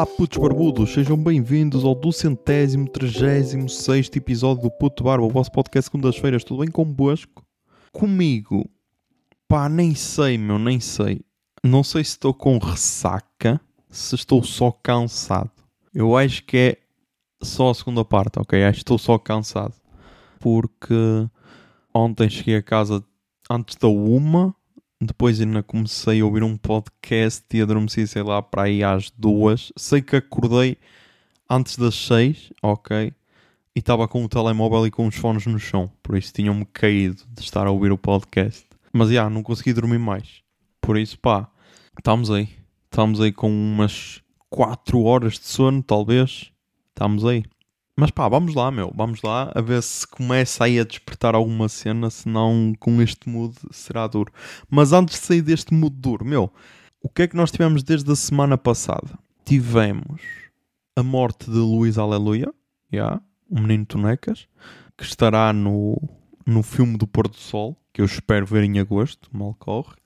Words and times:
Olá, 0.00 0.06
putos 0.06 0.38
barbudos, 0.38 0.94
sejam 0.94 1.14
bem-vindos 1.14 1.84
ao 1.84 1.94
duzentésimo, 1.94 2.88
trigésimo, 2.88 3.68
sexto 3.68 4.16
episódio 4.16 4.62
do 4.62 4.70
Puto 4.70 5.04
Barba, 5.04 5.26
o 5.26 5.28
vosso 5.28 5.52
podcast 5.52 5.90
segundas-feiras. 5.90 6.42
Tudo 6.42 6.60
bem 6.60 6.70
convosco? 6.70 7.44
Comigo? 7.92 8.66
Pá, 9.46 9.68
nem 9.68 9.94
sei, 9.94 10.38
meu, 10.38 10.58
nem 10.58 10.80
sei. 10.80 11.20
Não 11.62 11.84
sei 11.84 12.02
se 12.02 12.12
estou 12.12 12.32
com 12.32 12.56
ressaca, 12.56 13.60
se 13.90 14.14
estou 14.14 14.42
só 14.42 14.72
cansado. 14.72 15.50
Eu 15.92 16.16
acho 16.16 16.44
que 16.44 16.56
é 16.56 16.78
só 17.42 17.68
a 17.68 17.74
segunda 17.74 18.02
parte, 18.02 18.38
ok? 18.38 18.64
Acho 18.64 18.76
que 18.76 18.82
estou 18.84 18.96
só 18.96 19.18
cansado. 19.18 19.74
Porque 20.38 20.94
ontem 21.92 22.30
cheguei 22.30 22.56
a 22.56 22.62
casa 22.62 23.04
antes 23.50 23.76
da 23.76 23.88
uma, 23.88 24.56
depois 25.00 25.40
ainda 25.40 25.62
comecei 25.62 26.20
a 26.20 26.24
ouvir 26.24 26.42
um 26.42 26.58
podcast 26.58 27.44
e 27.56 27.62
adormeci, 27.62 28.06
sei 28.06 28.22
lá, 28.22 28.42
para 28.42 28.64
aí 28.64 28.84
às 28.84 29.10
duas. 29.10 29.72
Sei 29.74 30.02
que 30.02 30.16
acordei 30.16 30.76
antes 31.48 31.76
das 31.78 31.94
seis, 31.94 32.52
ok? 32.62 33.12
E 33.74 33.78
estava 33.78 34.06
com 34.06 34.22
o 34.22 34.28
telemóvel 34.28 34.86
e 34.86 34.90
com 34.90 35.06
os 35.06 35.16
fones 35.16 35.46
no 35.46 35.58
chão. 35.58 35.90
Por 36.02 36.18
isso 36.18 36.32
tinham-me 36.34 36.66
caído 36.66 37.22
de 37.32 37.40
estar 37.40 37.66
a 37.66 37.70
ouvir 37.70 37.92
o 37.92 37.98
podcast. 37.98 38.66
Mas, 38.92 39.08
já, 39.08 39.14
yeah, 39.14 39.30
não 39.34 39.42
consegui 39.42 39.72
dormir 39.72 39.98
mais. 39.98 40.42
Por 40.82 40.98
isso, 40.98 41.18
pá, 41.18 41.48
estamos 41.96 42.30
aí. 42.30 42.48
Estamos 42.84 43.20
aí 43.20 43.32
com 43.32 43.48
umas 43.48 44.20
4 44.50 45.02
horas 45.02 45.34
de 45.34 45.46
sono, 45.46 45.82
talvez. 45.82 46.50
Estamos 46.90 47.24
aí. 47.24 47.44
Mas 47.96 48.10
pá, 48.10 48.28
vamos 48.28 48.54
lá, 48.54 48.70
meu. 48.70 48.92
Vamos 48.94 49.22
lá 49.22 49.52
a 49.54 49.60
ver 49.60 49.82
se 49.82 50.06
começa 50.06 50.64
aí 50.64 50.78
a 50.78 50.84
despertar 50.84 51.34
alguma 51.34 51.68
cena, 51.68 52.08
senão 52.10 52.72
com 52.78 53.00
este 53.02 53.28
mood 53.28 53.54
será 53.70 54.06
duro. 54.06 54.32
Mas 54.70 54.92
antes 54.92 55.20
de 55.20 55.26
sair 55.26 55.42
deste 55.42 55.74
mood 55.74 55.94
duro, 55.96 56.24
meu, 56.24 56.52
o 57.02 57.08
que 57.08 57.22
é 57.22 57.28
que 57.28 57.36
nós 57.36 57.50
tivemos 57.50 57.82
desde 57.82 58.10
a 58.10 58.16
semana 58.16 58.56
passada? 58.56 59.18
Tivemos 59.44 60.20
a 60.96 61.02
morte 61.02 61.50
de 61.50 61.56
Luís 61.56 61.98
Aleluia, 61.98 62.52
yeah, 62.92 63.20
um 63.50 63.62
menino 63.62 63.86
tonecas, 63.86 64.46
que 64.96 65.04
estará 65.04 65.52
no, 65.52 65.96
no 66.46 66.62
filme 66.62 66.96
do 66.96 67.06
Pôr 67.06 67.28
do 67.28 67.36
Sol, 67.36 67.76
que 67.92 68.00
eu 68.00 68.04
espero 68.04 68.46
ver 68.46 68.64
em 68.64 68.78
agosto, 68.78 69.28
mal 69.32 69.54
corre. 69.54 69.96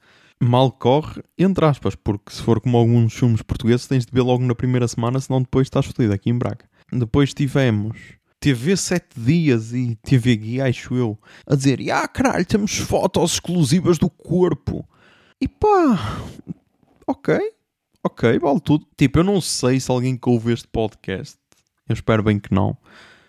Mal 0.41 0.71
corre, 0.71 1.23
entre 1.39 1.65
aspas, 1.65 1.95
porque 1.95 2.33
se 2.33 2.43
for 2.43 2.61
como 2.61 2.77
alguns 2.77 3.15
filmes 3.15 3.43
portugueses, 3.43 3.87
tens 3.87 4.05
de 4.05 4.13
ver 4.13 4.23
logo 4.23 4.45
na 4.45 4.55
primeira 4.55 4.87
semana, 4.87 5.21
senão 5.21 5.41
depois 5.41 5.67
estás 5.67 5.87
fodido 5.87 6.13
aqui 6.13 6.31
em 6.31 6.39
Braga. 6.39 6.69
Depois 6.93 7.35
tivemos 7.35 7.97
TV 8.45 8.77
7 8.77 9.19
dias 9.19 9.73
e 9.73 9.97
TV 9.97 10.37
Guia, 10.37 10.67
acho 10.67 10.95
eu, 10.95 11.19
a 11.47 11.55
dizer: 11.55 11.81
Ah, 11.91 12.07
caralho, 12.07 12.45
temos 12.45 12.77
fotos 12.77 13.33
exclusivas 13.35 13.99
do 13.99 14.11
corpo. 14.11 14.87
E 15.41 15.49
pá, 15.49 16.23
ok, 17.07 17.39
ok, 18.03 18.39
vale 18.39 18.61
tudo. 18.61 18.87
Tipo, 18.97 19.21
eu 19.21 19.25
não 19.25 19.41
sei 19.41 19.81
se 19.81 19.91
alguém 19.91 20.17
que 20.17 20.29
ouve 20.29 20.53
este 20.53 20.69
podcast, 20.69 21.39
eu 21.89 21.95
espero 21.95 22.23
bem 22.23 22.39
que 22.39 22.53
não, 22.53 22.77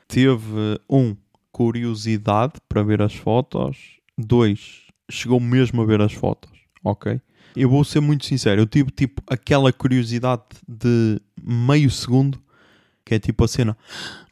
teve 0.08 0.80
um, 0.90 1.16
curiosidade 1.52 2.56
para 2.68 2.84
ver 2.84 3.02
as 3.02 3.16
fotos, 3.16 3.78
dois, 4.18 4.82
chegou 5.10 5.40
mesmo 5.40 5.82
a 5.82 5.86
ver 5.86 6.02
as 6.02 6.12
fotos, 6.12 6.52
ok? 6.84 7.22
Eu 7.56 7.70
vou 7.70 7.86
ser 7.86 8.02
muito 8.02 8.26
sincero, 8.26 8.60
eu 8.60 8.66
tive 8.66 8.92
tipo 8.92 9.24
aquela 9.28 9.72
curiosidade 9.72 10.44
de 10.68 11.22
meio 11.42 11.90
segundo 11.90 12.38
que 13.06 13.14
é 13.16 13.20
tipo 13.20 13.44
a 13.44 13.48
cena: 13.48 13.78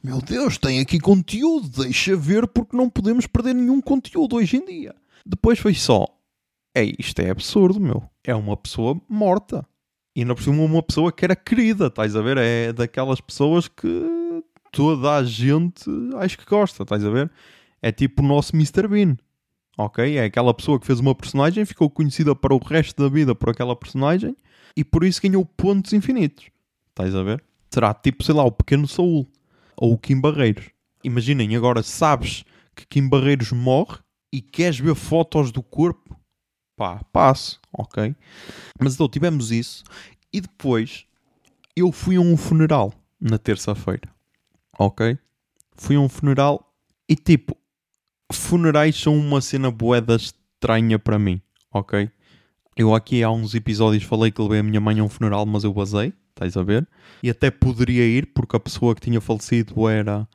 Meu 0.04 0.20
Deus, 0.20 0.58
tem 0.58 0.80
aqui 0.80 1.00
conteúdo, 1.00 1.84
deixa 1.84 2.16
ver 2.16 2.48
porque 2.48 2.76
não 2.76 2.90
podemos 2.90 3.28
perder 3.28 3.54
nenhum 3.54 3.80
conteúdo 3.80 4.36
hoje 4.36 4.58
em 4.58 4.66
dia. 4.66 4.96
Depois 5.26 5.60
foi 5.60 5.76
só: 5.76 6.06
É 6.74 6.84
isto 6.84 7.20
é 7.22 7.30
absurdo, 7.30 7.80
meu. 7.80 8.04
É 8.24 8.34
uma 8.34 8.58
pessoa 8.58 9.00
morta. 9.08 9.66
E 10.16 10.22
ainda 10.22 10.36
por 10.36 10.44
cima 10.44 10.62
uma 10.64 10.84
pessoa 10.84 11.12
que 11.12 11.26
era 11.26 11.36
querida, 11.36 11.88
estás 11.88 12.16
a 12.16 12.22
ver? 12.22 12.38
É 12.38 12.74
daquelas 12.74 13.20
pessoas 13.20 13.68
que 13.68 14.44
toda 14.72 15.16
a 15.16 15.24
gente 15.24 15.84
acho 16.18 16.38
que 16.38 16.46
gosta, 16.46 16.84
estás 16.84 17.04
a 17.06 17.10
ver? 17.10 17.32
É 17.82 17.92
tipo 17.92 18.22
o 18.22 18.26
nosso 18.26 18.56
Mr. 18.56 18.88
Bean. 18.88 19.18
Ok? 19.78 20.18
É 20.18 20.26
aquela 20.26 20.54
pessoa 20.54 20.80
que 20.80 20.86
fez 20.86 21.00
uma 21.00 21.16
personagem, 21.16 21.66
ficou 21.66 21.90
conhecida 21.90 22.36
para 22.36 22.54
o 22.54 22.60
resto 22.60 23.02
da 23.02 23.10
vida 23.10 23.34
por 23.34 23.50
aquela 23.50 23.76
personagem 23.76 24.36
e 24.78 24.84
por 24.84 25.04
isso 25.04 25.22
ganhou 25.22 25.44
pontos 25.46 25.94
infinitos. 25.94 26.46
Estás 26.90 27.16
a 27.16 27.24
ver? 27.24 27.44
Será 27.74 27.92
tipo, 27.94 28.24
sei 28.24 28.36
lá, 28.36 28.44
o 28.44 28.52
Pequeno 28.52 28.88
Saúl 28.88 29.28
ou 29.76 29.94
o 29.94 29.98
Kim 29.98 30.22
Barreiros. 30.22 30.70
Imaginem, 31.04 31.56
agora 31.56 31.82
sabes 31.82 32.46
que 32.76 32.86
Kim 32.86 33.10
Barreiros 33.10 33.52
morre 33.52 33.98
e 34.32 34.42
queres 34.42 34.80
ver 34.80 34.96
fotos 34.96 35.52
do 35.52 35.64
corpo? 35.64 36.16
Pá, 36.78 37.04
passo, 37.12 37.60
ok? 37.72 38.16
Mas 38.80 38.94
então 38.94 39.10
tivemos 39.10 39.52
isso 39.52 39.84
e 40.32 40.40
depois 40.40 41.06
eu 41.76 41.92
fui 41.92 42.16
a 42.16 42.22
um 42.22 42.38
funeral 42.38 42.94
na 43.20 43.38
terça-feira, 43.38 44.10
ok? 44.78 45.18
Fui 45.76 45.96
a 45.96 46.00
um 46.00 46.10
funeral 46.10 46.72
e 47.10 47.16
tipo, 47.16 47.58
funerais 48.32 48.96
são 48.96 49.16
uma 49.18 49.42
cena 49.42 49.72
boeda 49.72 50.16
estranha 50.16 51.00
para 51.00 51.18
mim, 51.18 51.42
ok? 51.72 52.10
Eu 52.76 52.94
aqui 52.94 53.24
há 53.24 53.32
uns 53.32 53.56
episódios 53.56 54.04
falei 54.04 54.32
que 54.32 54.42
levei 54.42 54.60
a 54.60 54.64
minha 54.64 54.82
mãe 54.82 55.00
a 55.00 55.04
um 55.04 55.10
funeral, 55.10 55.46
mas 55.46 55.64
eu 55.64 55.74
basei 55.74 56.14
estás 56.34 56.58
a 56.58 56.64
ver? 56.64 56.88
E 57.22 57.30
até 57.30 57.50
poderia 57.50 58.06
ir, 58.06 58.28
porque 58.34 58.56
a 58.56 58.60
pessoa 58.60 58.94
que 58.94 59.02
tinha 59.02 59.22
falecido 59.22 59.88
era 59.88 60.28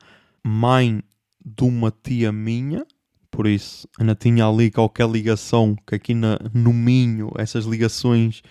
mãe 0.43 1.03
de 1.45 1.63
uma 1.63 1.91
tia 1.91 2.31
minha, 2.31 2.85
por 3.29 3.45
isso 3.47 3.87
ainda 3.99 4.15
tinha 4.15 4.45
ali 4.45 4.71
qualquer 4.71 5.07
ligação, 5.07 5.75
que 5.87 5.95
aqui 5.95 6.13
na, 6.13 6.39
no 6.53 6.73
Minho 6.73 7.31
essas 7.37 7.65
ligações 7.65 8.41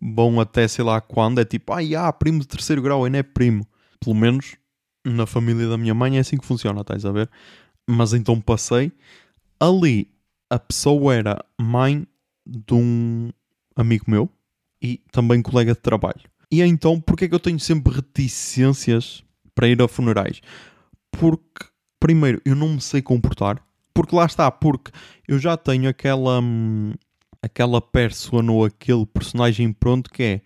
vão 0.00 0.38
até 0.40 0.68
sei 0.68 0.84
lá 0.84 1.00
quando, 1.00 1.40
é 1.40 1.44
tipo, 1.44 1.72
ah, 1.72 1.80
yeah, 1.80 2.12
primo 2.12 2.40
de 2.40 2.48
terceiro 2.48 2.82
grau, 2.82 3.04
ainda 3.04 3.18
é 3.18 3.22
primo. 3.22 3.66
Pelo 3.98 4.14
menos 4.14 4.56
na 5.04 5.26
família 5.26 5.68
da 5.68 5.78
minha 5.78 5.94
mãe 5.94 6.16
é 6.16 6.20
assim 6.20 6.36
que 6.36 6.46
funciona, 6.46 6.80
estás 6.80 7.04
a 7.04 7.12
ver? 7.12 7.30
Mas 7.88 8.12
então 8.12 8.40
passei, 8.40 8.92
ali 9.58 10.10
a 10.50 10.58
pessoa 10.58 11.14
era 11.14 11.44
mãe 11.58 12.06
de 12.46 12.74
um 12.74 13.30
amigo 13.74 14.04
meu 14.08 14.28
e 14.82 15.00
também 15.10 15.42
colega 15.42 15.72
de 15.72 15.80
trabalho. 15.80 16.20
E 16.50 16.62
então, 16.62 17.00
porquê 17.00 17.24
é 17.24 17.28
que 17.28 17.34
eu 17.34 17.40
tenho 17.40 17.58
sempre 17.58 17.92
reticências 17.92 19.24
para 19.54 19.68
ir 19.68 19.80
a 19.82 19.88
funerais? 19.88 20.40
Porque, 21.10 21.66
primeiro, 21.98 22.40
eu 22.44 22.54
não 22.54 22.74
me 22.74 22.80
sei 22.80 23.02
comportar. 23.02 23.64
Porque 23.92 24.14
lá 24.14 24.26
está, 24.26 24.50
porque 24.50 24.92
eu 25.26 25.38
já 25.38 25.56
tenho 25.56 25.88
aquela, 25.88 26.40
hum, 26.40 26.92
aquela 27.42 27.80
persona 27.80 28.52
ou 28.52 28.64
aquele 28.64 29.06
personagem 29.06 29.72
pronto 29.72 30.10
que 30.10 30.22
é 30.22 30.40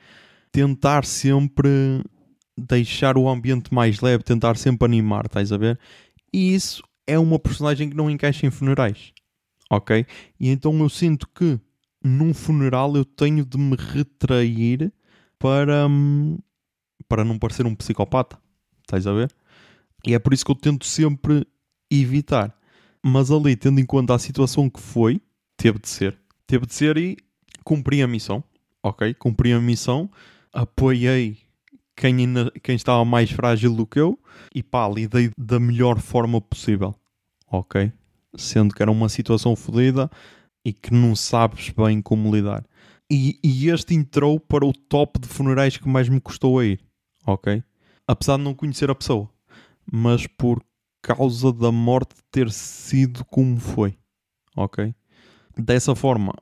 tentar 0.52 1.04
sempre 1.04 1.68
deixar 2.56 3.16
o 3.16 3.28
ambiente 3.28 3.72
mais 3.74 4.00
leve, 4.00 4.22
tentar 4.22 4.56
sempre 4.56 4.86
animar, 4.86 5.26
estás 5.26 5.52
a 5.52 5.56
ver? 5.56 5.78
E 6.32 6.54
isso 6.54 6.82
é 7.06 7.18
uma 7.18 7.38
personagem 7.38 7.90
que 7.90 7.96
não 7.96 8.10
encaixa 8.10 8.46
em 8.46 8.50
funerais, 8.50 9.12
ok? 9.70 10.06
E 10.38 10.48
então 10.48 10.78
eu 10.78 10.88
sinto 10.88 11.26
que 11.28 11.58
num 12.04 12.32
funeral 12.32 12.96
eu 12.96 13.04
tenho 13.04 13.44
de 13.44 13.58
me 13.58 13.76
retrair 13.76 14.92
para, 15.40 15.88
para 17.08 17.24
não 17.24 17.38
parecer 17.38 17.66
um 17.66 17.74
psicopata. 17.74 18.38
Estás 18.82 19.06
a 19.06 19.12
ver? 19.12 19.32
E 20.06 20.14
é 20.14 20.18
por 20.18 20.32
isso 20.32 20.44
que 20.44 20.50
eu 20.50 20.54
tento 20.54 20.86
sempre 20.86 21.44
evitar. 21.90 22.54
Mas 23.02 23.30
ali, 23.30 23.56
tendo 23.56 23.80
em 23.80 23.86
conta 23.86 24.14
a 24.14 24.18
situação 24.18 24.68
que 24.68 24.78
foi, 24.78 25.20
teve 25.56 25.78
de 25.78 25.88
ser. 25.88 26.18
Teve 26.46 26.66
de 26.66 26.74
ser 26.74 26.96
e 26.98 27.16
cumpri 27.64 28.02
a 28.02 28.06
missão. 28.06 28.44
Ok? 28.82 29.14
Cumpri 29.14 29.52
a 29.52 29.60
missão, 29.60 30.10
apoiei 30.52 31.38
quem, 31.96 32.16
quem 32.62 32.76
estava 32.76 33.04
mais 33.04 33.30
frágil 33.30 33.74
do 33.74 33.86
que 33.86 34.00
eu 34.00 34.18
e 34.54 34.62
pá, 34.62 34.88
lidei 34.88 35.30
da 35.36 35.58
melhor 35.58 35.98
forma 35.98 36.40
possível. 36.40 36.94
Ok? 37.50 37.92
Sendo 38.36 38.74
que 38.74 38.82
era 38.82 38.90
uma 38.90 39.08
situação 39.08 39.56
fodida 39.56 40.10
e 40.64 40.72
que 40.72 40.92
não 40.92 41.16
sabes 41.16 41.70
bem 41.70 42.00
como 42.00 42.34
lidar. 42.34 42.64
E, 43.10 43.40
e, 43.42 43.68
este 43.68 43.94
entrou 43.94 44.38
para 44.38 44.64
o 44.64 44.72
top 44.72 45.18
de 45.18 45.26
funerais 45.26 45.76
que 45.76 45.88
mais 45.88 46.08
me 46.08 46.20
custou 46.20 46.60
a 46.60 46.64
ir, 46.64 46.80
ok? 47.26 47.62
Apesar 48.06 48.36
de 48.36 48.44
não 48.44 48.54
conhecer 48.54 48.88
a 48.88 48.94
pessoa, 48.94 49.28
mas 49.90 50.28
por 50.28 50.62
causa 51.02 51.52
da 51.52 51.72
morte 51.72 52.14
ter 52.30 52.50
sido 52.52 53.24
como 53.24 53.58
foi, 53.58 53.98
ok? 54.56 54.94
Dessa 55.58 55.96
forma, 55.96 56.32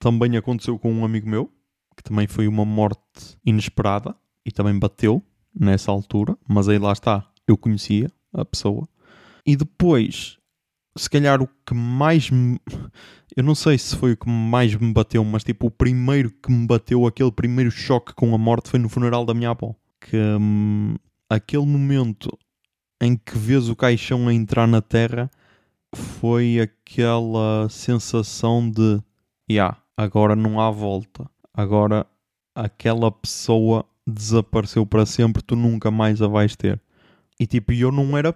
também 0.00 0.36
aconteceu 0.36 0.76
com 0.76 0.92
um 0.92 1.04
amigo 1.04 1.28
meu, 1.28 1.48
que 1.96 2.02
também 2.02 2.26
foi 2.26 2.48
uma 2.48 2.64
morte 2.64 3.38
inesperada 3.44 4.16
e 4.44 4.50
também 4.50 4.76
bateu 4.76 5.22
nessa 5.54 5.92
altura, 5.92 6.36
mas 6.48 6.68
aí 6.68 6.78
lá 6.78 6.92
está, 6.92 7.30
eu 7.46 7.56
conhecia 7.56 8.10
a 8.32 8.44
pessoa. 8.44 8.88
E 9.46 9.54
depois 9.54 10.38
se 10.96 11.08
calhar 11.08 11.42
o 11.42 11.48
que 11.66 11.74
mais 11.74 12.30
me... 12.30 12.60
Eu 13.34 13.42
não 13.42 13.54
sei 13.54 13.78
se 13.78 13.96
foi 13.96 14.12
o 14.12 14.16
que 14.16 14.28
mais 14.28 14.74
me 14.74 14.92
bateu, 14.92 15.24
mas 15.24 15.42
tipo, 15.42 15.66
o 15.68 15.70
primeiro 15.70 16.30
que 16.30 16.52
me 16.52 16.66
bateu, 16.66 17.06
aquele 17.06 17.32
primeiro 17.32 17.70
choque 17.70 18.12
com 18.14 18.34
a 18.34 18.38
morte 18.38 18.68
foi 18.68 18.78
no 18.78 18.90
funeral 18.90 19.24
da 19.24 19.32
minha 19.32 19.50
avó. 19.50 19.74
Que 20.00 20.16
hum, 20.16 20.96
aquele 21.30 21.64
momento 21.64 22.36
em 23.00 23.16
que 23.16 23.38
vês 23.38 23.68
o 23.68 23.76
caixão 23.76 24.28
a 24.28 24.34
entrar 24.34 24.68
na 24.68 24.82
terra 24.82 25.30
foi 25.94 26.60
aquela 26.60 27.68
sensação 27.68 28.70
de 28.70 29.00
yeah, 29.50 29.78
agora 29.96 30.36
não 30.36 30.60
há 30.60 30.70
volta. 30.70 31.28
Agora 31.54 32.06
aquela 32.54 33.10
pessoa 33.10 33.84
desapareceu 34.06 34.84
para 34.86 35.06
sempre, 35.06 35.42
tu 35.42 35.56
nunca 35.56 35.90
mais 35.90 36.20
a 36.20 36.28
vais 36.28 36.54
ter. 36.54 36.80
E 37.40 37.46
tipo, 37.46 37.72
eu 37.72 37.90
não 37.90 38.16
era 38.16 38.34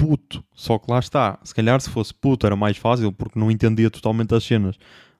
puto, 0.00 0.42
só 0.54 0.78
que 0.78 0.90
lá 0.90 0.98
está. 0.98 1.38
Se 1.44 1.54
calhar 1.54 1.78
se 1.78 1.90
fosse 1.90 2.14
puto 2.14 2.46
era 2.46 2.56
mais 2.56 2.78
fácil 2.78 3.12
porque 3.12 3.38
não 3.38 3.50
entendia 3.50 3.90
totalmente 3.90 4.34
as 4.34 4.42
cenas. 4.42 4.76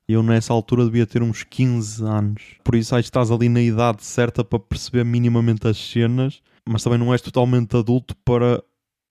Eu 0.08 0.22
nessa 0.22 0.54
altura 0.54 0.86
devia 0.86 1.06
ter 1.06 1.22
uns 1.22 1.44
15 1.44 2.02
anos. 2.02 2.42
Por 2.64 2.74
isso 2.74 2.94
que 2.94 3.00
estás 3.00 3.30
ali 3.30 3.48
na 3.48 3.60
idade 3.60 4.02
certa 4.02 4.42
para 4.42 4.58
perceber 4.58 5.04
minimamente 5.04 5.68
as 5.68 5.76
cenas, 5.76 6.40
mas 6.66 6.82
também 6.82 6.98
não 6.98 7.12
és 7.12 7.20
totalmente 7.20 7.76
adulto 7.76 8.16
para 8.24 8.62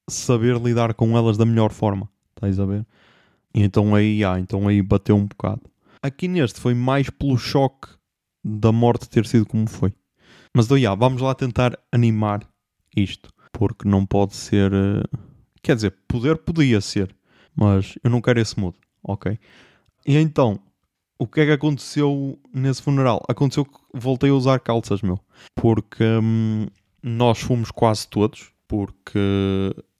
saber 0.10 0.58
lidar 0.58 0.96
com 0.96 1.16
elas 1.16 1.38
da 1.38 1.46
melhor 1.46 1.72
forma. 1.72 2.10
Estás 2.36 2.60
a 2.60 2.66
ver? 2.66 2.86
E 3.54 3.62
então 3.62 3.94
aí, 3.94 4.24
ah, 4.26 4.40
então 4.40 4.68
aí 4.68 4.82
bateu 4.82 5.16
um 5.16 5.28
bocado. 5.28 5.62
Aqui 6.02 6.28
neste 6.28 6.60
foi 6.60 6.74
mais 6.74 7.10
pelo 7.10 7.38
choque 7.38 7.90
da 8.44 8.72
morte 8.72 9.08
ter 9.08 9.26
sido 9.26 9.46
como 9.46 9.70
foi. 9.70 9.94
Mas 10.56 10.68
do 10.68 10.76
yeah, 10.76 11.00
vamos 11.00 11.22
lá 11.22 11.36
tentar 11.36 11.78
animar 11.92 12.42
isto. 12.96 13.30
Porque 13.54 13.88
não 13.88 14.06
pode 14.06 14.36
ser. 14.36 14.72
eh, 14.74 15.29
Quer 15.62 15.76
dizer, 15.76 15.96
poder 16.08 16.38
podia 16.38 16.82
ser. 16.82 17.16
Mas 17.56 17.96
eu 18.04 18.10
não 18.10 18.22
quero 18.22 18.40
esse 18.40 18.58
mood, 18.60 18.78
ok? 19.04 19.38
E 20.06 20.18
então, 20.18 20.60
o 21.18 21.28
que 21.28 21.42
é 21.42 21.46
que 21.46 21.52
aconteceu 21.52 22.40
nesse 22.54 22.82
funeral? 22.82 23.22
Aconteceu 23.28 23.66
que 23.66 23.78
voltei 23.94 24.30
a 24.30 24.34
usar 24.34 24.60
calças, 24.60 25.02
meu. 25.02 25.20
Porque 25.56 26.04
hum, 26.04 26.68
nós 27.04 27.40
fomos 27.40 27.72
quase 27.72 28.08
todos. 28.08 28.52
Porque 28.68 29.20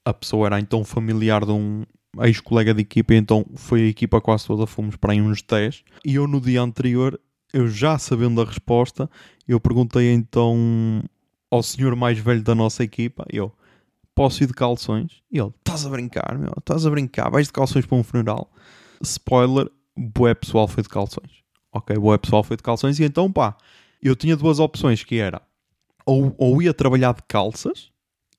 a 0.04 0.14
pessoa 0.14 0.46
era 0.46 0.60
então 0.60 0.84
familiar 0.84 1.44
de 1.44 1.52
um 1.52 1.84
ex-colega 2.20 2.72
de 2.72 2.80
equipa. 2.80 3.14
Então 3.14 3.44
foi 3.54 3.82
a 3.82 3.88
equipa 3.88 4.20
quase 4.20 4.46
toda. 4.46 4.66
Fomos 4.66 4.96
para 4.96 5.12
aí 5.12 5.20
uns 5.20 5.42
10. 5.42 5.84
E 6.04 6.14
eu 6.14 6.26
no 6.26 6.40
dia 6.40 6.62
anterior, 6.62 7.20
eu 7.52 7.68
já 7.68 7.98
sabendo 7.98 8.40
a 8.40 8.44
resposta, 8.44 9.10
eu 9.46 9.60
perguntei 9.60 10.12
então 10.12 11.02
ao 11.50 11.62
senhor 11.62 11.94
mais 11.96 12.18
velho 12.18 12.42
da 12.42 12.54
nossa 12.54 12.82
equipa. 12.82 13.26
Eu, 13.30 13.52
posso 14.20 14.42
ir 14.42 14.48
de 14.48 14.52
calções? 14.52 15.22
E 15.32 15.38
ele, 15.38 15.48
estás 15.48 15.86
a 15.86 15.88
brincar, 15.88 16.36
meu, 16.36 16.52
estás 16.58 16.84
a 16.84 16.90
brincar, 16.90 17.30
vais 17.30 17.46
de 17.46 17.52
calções 17.54 17.86
para 17.86 17.96
um 17.96 18.02
funeral. 18.02 18.52
Spoiler, 19.02 19.70
bué 19.96 20.34
pessoal 20.34 20.68
foi 20.68 20.82
de 20.82 20.90
calções. 20.90 21.42
Ok, 21.72 21.96
bué 21.96 22.18
pessoal 22.18 22.44
foi 22.44 22.58
de 22.58 22.62
calções 22.62 23.00
e 23.00 23.04
então 23.04 23.32
pá, 23.32 23.56
eu 24.02 24.14
tinha 24.14 24.36
duas 24.36 24.58
opções 24.58 25.02
que 25.02 25.16
era 25.16 25.40
ou, 26.04 26.34
ou 26.36 26.60
ia 26.60 26.74
trabalhar 26.74 27.14
de 27.14 27.22
calças 27.26 27.90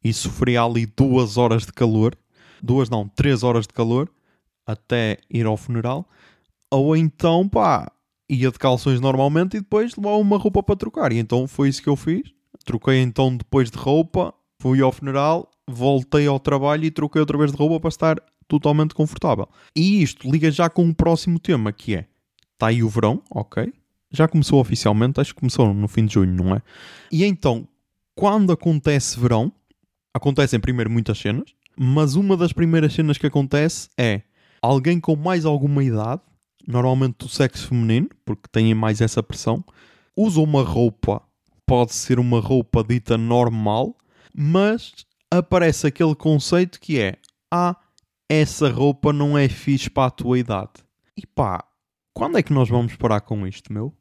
e 0.04 0.14
sofria 0.14 0.62
ali 0.62 0.86
duas 0.86 1.36
horas 1.36 1.66
de 1.66 1.74
calor, 1.74 2.16
duas 2.62 2.88
não, 2.88 3.08
três 3.08 3.42
horas 3.42 3.66
de 3.66 3.74
calor 3.74 4.08
até 4.68 5.18
ir 5.32 5.48
ao 5.48 5.58
funeral, 5.58 6.08
ou 6.70 6.96
então 6.96 7.50
pá, 7.50 7.92
ia 8.30 8.52
de 8.52 8.60
calções 8.60 9.02
normalmente 9.02 9.58
e 9.58 9.62
depois 9.62 9.96
levava 9.96 10.18
uma 10.18 10.38
roupa 10.38 10.62
para 10.62 10.76
trocar. 10.76 11.12
E 11.12 11.18
então 11.18 11.48
foi 11.48 11.70
isso 11.70 11.82
que 11.82 11.90
eu 11.90 11.96
fiz. 11.96 12.22
Troquei 12.64 13.02
então 13.02 13.36
depois 13.36 13.72
de 13.72 13.80
roupa, 13.80 14.32
fui 14.62 14.80
ao 14.80 14.92
funeral, 14.92 15.51
voltei 15.70 16.28
ao 16.28 16.40
trabalho 16.40 16.86
e 16.86 16.92
troquei 16.92 17.20
outra 17.20 17.38
vez 17.38 17.52
de 17.52 17.58
roupa 17.58 17.80
para 17.80 17.90
estar 17.90 18.22
totalmente 18.48 18.94
confortável. 18.94 19.48
E 19.76 20.02
isto 20.02 20.30
liga 20.30 20.52
já 20.52 20.70
com 20.70 20.88
o 20.88 20.94
próximo 20.94 21.40
tema 21.40 21.72
que 21.72 21.96
é: 21.96 22.08
está 22.54 22.68
aí 22.68 22.84
o 22.84 22.90
verão, 22.90 23.22
ok? 23.30 23.74
Já 24.12 24.28
começou 24.28 24.60
oficialmente, 24.60 25.22
acho 25.22 25.34
que 25.34 25.40
começou 25.40 25.74
no 25.74 25.88
fim 25.88 26.06
de 26.06 26.16
junho, 26.16 26.34
não 26.34 26.56
é? 26.56 26.62
E 27.12 27.24
então, 27.24 27.68
quando 28.14 28.52
acontece 28.52 29.20
verão, 29.20 29.52
acontecem 30.14 30.60
primeiro 30.60 30.90
muitas 30.90 31.18
cenas, 31.18 31.54
mas 31.78 32.16
uma 32.16 32.36
das 32.36 32.52
primeiras 32.52 32.94
cenas 32.94 33.18
que 33.18 33.28
acontece 33.28 33.90
é 33.98 34.22
alguém 34.62 35.00
com 35.00 35.16
mais 35.16 35.46
alguma 35.46 35.84
idade, 35.84 36.22
normalmente 36.68 37.16
do 37.20 37.30
sexo 37.30 37.70
feminino, 37.70 38.10
porque 38.26 38.50
têm 38.52 38.76
mais 38.76 39.00
essa 39.00 39.24
pressão, 39.24 39.64
usa 40.16 40.42
uma 40.42 40.62
roupa, 40.62 41.22
pode 41.66 41.94
ser 41.94 42.20
uma 42.20 42.40
roupa 42.40 42.84
dita 42.84 43.18
normal, 43.18 43.96
mas 44.36 44.94
aparece 45.32 45.88
aquele 45.88 46.14
conceito 46.14 46.80
que 46.80 47.00
é: 47.00 47.16
ah, 47.50 47.76
essa 48.30 48.70
roupa 48.70 49.14
não 49.14 49.38
é 49.38 49.48
fixe 49.48 49.90
para 49.90 50.08
a 50.08 50.12
tua 50.12 50.38
idade. 50.38 50.72
E 51.18 51.26
pá, 51.26 51.64
quando 52.14 52.38
é 52.38 52.44
que 52.44 52.54
nós 52.54 52.70
vamos 52.70 52.96
parar 52.96 53.22
com 53.22 53.48
isto, 53.48 53.72
meu? 53.72 53.94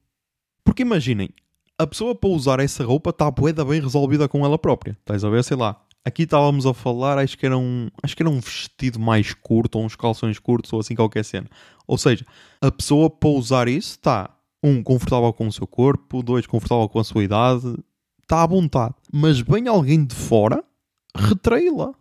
Porque 0.65 0.83
imaginem, 0.83 1.31
a 1.79 1.87
pessoa 1.87 2.15
para 2.15 2.31
usar 2.31 2.61
essa 2.61 2.85
roupa 2.85 3.11
está 3.11 3.31
boeda 3.31 3.65
bem 3.65 3.81
resolvida 3.81 4.29
com 4.29 4.45
ela 4.45 4.59
própria. 4.59 4.93
Estás 5.01 5.25
a 5.25 5.31
ver, 5.31 5.43
sei 5.45 5.57
lá. 5.57 5.81
Aqui 6.05 6.23
estávamos 6.23 6.65
a 6.65 6.73
falar, 6.73 7.19
acho 7.19 7.37
que, 7.37 7.45
era 7.45 7.59
um, 7.59 7.89
acho 8.03 8.17
que 8.17 8.23
era 8.23 8.31
um 8.31 8.41
vestido 8.41 8.99
mais 8.99 9.35
curto, 9.35 9.79
ou 9.79 9.85
uns 9.85 9.95
calções 9.95 10.39
curtos, 10.39 10.73
ou 10.73 10.81
assim 10.81 10.95
qualquer 10.95 11.25
cena. 11.25 11.47
Ou 11.87 11.99
seja, 11.99 12.25
a 12.61 12.71
pessoa 12.71 13.11
para 13.11 13.29
usar 13.29 13.69
isso 13.69 13.97
está, 13.97 14.31
um, 14.63 14.83
confortável 14.83 15.33
com 15.33 15.47
o 15.47 15.53
seu 15.53 15.67
corpo, 15.67 16.23
dois, 16.23 16.47
confortável 16.47 16.89
com 16.89 16.99
a 16.99 17.05
sua 17.05 17.23
idade, 17.23 17.77
está 18.23 18.43
à 18.43 18.47
vontade. 18.47 18.95
Mas 19.13 19.41
vem 19.41 19.69
alguém 19.69 20.05
de 20.05 20.15
fora, 20.15 20.65
retraí-la. 21.17 21.95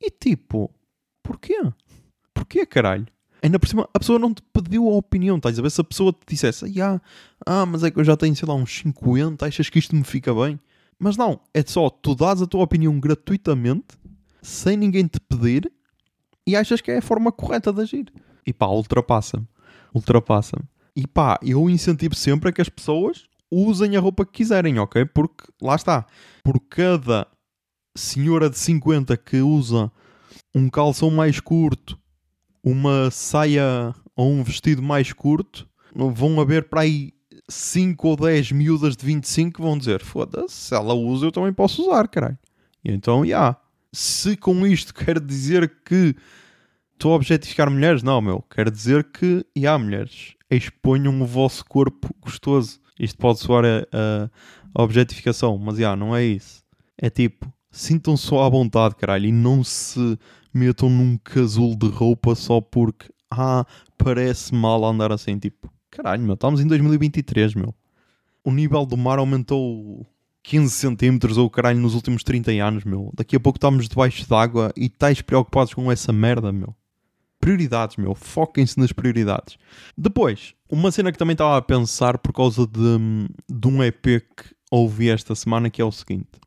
E 0.00 0.10
tipo, 0.10 0.70
porquê? 1.22 1.60
Porquê, 2.34 2.66
caralho? 2.66 3.06
Ainda 3.42 3.58
por 3.58 3.68
cima, 3.68 3.88
a 3.92 3.98
pessoa 3.98 4.18
não 4.18 4.32
te 4.32 4.42
pediu 4.52 4.88
a 4.88 4.96
opinião, 4.96 5.36
estás 5.36 5.58
a 5.58 5.62
ver? 5.62 5.70
Se 5.70 5.80
a 5.80 5.84
pessoa 5.84 6.12
te 6.12 6.20
dissesse, 6.28 6.80
ah, 6.80 7.00
ah, 7.44 7.66
mas 7.66 7.82
é 7.82 7.90
que 7.90 7.98
eu 7.98 8.04
já 8.04 8.16
tenho, 8.16 8.36
sei 8.36 8.48
lá, 8.48 8.54
uns 8.54 8.72
50, 8.78 9.44
achas 9.44 9.68
que 9.68 9.78
isto 9.78 9.96
me 9.96 10.04
fica 10.04 10.32
bem? 10.32 10.60
Mas 10.98 11.16
não, 11.16 11.40
é 11.52 11.62
só 11.62 11.90
tu 11.90 12.14
dás 12.14 12.40
a 12.40 12.46
tua 12.46 12.62
opinião 12.62 12.98
gratuitamente, 13.00 13.98
sem 14.40 14.76
ninguém 14.76 15.06
te 15.08 15.18
pedir, 15.18 15.72
e 16.46 16.54
achas 16.54 16.80
que 16.80 16.92
é 16.92 16.98
a 16.98 17.02
forma 17.02 17.32
correta 17.32 17.72
de 17.72 17.80
agir. 17.80 18.12
E 18.46 18.52
pá, 18.52 18.66
ultrapassa-me. 18.66 19.46
Ultrapassa-me. 19.92 20.64
E 20.94 21.06
pá, 21.06 21.38
eu 21.42 21.68
incentivo 21.68 22.14
sempre 22.14 22.50
a 22.50 22.52
que 22.52 22.60
as 22.60 22.68
pessoas 22.68 23.24
usem 23.50 23.96
a 23.96 24.00
roupa 24.00 24.24
que 24.24 24.32
quiserem, 24.32 24.78
ok? 24.78 25.04
Porque, 25.06 25.44
lá 25.60 25.74
está, 25.74 26.06
por 26.44 26.60
cada 26.68 27.26
senhora 27.94 28.48
de 28.48 28.58
50 28.58 29.16
que 29.16 29.40
usa 29.40 29.90
um 30.54 30.68
calção 30.68 31.10
mais 31.10 31.40
curto, 31.40 31.98
uma 32.62 33.10
saia 33.10 33.94
ou 34.14 34.30
um 34.30 34.42
vestido 34.42 34.82
mais 34.82 35.12
curto, 35.12 35.68
vão 35.94 36.40
haver 36.40 36.68
para 36.68 36.82
aí 36.82 37.12
5 37.48 38.08
ou 38.08 38.16
10 38.16 38.52
miúdas 38.52 38.96
de 38.96 39.04
25 39.04 39.56
que 39.56 39.62
vão 39.62 39.76
dizer: 39.76 40.02
foda-se, 40.02 40.54
se 40.54 40.74
ela 40.74 40.94
usa, 40.94 41.26
eu 41.26 41.32
também 41.32 41.52
posso 41.52 41.82
usar, 41.82 42.08
caralho. 42.08 42.38
E 42.84 42.90
então, 42.90 43.20
já. 43.20 43.28
Yeah. 43.28 43.58
Se 43.94 44.36
com 44.38 44.66
isto 44.66 44.94
quer 44.94 45.20
dizer 45.20 45.70
que 45.84 46.16
estou 46.94 47.12
a 47.12 47.16
objetificar 47.16 47.70
mulheres, 47.70 48.02
não, 48.02 48.20
meu. 48.20 48.42
Quer 48.42 48.70
dizer 48.70 49.04
que, 49.04 49.44
já, 49.54 49.62
yeah, 49.62 49.84
mulheres, 49.84 50.34
exponham 50.50 51.20
o 51.20 51.26
vosso 51.26 51.64
corpo 51.64 52.14
gostoso. 52.20 52.80
Isto 52.98 53.18
pode 53.18 53.40
soar 53.40 53.64
a, 53.64 53.80
a, 53.92 54.30
a 54.74 54.82
objetificação, 54.82 55.58
mas 55.58 55.76
já, 55.76 55.80
yeah, 55.80 55.96
não 55.96 56.14
é 56.16 56.24
isso. 56.24 56.62
É 56.96 57.10
tipo, 57.10 57.52
sintam 57.72 58.16
só 58.16 58.44
à 58.44 58.48
vontade, 58.48 58.94
caralho, 58.94 59.26
e 59.26 59.32
não 59.32 59.64
se 59.64 60.18
metam 60.52 60.90
num 60.90 61.16
casulo 61.16 61.74
de 61.74 61.88
roupa 61.88 62.34
só 62.34 62.60
porque, 62.60 63.10
ah, 63.30 63.66
parece 63.96 64.54
mal 64.54 64.84
andar 64.84 65.10
assim. 65.10 65.38
Tipo, 65.38 65.72
caralho, 65.90 66.22
meu, 66.22 66.34
estamos 66.34 66.60
em 66.60 66.66
2023, 66.66 67.54
meu. 67.54 67.74
O 68.44 68.52
nível 68.52 68.84
do 68.84 68.96
mar 68.96 69.18
aumentou 69.18 70.06
15 70.42 70.70
centímetros 70.74 71.38
ou 71.38 71.48
caralho 71.48 71.80
nos 71.80 71.94
últimos 71.94 72.22
30 72.22 72.50
anos, 72.52 72.84
meu. 72.84 73.10
Daqui 73.14 73.36
a 73.36 73.40
pouco 73.40 73.56
estamos 73.56 73.88
debaixo 73.88 74.28
d'água 74.28 74.72
e 74.76 74.86
estáis 74.86 75.22
preocupados 75.22 75.72
com 75.72 75.90
essa 75.90 76.12
merda, 76.12 76.52
meu. 76.52 76.74
Prioridades, 77.40 77.96
meu. 77.96 78.14
Foquem-se 78.14 78.78
nas 78.78 78.92
prioridades. 78.92 79.56
Depois, 79.96 80.54
uma 80.70 80.92
cena 80.92 81.10
que 81.10 81.18
também 81.18 81.34
estava 81.34 81.56
a 81.56 81.62
pensar 81.62 82.18
por 82.18 82.32
causa 82.32 82.66
de, 82.66 83.28
de 83.50 83.68
um 83.68 83.82
EP 83.82 84.02
que 84.04 84.54
ouvi 84.70 85.08
esta 85.08 85.34
semana 85.34 85.70
que 85.70 85.80
é 85.80 85.84
o 85.84 85.92
seguinte. 85.92 86.40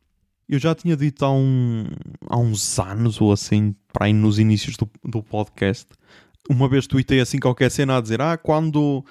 Eu 0.47 0.59
já 0.59 0.75
tinha 0.75 0.95
dito 0.95 1.25
há, 1.25 1.31
um, 1.31 1.85
há 2.29 2.37
uns 2.37 2.77
anos 2.79 3.19
ou 3.19 3.31
assim, 3.31 3.75
para 3.91 4.05
aí 4.05 4.13
nos 4.13 4.37
inícios 4.37 4.77
do, 4.77 4.89
do 5.03 5.23
podcast, 5.23 5.87
uma 6.49 6.69
vez 6.69 6.85
tuitei 6.85 7.19
assim 7.19 7.39
qualquer 7.39 7.71
cena 7.71 7.97
a 7.97 8.01
dizer: 8.01 8.21
Ah, 8.21 8.37
quando, 8.37 9.03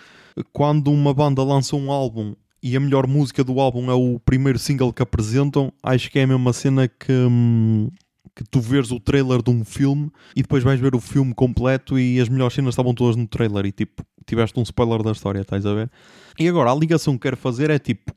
quando 0.53 0.93
uma 0.93 1.13
banda 1.13 1.43
lança 1.43 1.75
um 1.75 1.91
álbum 1.91 2.35
e 2.63 2.77
a 2.77 2.81
melhor 2.81 3.07
música 3.07 3.43
do 3.43 3.61
álbum 3.61 3.91
é 3.91 3.95
o 3.95 4.19
primeiro 4.21 4.59
single 4.59 4.93
que 4.93 5.03
apresentam, 5.03 5.73
acho 5.83 6.11
que 6.11 6.19
é 6.19 6.23
a 6.23 6.27
mesma 6.27 6.53
cena 6.53 6.89
que, 6.89 7.13
hum, 7.13 7.91
que 8.35 8.45
tu 8.45 8.61
vês 8.61 8.91
o 8.91 9.01
trailer 9.01 9.43
de 9.43 9.51
um 9.51 9.65
filme 9.65 10.11
e 10.35 10.43
depois 10.43 10.63
vais 10.63 10.81
ver 10.81 10.95
o 10.95 11.01
filme 11.01 11.35
completo 11.35 11.99
e 11.99 12.21
as 12.21 12.29
melhores 12.29 12.55
cenas 12.55 12.73
estavam 12.73 12.95
todas 12.95 13.17
no 13.17 13.27
trailer 13.27 13.67
e 13.67 13.73
tipo, 13.73 14.05
tiveste 14.25 14.59
um 14.59 14.63
spoiler 14.63 15.03
da 15.03 15.13
história, 15.13 15.41
estás 15.41 15.67
a 15.67 15.75
ver? 15.75 15.91
E 16.39 16.49
agora, 16.49 16.71
a 16.71 16.75
ligação 16.75 17.15
que 17.15 17.23
quero 17.23 17.37
fazer 17.37 17.71
é 17.71 17.79
tipo, 17.79 18.13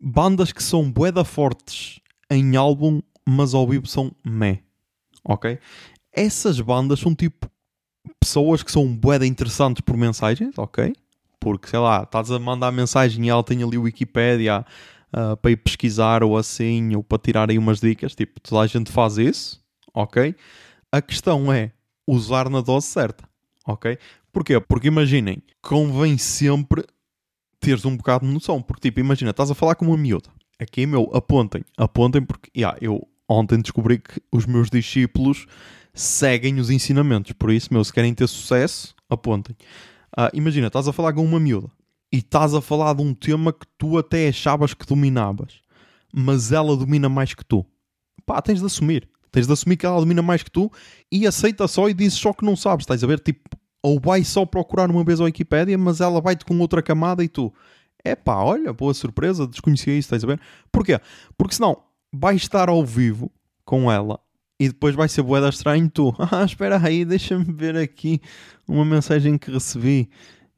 bandas 0.00 0.52
que 0.52 0.62
são 0.62 0.90
boeda 0.90 1.24
fortes 1.24 2.00
em 2.30 2.56
álbum, 2.56 3.00
mas 3.28 3.54
ao 3.54 3.66
vivo 3.66 3.86
são 3.86 4.14
meh, 4.24 4.62
ok? 5.24 5.58
Essas 6.12 6.60
bandas 6.60 7.00
são 7.00 7.14
tipo 7.14 7.50
pessoas 8.20 8.62
que 8.62 8.70
são 8.70 8.86
boeda 8.94 9.26
interessantes 9.26 9.80
por 9.80 9.96
mensagens, 9.96 10.56
ok? 10.58 10.94
Porque, 11.40 11.68
sei 11.68 11.78
lá, 11.78 12.02
estás 12.02 12.30
a 12.30 12.38
mandar 12.38 12.72
mensagem 12.72 13.26
e 13.26 13.28
ela 13.28 13.42
tem 13.42 13.62
ali 13.62 13.76
o 13.76 13.82
Wikipedia 13.82 14.64
uh, 15.12 15.36
para 15.36 15.50
ir 15.50 15.56
pesquisar 15.56 16.22
ou 16.22 16.36
assim, 16.36 16.94
ou 16.94 17.02
para 17.02 17.18
tirar 17.18 17.50
aí 17.50 17.58
umas 17.58 17.80
dicas, 17.80 18.14
tipo, 18.14 18.40
toda 18.40 18.62
a 18.62 18.66
gente 18.66 18.90
faz 18.90 19.18
isso, 19.18 19.62
ok? 19.92 20.34
A 20.90 21.02
questão 21.02 21.52
é 21.52 21.72
usar 22.06 22.48
na 22.48 22.60
dose 22.60 22.86
certa, 22.86 23.28
ok? 23.66 23.98
Porquê? 24.32 24.60
Porque 24.60 24.88
imaginem, 24.88 25.42
convém 25.62 26.18
sempre 26.18 26.84
teres 27.60 27.84
um 27.84 27.96
bocado 27.96 28.26
de 28.26 28.32
noção, 28.32 28.60
porque 28.60 28.88
tipo, 28.88 29.00
imagina, 29.00 29.30
estás 29.30 29.50
a 29.50 29.54
falar 29.54 29.74
com 29.74 29.86
uma 29.86 29.96
miúda, 29.96 30.28
Aqui, 30.60 30.86
meu, 30.86 31.10
apontem. 31.14 31.64
Apontem 31.76 32.22
porque, 32.22 32.50
yeah, 32.56 32.76
eu 32.80 33.06
ontem 33.28 33.60
descobri 33.60 33.98
que 33.98 34.20
os 34.30 34.46
meus 34.46 34.70
discípulos 34.70 35.46
seguem 35.92 36.58
os 36.60 36.70
ensinamentos. 36.70 37.32
Por 37.32 37.50
isso, 37.50 37.72
meu, 37.72 37.84
se 37.84 37.92
querem 37.92 38.14
ter 38.14 38.26
sucesso, 38.26 38.94
apontem. 39.08 39.56
Uh, 40.16 40.30
imagina, 40.32 40.68
estás 40.68 40.86
a 40.86 40.92
falar 40.92 41.12
com 41.12 41.24
uma 41.24 41.40
miúda 41.40 41.68
e 42.12 42.18
estás 42.18 42.54
a 42.54 42.60
falar 42.60 42.94
de 42.94 43.02
um 43.02 43.12
tema 43.12 43.52
que 43.52 43.66
tu 43.76 43.98
até 43.98 44.28
achavas 44.28 44.72
que 44.72 44.86
dominavas, 44.86 45.60
mas 46.12 46.52
ela 46.52 46.76
domina 46.76 47.08
mais 47.08 47.34
que 47.34 47.44
tu. 47.44 47.66
Pá, 48.24 48.40
tens 48.40 48.60
de 48.60 48.66
assumir. 48.66 49.08
Tens 49.32 49.48
de 49.48 49.52
assumir 49.52 49.76
que 49.76 49.84
ela 49.84 49.98
domina 49.98 50.22
mais 50.22 50.42
que 50.42 50.50
tu 50.50 50.70
e 51.10 51.26
aceita 51.26 51.66
só 51.66 51.88
e 51.88 51.94
dizes 51.94 52.18
só 52.18 52.32
que 52.32 52.44
não 52.44 52.54
sabes. 52.54 52.84
Estás 52.84 53.02
a 53.02 53.06
ver? 53.06 53.18
Tipo, 53.18 53.40
ou 53.82 54.00
vai 54.00 54.22
só 54.22 54.46
procurar 54.46 54.88
uma 54.90 55.02
vez 55.02 55.20
a 55.20 55.24
Wikipédia, 55.24 55.76
mas 55.76 56.00
ela 56.00 56.20
vai-te 56.20 56.44
com 56.44 56.56
outra 56.60 56.80
camada 56.80 57.24
e 57.24 57.28
tu, 57.28 57.52
é 58.04 58.14
pá, 58.14 58.36
olha, 58.36 58.72
boa 58.72 58.92
surpresa, 58.92 59.46
desconhecia 59.46 59.94
isso, 59.94 60.06
estás 60.06 60.22
a 60.22 60.26
ver? 60.26 60.40
Porquê? 60.70 61.00
Porque 61.36 61.54
senão 61.54 61.82
vais 62.12 62.42
estar 62.42 62.68
ao 62.68 62.84
vivo 62.84 63.32
com 63.64 63.90
ela 63.90 64.20
e 64.60 64.68
depois 64.68 64.94
vai 64.94 65.08
ser 65.08 65.22
boeda 65.22 65.48
estranho 65.48 65.88
tu. 65.88 66.14
Ah, 66.30 66.44
espera 66.44 66.78
aí, 66.78 67.04
deixa-me 67.04 67.44
ver 67.52 67.76
aqui 67.76 68.20
uma 68.68 68.84
mensagem 68.84 69.38
que 69.38 69.50
recebi 69.50 70.10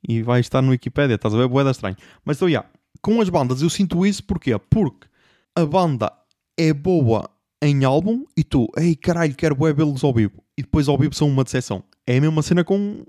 e 0.07 0.23
vai 0.23 0.41
estar 0.41 0.61
no 0.61 0.71
Wikipedia, 0.71 1.15
estás 1.15 1.35
a 1.35 1.39
ver? 1.39 1.49
Boeda 1.49 1.71
estranho. 1.71 1.97
Mas 2.25 2.37
então, 2.37 2.49
yeah, 2.49 2.69
com 3.01 3.21
as 3.21 3.29
bandas 3.29 3.63
eu 3.63 3.71
sinto 3.71 4.05
isso 4.05 4.25
porquê? 4.25 4.59
Porque 4.59 5.07
a 5.55 5.65
banda 5.65 6.13
é 6.57 6.73
boa 6.73 7.31
em 7.63 7.85
álbum 7.85 8.25
e 8.37 8.45
tu, 8.45 8.69
ei 8.77 8.95
caralho, 8.95 9.35
quero 9.35 9.55
bué 9.55 9.73
vê-los 9.73 10.05
ao 10.05 10.13
vivo. 10.13 10.43
E 10.59 10.63
depois 10.63 10.89
ao 10.89 10.99
vivo 10.99 11.15
são 11.15 11.29
uma 11.29 11.45
decepção. 11.45 11.83
É 12.07 12.17
a 12.19 12.21
mesma 12.21 12.43
cena 12.43 12.65
com 12.65 13.05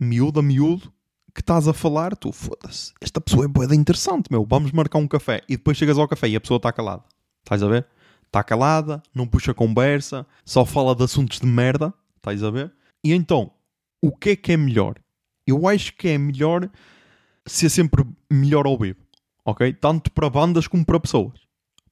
miúdo 0.00 0.40
a 0.40 0.42
miúdo 0.42 0.92
que 1.34 1.40
estás 1.40 1.66
a 1.66 1.72
falar, 1.72 2.14
tu, 2.16 2.30
foda-se, 2.30 2.92
esta 3.00 3.20
pessoa 3.20 3.44
é 3.44 3.48
boeda 3.48 3.74
interessante, 3.74 4.30
meu, 4.30 4.44
vamos 4.48 4.70
marcar 4.72 4.98
um 4.98 5.08
café. 5.08 5.42
E 5.48 5.56
depois 5.56 5.76
chegas 5.76 5.98
ao 5.98 6.08
café 6.08 6.28
e 6.28 6.36
a 6.36 6.40
pessoa 6.40 6.56
está 6.56 6.72
calada. 6.72 7.04
Estás 7.42 7.62
a 7.62 7.68
ver? 7.68 7.86
Está 8.26 8.42
calada, 8.42 9.02
não 9.14 9.26
puxa 9.26 9.52
conversa, 9.52 10.26
só 10.44 10.64
fala 10.64 10.94
de 10.94 11.04
assuntos 11.04 11.40
de 11.40 11.46
merda. 11.46 11.92
Estás 12.16 12.42
a 12.42 12.50
ver? 12.50 12.72
E 13.04 13.12
então, 13.12 13.50
o 14.00 14.10
que 14.10 14.30
é 14.30 14.36
que 14.36 14.52
é 14.52 14.56
melhor? 14.56 14.96
Eu 15.46 15.66
acho 15.66 15.94
que 15.96 16.08
é 16.08 16.18
melhor 16.18 16.70
ser 17.46 17.68
sempre 17.68 18.04
melhor 18.30 18.66
ao 18.66 18.78
vivo, 18.78 19.00
ok? 19.44 19.72
Tanto 19.72 20.10
para 20.12 20.30
bandas 20.30 20.66
como 20.66 20.84
para 20.84 21.00
pessoas. 21.00 21.40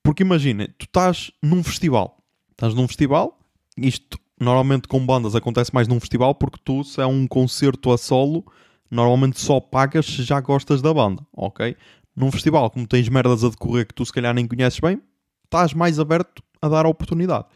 Porque 0.02 0.22
imagina, 0.22 0.68
tu 0.78 0.84
estás 0.84 1.30
num 1.42 1.62
festival, 1.62 2.22
estás 2.52 2.74
num 2.74 2.86
festival, 2.86 3.38
isto 3.76 4.18
normalmente 4.38 4.88
com 4.88 5.04
bandas 5.04 5.34
acontece 5.34 5.74
mais 5.74 5.86
num 5.86 6.00
festival 6.00 6.34
porque 6.34 6.58
tu, 6.64 6.82
se 6.82 7.00
é 7.00 7.06
um 7.06 7.26
concerto 7.26 7.92
a 7.92 7.98
solo, 7.98 8.44
normalmente 8.90 9.40
só 9.40 9.60
pagas 9.60 10.06
se 10.06 10.22
já 10.22 10.40
gostas 10.40 10.82
da 10.82 10.92
banda, 10.92 11.24
ok? 11.32 11.76
Num 12.16 12.30
festival, 12.32 12.70
como 12.70 12.86
tens 12.86 13.08
merdas 13.08 13.44
a 13.44 13.48
decorrer 13.48 13.86
que 13.86 13.94
tu 13.94 14.04
se 14.04 14.12
calhar 14.12 14.34
nem 14.34 14.46
conheces 14.46 14.80
bem, 14.80 15.00
estás 15.44 15.72
mais 15.72 15.98
aberto 15.98 16.42
a 16.60 16.68
dar 16.68 16.84
a 16.84 16.88
oportunidade. 16.88 17.46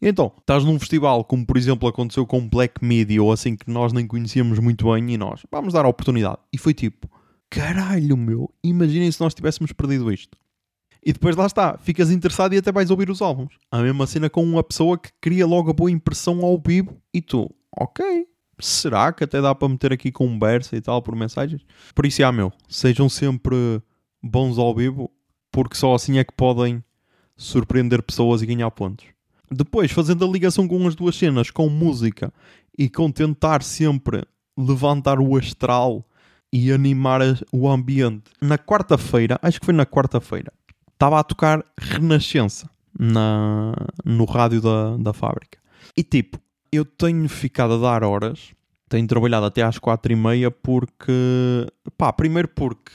Então, 0.00 0.32
estás 0.36 0.64
num 0.64 0.78
festival 0.80 1.24
como 1.24 1.46
por 1.46 1.56
exemplo 1.56 1.88
aconteceu 1.88 2.26
com 2.26 2.48
Black 2.48 2.84
Media 2.84 3.22
ou 3.22 3.30
assim 3.30 3.54
que 3.54 3.70
nós 3.70 3.92
nem 3.92 4.04
conhecíamos 4.06 4.58
muito 4.58 4.92
bem 4.92 5.12
e 5.12 5.16
nós 5.16 5.42
vamos 5.50 5.72
dar 5.72 5.84
a 5.84 5.88
oportunidade. 5.88 6.38
E 6.52 6.58
foi 6.58 6.74
tipo, 6.74 7.08
caralho 7.48 8.16
meu, 8.16 8.52
imaginem 8.64 9.12
se 9.12 9.20
nós 9.20 9.32
tivéssemos 9.32 9.72
perdido 9.72 10.12
isto. 10.12 10.36
E 11.04 11.12
depois 11.12 11.36
lá 11.36 11.46
está, 11.46 11.78
ficas 11.78 12.10
interessado 12.10 12.54
e 12.54 12.58
até 12.58 12.70
vais 12.72 12.90
ouvir 12.90 13.10
os 13.10 13.22
álbuns. 13.22 13.54
A 13.70 13.80
mesma 13.80 14.06
cena 14.06 14.30
com 14.30 14.42
uma 14.42 14.62
pessoa 14.62 14.98
que 14.98 15.10
cria 15.20 15.46
logo 15.46 15.70
a 15.70 15.74
boa 15.74 15.90
impressão 15.90 16.44
ao 16.44 16.60
vivo 16.64 16.96
e 17.12 17.20
tu, 17.20 17.48
ok, 17.76 18.26
será 18.64 19.12
que 19.12 19.24
até 19.24 19.40
dá 19.40 19.54
para 19.54 19.68
meter 19.68 19.92
aqui 19.92 20.10
conversa 20.10 20.76
e 20.76 20.80
tal 20.80 21.02
por 21.02 21.14
mensagens? 21.14 21.62
Por 21.94 22.06
isso, 22.06 22.24
ah, 22.24 22.32
meu, 22.32 22.52
sejam 22.68 23.08
sempre 23.08 23.82
bons 24.22 24.58
ao 24.58 24.74
vivo, 24.74 25.10
porque 25.50 25.76
só 25.76 25.94
assim 25.94 26.18
é 26.18 26.24
que 26.24 26.32
podem 26.32 26.82
surpreender 27.36 28.02
pessoas 28.02 28.42
e 28.42 28.46
ganhar 28.46 28.70
pontos. 28.70 29.06
Depois, 29.50 29.90
fazendo 29.90 30.24
a 30.24 30.28
ligação 30.28 30.66
com 30.66 30.86
as 30.86 30.94
duas 30.94 31.16
cenas, 31.16 31.50
com 31.50 31.68
música 31.68 32.32
e 32.78 32.88
com 32.88 33.10
tentar 33.10 33.62
sempre 33.62 34.24
levantar 34.56 35.18
o 35.18 35.36
astral 35.36 36.06
e 36.52 36.70
animar 36.70 37.20
o 37.50 37.68
ambiente. 37.68 38.30
Na 38.40 38.56
quarta-feira, 38.56 39.38
acho 39.42 39.58
que 39.60 39.66
foi 39.66 39.74
na 39.74 39.86
quarta-feira, 39.86 40.52
estava 40.92 41.18
a 41.18 41.24
tocar 41.24 41.64
Renascença 41.78 42.70
na, 42.98 43.74
no 44.04 44.24
rádio 44.24 44.60
da, 44.60 44.96
da 44.96 45.12
fábrica. 45.12 45.58
E 45.96 46.02
tipo, 46.02 46.38
eu 46.72 46.84
tenho 46.84 47.28
ficado 47.28 47.74
a 47.74 47.78
dar 47.78 48.02
horas, 48.02 48.52
tenho 48.88 49.06
trabalhado 49.06 49.46
até 49.46 49.62
às 49.62 49.78
quatro 49.78 50.12
e 50.12 50.16
meia 50.16 50.50
porque, 50.50 51.12
pá, 51.96 52.12
primeiro 52.12 52.48
porque 52.48 52.92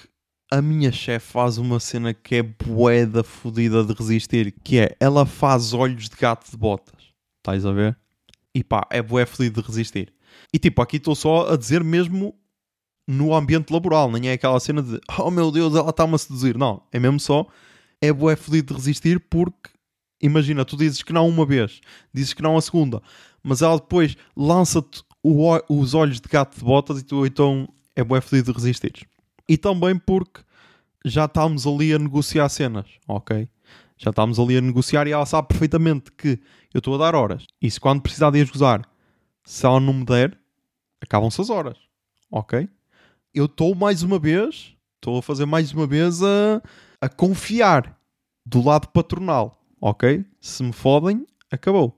a 0.51 0.61
minha 0.61 0.91
chefe 0.91 1.31
faz 1.31 1.57
uma 1.57 1.79
cena 1.79 2.13
que 2.13 2.35
é 2.35 2.43
boeda 2.43 3.23
fodida 3.23 3.83
de 3.83 3.93
resistir, 3.93 4.53
que 4.63 4.79
é, 4.79 4.95
ela 4.99 5.25
faz 5.25 5.73
olhos 5.73 6.09
de 6.09 6.15
gato 6.15 6.49
de 6.49 6.57
botas, 6.57 7.13
estás 7.37 7.65
a 7.65 7.71
ver? 7.71 7.97
E 8.55 8.63
pá, 8.63 8.87
é 8.89 9.01
bué 9.01 9.25
fodido 9.25 9.61
de 9.61 9.67
resistir. 9.67 10.13
E 10.53 10.57
tipo, 10.57 10.81
aqui 10.81 10.97
estou 10.97 11.15
só 11.15 11.51
a 11.51 11.57
dizer 11.57 11.83
mesmo 11.83 12.35
no 13.07 13.33
ambiente 13.33 13.71
laboral, 13.71 14.11
nem 14.11 14.29
é 14.29 14.33
aquela 14.33 14.59
cena 14.59 14.81
de, 14.81 14.99
oh 15.19 15.31
meu 15.31 15.51
Deus, 15.51 15.75
ela 15.75 15.89
está-me 15.89 16.15
a 16.15 16.17
seduzir. 16.17 16.57
Não, 16.57 16.81
é 16.91 16.99
mesmo 16.99 17.19
só 17.19 17.47
é 18.01 18.11
bué 18.13 18.35
fodido 18.35 18.73
de 18.73 18.79
resistir 18.79 19.19
porque, 19.19 19.69
imagina, 20.21 20.63
tu 20.63 20.77
dizes 20.77 21.01
que 21.01 21.13
não 21.13 21.27
uma 21.27 21.45
vez, 21.45 21.81
dizes 22.13 22.33
que 22.33 22.41
não 22.41 22.57
a 22.57 22.61
segunda, 22.61 23.01
mas 23.47 23.61
ela 23.61 23.77
depois 23.77 24.17
lança-te 24.35 25.01
os 25.23 25.93
olhos 25.93 26.19
de 26.19 26.27
gato 26.27 26.57
de 26.57 26.63
botas 26.63 26.99
e 26.99 27.03
tu 27.03 27.25
então 27.25 27.67
é 27.95 28.03
bué 28.03 28.19
fodido 28.19 28.51
de 28.51 28.57
resistir. 28.57 29.07
E 29.47 29.57
também 29.57 29.97
porque 29.97 30.41
já 31.05 31.25
estamos 31.25 31.65
ali 31.65 31.93
a 31.93 31.99
negociar 31.99 32.49
cenas, 32.49 32.85
ok? 33.07 33.47
Já 33.97 34.09
estamos 34.09 34.37
ali 34.37 34.57
a 34.57 34.61
negociar 34.61 35.07
e 35.07 35.11
ela 35.11 35.25
sabe 35.25 35.47
perfeitamente 35.47 36.11
que 36.11 36.39
eu 36.73 36.79
estou 36.79 36.95
a 36.95 36.97
dar 36.97 37.15
horas. 37.15 37.45
E 37.61 37.71
se 37.71 37.79
quando 37.79 38.01
precisar 38.01 38.31
de 38.31 38.41
as 38.41 38.49
se 39.45 39.65
ela 39.65 39.79
não 39.79 39.93
me 39.93 40.05
der, 40.05 40.37
acabam-se 41.01 41.39
as 41.39 41.49
horas, 41.49 41.77
ok? 42.29 42.67
Eu 43.33 43.45
estou 43.45 43.73
mais 43.73 44.03
uma 44.03 44.19
vez, 44.19 44.75
estou 44.95 45.19
a 45.19 45.21
fazer 45.21 45.45
mais 45.45 45.71
uma 45.71 45.87
vez 45.87 46.21
a 46.21 46.61
a 46.99 47.07
confiar 47.07 47.97
do 48.45 48.63
lado 48.63 48.87
patronal, 48.89 49.63
ok? 49.79 50.25
Se 50.41 50.63
me 50.63 50.73
fodem, 50.73 51.25
acabou. 51.51 51.97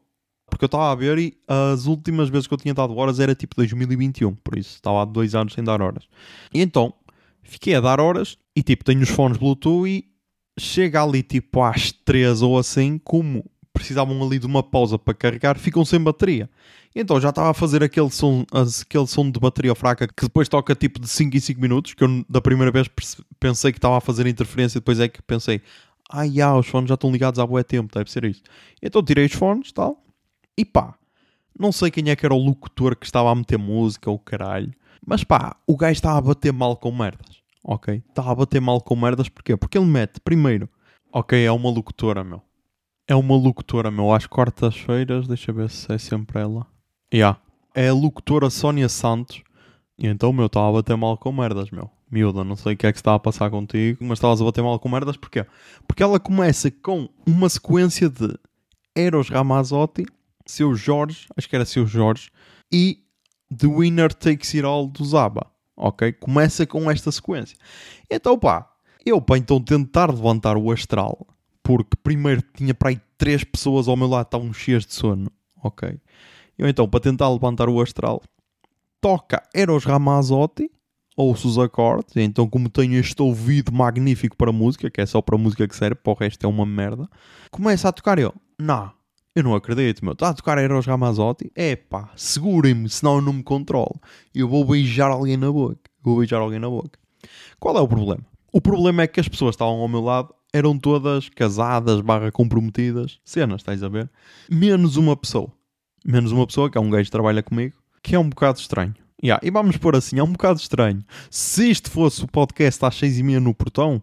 Porque 0.60 0.66
eu 0.66 0.78
estava 0.78 0.92
a 0.92 0.96
ver 0.96 1.18
e 1.18 1.38
as 1.48 1.86
últimas 1.86 2.28
vezes 2.28 2.46
que 2.46 2.54
eu 2.54 2.58
tinha 2.58 2.74
dado 2.74 2.94
horas 2.98 3.18
era 3.18 3.34
tipo 3.34 3.56
2021, 3.56 4.36
por 4.36 4.58
isso 4.58 4.76
estava 4.76 5.02
há 5.02 5.06
dois 5.06 5.34
anos 5.34 5.54
sem 5.54 5.64
dar 5.64 5.82
horas. 5.82 6.04
E 6.54 6.62
então 6.62 6.94
fiquei 7.42 7.76
a 7.76 7.80
dar 7.80 8.02
horas 8.02 8.38
e 8.54 8.62
tipo 8.62 8.84
tenho 8.84 9.02
os 9.02 9.08
fones 9.08 9.38
Bluetooth 9.38 9.88
e 9.88 10.04
chega 10.60 11.02
ali 11.02 11.24
tipo 11.24 11.64
às 11.64 11.94
3 11.94 12.42
ou 12.42 12.60
assim, 12.60 12.98
como 12.98 13.50
precisavam 13.72 14.22
ali 14.22 14.38
de 14.38 14.48
uma 14.48 14.62
pausa 14.62 15.00
para 15.00 15.14
carregar, 15.14 15.58
ficam 15.58 15.86
sem 15.86 15.98
bateria. 15.98 16.50
Então 16.94 17.22
já 17.22 17.30
estava 17.30 17.52
a 17.52 17.54
fazer 17.54 17.82
aquele 17.82 18.10
som, 18.10 18.46
aquele 18.52 19.08
som 19.08 19.32
de 19.32 19.40
bateria 19.40 19.74
fraca 19.74 20.10
que 20.10 20.24
depois 20.24 20.50
toca 20.50 20.76
tipo 20.76 21.00
de 21.00 21.08
5 21.08 21.38
em 21.38 21.40
5 21.40 21.62
minutos, 21.62 21.94
que 21.94 22.04
eu 22.04 22.26
da 22.28 22.42
primeira 22.42 22.70
vez 22.70 22.90
pensei 23.40 23.72
que 23.72 23.78
estava 23.78 23.98
a 23.98 24.02
fazer 24.02 24.28
interferência, 24.28 24.82
depois 24.82 25.00
é 25.00 25.08
que 25.08 25.22
pensei, 25.22 25.62
ai 26.12 26.42
ah, 26.42 26.58
os 26.58 26.68
fones 26.68 26.90
já 26.90 26.96
estão 26.96 27.10
ligados 27.10 27.40
há 27.40 27.48
bué 27.48 27.64
tempo, 27.64 27.94
deve 27.94 28.12
ser 28.12 28.26
isso. 28.26 28.44
Então 28.82 29.02
tirei 29.02 29.26
os 29.26 29.32
fones 29.32 29.72
tal, 29.72 30.04
e 30.60 30.66
pá, 30.66 30.94
não 31.58 31.72
sei 31.72 31.90
quem 31.90 32.10
é 32.10 32.16
que 32.18 32.26
era 32.26 32.36
o 32.36 32.38
locutor 32.38 32.98
que 32.98 33.06
estava 33.06 33.32
a 33.32 33.36
meter 33.36 33.58
música 33.58 34.12
ou 34.12 34.20
caralho, 34.20 34.74
mas 35.06 35.24
pá, 35.24 35.56
o 35.66 35.78
gajo 35.78 35.94
estava 35.94 36.18
a 36.18 36.22
bater 36.22 36.52
mal 36.52 36.76
com 36.76 36.92
merdas, 36.92 37.42
ok? 37.64 38.04
Estava 38.10 38.34
a 38.34 38.36
bater 38.36 38.60
mal 38.60 38.82
com 38.82 38.94
merdas 38.94 39.30
porquê? 39.30 39.56
Porque 39.56 39.78
ele 39.78 39.88
mete, 39.88 40.20
primeiro, 40.20 40.68
ok, 41.14 41.42
é 41.42 41.50
uma 41.50 41.70
locutora, 41.70 42.26
meu. 42.26 42.42
É 43.08 43.16
uma 43.16 43.38
locutora, 43.38 43.90
meu, 43.90 44.14
às 44.14 44.28
quartas-feiras, 44.28 45.30
deixa 45.30 45.54
ver 45.54 45.70
se 45.70 45.90
é 45.94 45.98
sempre 45.98 46.42
ela. 46.42 46.68
Yeah. 47.12 47.40
É 47.74 47.88
a 47.88 47.94
locutora 47.94 48.50
Sónia 48.50 48.90
Santos. 48.90 49.42
E 49.98 50.08
então, 50.08 50.34
meu, 50.34 50.48
estava 50.48 50.68
a 50.68 50.74
bater 50.74 50.98
mal 50.98 51.18
com 51.18 51.32
merdas, 51.32 51.72
meu. 51.72 51.90
Miúda, 52.12 52.44
não 52.44 52.58
sei 52.58 52.74
o 52.74 52.78
que 52.78 52.86
é 52.86 52.92
que 52.92 53.00
está 53.00 53.16
a 53.16 53.20
passar 53.20 53.50
contigo, 53.50 54.04
mas 54.04 54.18
estavas 54.18 54.42
a 54.42 54.44
bater 54.44 54.62
mal 54.62 54.78
com 54.78 54.90
merdas, 54.90 55.16
porquê? 55.16 55.46
Porque 55.88 56.04
ela 56.04 56.20
começa 56.20 56.70
com 56.70 57.08
uma 57.26 57.48
sequência 57.48 58.10
de 58.10 58.38
Eros 58.96 59.30
Ramazzotti, 59.30 60.06
Seu 60.50 60.74
Jorge, 60.74 61.28
acho 61.38 61.48
que 61.48 61.56
era 61.56 61.64
Seu 61.64 61.86
Jorge, 61.86 62.32
e 62.72 63.04
The 63.56 63.68
Winner 63.68 64.12
Takes 64.12 64.56
It 64.56 64.66
All 64.66 64.88
do 64.88 65.06
Zaba, 65.06 65.46
ok? 65.78 66.12
Começa 66.14 66.66
com 66.66 66.90
esta 66.90 67.12
sequência. 67.12 67.56
Então, 68.10 68.38
pá, 68.38 68.68
eu 69.06 69.22
para 69.22 69.38
então 69.38 69.62
tentar 69.62 70.10
levantar 70.10 70.58
o 70.58 70.72
astral, 70.72 71.28
porque 71.62 71.96
primeiro 72.02 72.42
tinha 72.56 72.74
para 72.74 72.90
aí 72.90 73.00
três 73.16 73.44
pessoas 73.44 73.88
ao 73.88 73.96
meu 73.96 74.08
lado, 74.08 74.26
estavam 74.26 74.52
cheias 74.52 74.88
de 74.88 74.94
sono, 74.96 75.32
ok? 75.64 76.00
Eu 76.58 76.68
então, 76.68 76.90
para 76.90 77.00
tentar 77.00 77.30
levantar 77.30 77.70
o 77.70 77.80
astral, 77.80 78.20
toca 79.00 79.44
Eros 79.54 79.86
Ramazzotti, 79.86 80.72
ouço 81.16 81.48
os 81.48 81.60
acordes, 81.60 82.18
então 82.18 82.50
como 82.50 82.70
tenho 82.70 83.00
este 83.00 83.22
ouvido 83.22 83.72
magnífico 83.72 84.36
para 84.36 84.52
música, 84.52 84.90
que 84.90 85.00
é 85.00 85.06
só 85.06 85.22
para 85.22 85.38
música 85.38 85.68
que 85.68 85.76
serve, 85.76 85.96
para 85.96 86.12
o 86.12 86.16
resto 86.16 86.44
é 86.44 86.50
uma 86.50 86.66
merda, 86.66 87.08
começa 87.52 87.88
a 87.88 87.92
tocar 87.92 88.18
eu, 88.18 88.34
não, 88.58 88.92
eu 89.36 89.44
não 89.44 89.56
acredito, 89.56 90.04
meu, 90.04 90.14
está 90.14 90.30
a 90.30 90.34
tocar 90.34 90.58
Eros 90.58 90.86
Ramazzotti, 90.86 91.52
é 91.56 91.76
pá, 91.76 92.12
segurem-me, 92.16 92.90
senão 92.90 93.16
eu 93.16 93.22
não 93.22 93.34
me 93.34 93.44
controlo, 93.44 94.00
eu 94.34 94.48
vou 94.48 94.66
beijar 94.66 95.12
alguém 95.12 95.38
na 95.38 95.52
boca, 95.52 95.90
vou 96.02 96.18
beijar 96.18 96.40
alguém 96.40 96.60
na 96.60 96.70
boca. 96.70 97.00
Qual 97.60 97.78
é 97.78 97.82
o 97.82 97.88
problema? 97.88 98.26
O 98.52 98.60
problema 98.60 99.04
é 99.04 99.08
que 99.08 99.20
as 99.20 99.28
pessoas 99.28 99.54
estavam 99.54 99.80
ao 99.80 99.88
meu 99.88 100.02
lado 100.02 100.34
eram 100.54 100.78
todas 100.78 101.30
casadas, 101.30 102.02
barra 102.02 102.32
comprometidas, 102.32 103.20
cenas, 103.24 103.62
estás 103.62 103.84
a 103.84 103.90
ver? 103.90 104.10
Menos 104.50 104.98
uma 104.98 105.16
pessoa. 105.16 105.52
Menos 106.04 106.32
uma 106.32 106.48
pessoa, 106.48 106.70
que 106.70 106.78
é 106.78 106.82
um 106.82 106.90
gajo 106.90 107.06
que 107.06 107.12
trabalha 107.12 107.44
comigo, 107.44 107.76
que 108.02 108.16
é 108.16 108.20
um 108.20 108.30
bocado 108.30 108.60
estranho. 108.60 108.96
Yeah, 109.24 109.46
e 109.46 109.52
vamos 109.52 109.78
pôr 109.78 109.96
assim, 109.96 110.18
é 110.18 110.24
um 110.24 110.32
bocado 110.32 110.60
estranho. 110.60 111.04
Se 111.30 111.70
isto 111.70 111.92
fosse 111.92 112.24
o 112.24 112.28
podcast 112.28 112.84
às 112.86 112.96
seis 112.96 113.20
e 113.20 113.24
meia 113.24 113.40
no 113.40 113.54
portão, 113.54 114.02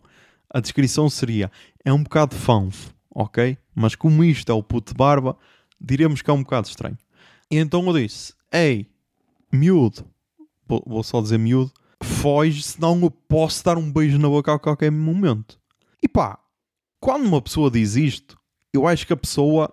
a 0.50 0.60
descrição 0.60 1.08
seria, 1.08 1.50
é 1.84 1.92
um 1.92 2.02
bocado 2.02 2.34
fanf, 2.34 2.90
ok? 3.16 3.56
Mas 3.74 3.94
como 3.94 4.22
isto 4.22 4.52
é 4.52 4.54
o 4.54 4.62
puto 4.62 4.92
de 4.92 4.98
barba, 4.98 5.38
diremos 5.80 6.20
que 6.20 6.28
é 6.28 6.32
um 6.34 6.42
bocado 6.42 6.68
estranho. 6.68 6.98
E 7.50 7.56
então 7.56 7.84
eu 7.86 7.94
disse, 7.94 8.34
ei, 8.52 8.90
miúdo, 9.50 10.04
vou, 10.66 11.02
só 11.02 11.22
dizer 11.22 11.38
miúdo, 11.38 11.72
foge, 12.02 12.62
senão 12.62 13.00
eu 13.00 13.10
posso 13.10 13.64
dar 13.64 13.78
um 13.78 13.90
beijo 13.90 14.18
na 14.18 14.28
boca 14.28 14.52
a 14.52 14.58
qualquer 14.58 14.92
momento. 14.92 15.58
E 16.02 16.06
pá, 16.06 16.38
quando 17.00 17.24
uma 17.26 17.40
pessoa 17.40 17.70
diz 17.70 17.96
isto, 17.96 18.38
eu 18.70 18.86
acho 18.86 19.06
que 19.06 19.14
a 19.14 19.16
pessoa 19.16 19.72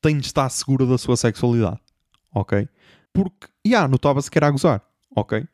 tem 0.00 0.18
de 0.18 0.26
estar 0.26 0.48
segura 0.48 0.86
da 0.86 0.96
sua 0.98 1.16
sexualidade, 1.16 1.80
ok? 2.32 2.68
Porque, 3.12 3.48
já, 3.66 3.70
yeah, 3.70 3.88
notava-se 3.88 4.30
que 4.30 4.38
era 4.38 4.46
a 4.46 4.50
gozar, 4.52 4.82
ok? 5.16 5.44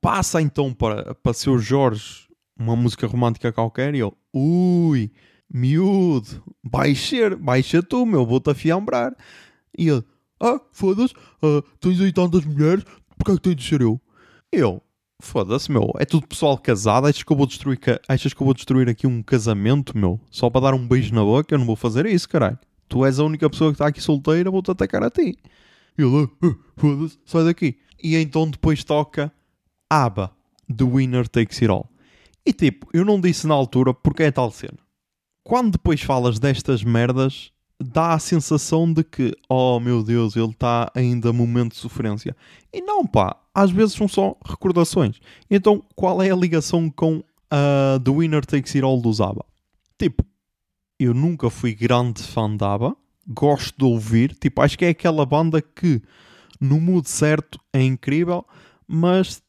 Passa 0.00 0.40
então 0.40 0.72
para, 0.72 1.12
para 1.16 1.32
seu 1.32 1.58
Jorge 1.58 2.28
uma 2.56 2.76
música 2.76 3.06
romântica 3.06 3.52
qualquer 3.52 3.94
e 3.96 3.98
eu, 3.98 4.16
ui, 4.32 5.10
miúdo, 5.52 6.42
vai 6.62 6.94
ser, 6.94 7.38
ser 7.64 7.82
tu, 7.84 8.06
meu, 8.06 8.24
vou-te 8.24 8.50
afiambrar. 8.50 9.14
E 9.76 9.88
ele, 9.88 10.04
ah, 10.40 10.60
foda-se, 10.72 11.14
uh, 11.42 11.62
tens 11.78 12.00
aí 12.00 12.12
tantas 12.12 12.44
mulheres, 12.44 12.84
porque 13.16 13.32
é 13.32 13.34
que 13.34 13.40
tem 13.40 13.54
de 13.54 13.62
ser 13.62 13.82
eu? 13.82 14.00
Eu, 14.50 14.82
foda-se, 15.20 15.70
meu, 15.70 15.92
é 15.98 16.04
tudo 16.04 16.26
pessoal 16.26 16.56
casado, 16.58 17.06
achas 17.06 17.22
que 17.22 17.32
eu 17.32 17.36
vou 17.36 17.46
destruir, 17.46 17.78
achas 18.08 18.32
que 18.32 18.42
eu 18.42 18.44
vou 18.44 18.54
destruir 18.54 18.88
aqui 18.88 19.06
um 19.06 19.22
casamento, 19.22 19.96
meu, 19.96 20.20
só 20.30 20.48
para 20.48 20.62
dar 20.62 20.74
um 20.74 20.86
beijo 20.86 21.14
na 21.14 21.22
boca? 21.22 21.54
Eu 21.54 21.58
não 21.58 21.66
vou 21.66 21.76
fazer 21.76 22.06
isso, 22.06 22.28
caralho. 22.28 22.58
Tu 22.88 23.04
és 23.04 23.18
a 23.18 23.24
única 23.24 23.48
pessoa 23.48 23.70
que 23.70 23.76
está 23.76 23.86
aqui 23.86 24.00
solteira, 24.00 24.50
vou-te 24.50 24.70
atacar 24.70 25.02
a 25.02 25.10
ti. 25.10 25.36
E 25.98 26.02
ele, 26.02 26.28
ah, 26.42 26.54
foda-se, 26.76 27.18
sai 27.24 27.44
daqui. 27.44 27.78
E 28.02 28.16
então 28.16 28.50
depois 28.50 28.82
toca 28.82 29.32
ABBA, 29.88 30.32
The 30.74 30.84
Winner 30.84 31.28
Takes 31.28 31.62
It 31.62 31.70
All. 31.70 31.88
E 32.44 32.52
tipo, 32.52 32.88
eu 32.92 33.04
não 33.04 33.20
disse 33.20 33.46
na 33.46 33.54
altura 33.54 33.94
porque 33.94 34.24
é 34.24 34.30
tal 34.32 34.50
cena. 34.50 34.81
Quando 35.44 35.72
depois 35.72 36.00
falas 36.00 36.38
destas 36.38 36.84
merdas, 36.84 37.52
dá 37.82 38.14
a 38.14 38.18
sensação 38.18 38.92
de 38.92 39.02
que, 39.02 39.34
oh 39.48 39.80
meu 39.80 40.02
Deus, 40.02 40.36
ele 40.36 40.50
está 40.50 40.90
ainda 40.94 41.30
a 41.30 41.32
momento 41.32 41.72
de 41.72 41.78
sofrência. 41.78 42.36
E 42.72 42.80
não, 42.80 43.06
pá, 43.06 43.36
às 43.54 43.70
vezes 43.70 43.94
são 43.94 44.06
só 44.06 44.36
recordações. 44.44 45.20
Então, 45.50 45.82
qual 45.94 46.22
é 46.22 46.30
a 46.30 46.36
ligação 46.36 46.88
com 46.88 47.22
a 47.50 47.96
uh, 47.96 48.00
The 48.00 48.10
Winner 48.10 48.46
Takes 48.46 48.74
It 48.74 48.84
All 48.84 49.00
do 49.00 49.12
Zaba? 49.12 49.44
Tipo, 49.98 50.24
eu 50.98 51.12
nunca 51.12 51.50
fui 51.50 51.74
grande 51.74 52.22
fã 52.22 52.54
da 52.54 52.74
ABBA, 52.74 52.96
gosto 53.26 53.76
de 53.76 53.84
ouvir, 53.84 54.34
tipo, 54.36 54.60
acho 54.60 54.78
que 54.78 54.84
é 54.84 54.88
aquela 54.90 55.26
banda 55.26 55.60
que 55.60 56.00
no 56.60 56.80
mood 56.80 57.08
certo 57.08 57.60
é 57.72 57.82
incrível, 57.82 58.46
mas 58.86 59.42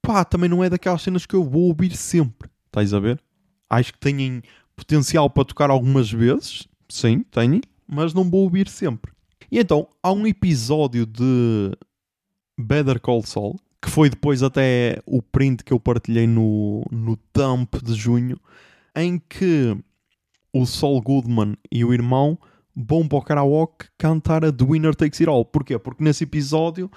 pá, 0.00 0.24
também 0.24 0.48
não 0.48 0.62
é 0.62 0.70
daquelas 0.70 1.02
cenas 1.02 1.26
que 1.26 1.34
eu 1.34 1.44
vou 1.44 1.62
ouvir 1.62 1.96
sempre. 1.96 2.48
Estás 2.66 2.94
a 2.94 3.00
ver? 3.00 3.20
Acho 3.68 3.92
que 3.92 3.98
têm 3.98 4.42
potencial 4.76 5.28
para 5.28 5.44
tocar 5.44 5.70
algumas 5.70 6.10
vezes, 6.10 6.66
sim, 6.88 7.24
têm, 7.30 7.60
mas 7.86 8.14
não 8.14 8.28
vou 8.28 8.42
ouvir 8.42 8.68
sempre. 8.68 9.12
E 9.50 9.58
então, 9.58 9.88
há 10.02 10.12
um 10.12 10.26
episódio 10.26 11.04
de 11.04 11.72
Better 12.58 13.00
Call 13.00 13.22
Saul, 13.22 13.58
que 13.80 13.90
foi 13.90 14.08
depois 14.08 14.42
até 14.42 15.00
o 15.04 15.20
print 15.20 15.64
que 15.64 15.72
eu 15.72 15.80
partilhei 15.80 16.26
no, 16.26 16.84
no 16.90 17.18
Dump 17.34 17.74
de 17.82 17.94
junho, 17.94 18.38
em 18.94 19.18
que 19.18 19.76
o 20.52 20.64
Saul 20.66 21.00
Goodman 21.00 21.56
e 21.70 21.84
o 21.84 21.92
irmão 21.92 22.38
vão 22.74 23.06
para 23.06 23.18
o 23.18 23.22
karaoke 23.22 23.86
cantar 23.98 24.44
a 24.44 24.52
The 24.52 24.64
Winner 24.64 24.94
Takes 24.94 25.20
It 25.20 25.28
All. 25.28 25.44
Porquê? 25.44 25.78
Porque 25.78 26.02
nesse 26.02 26.24
episódio 26.24 26.90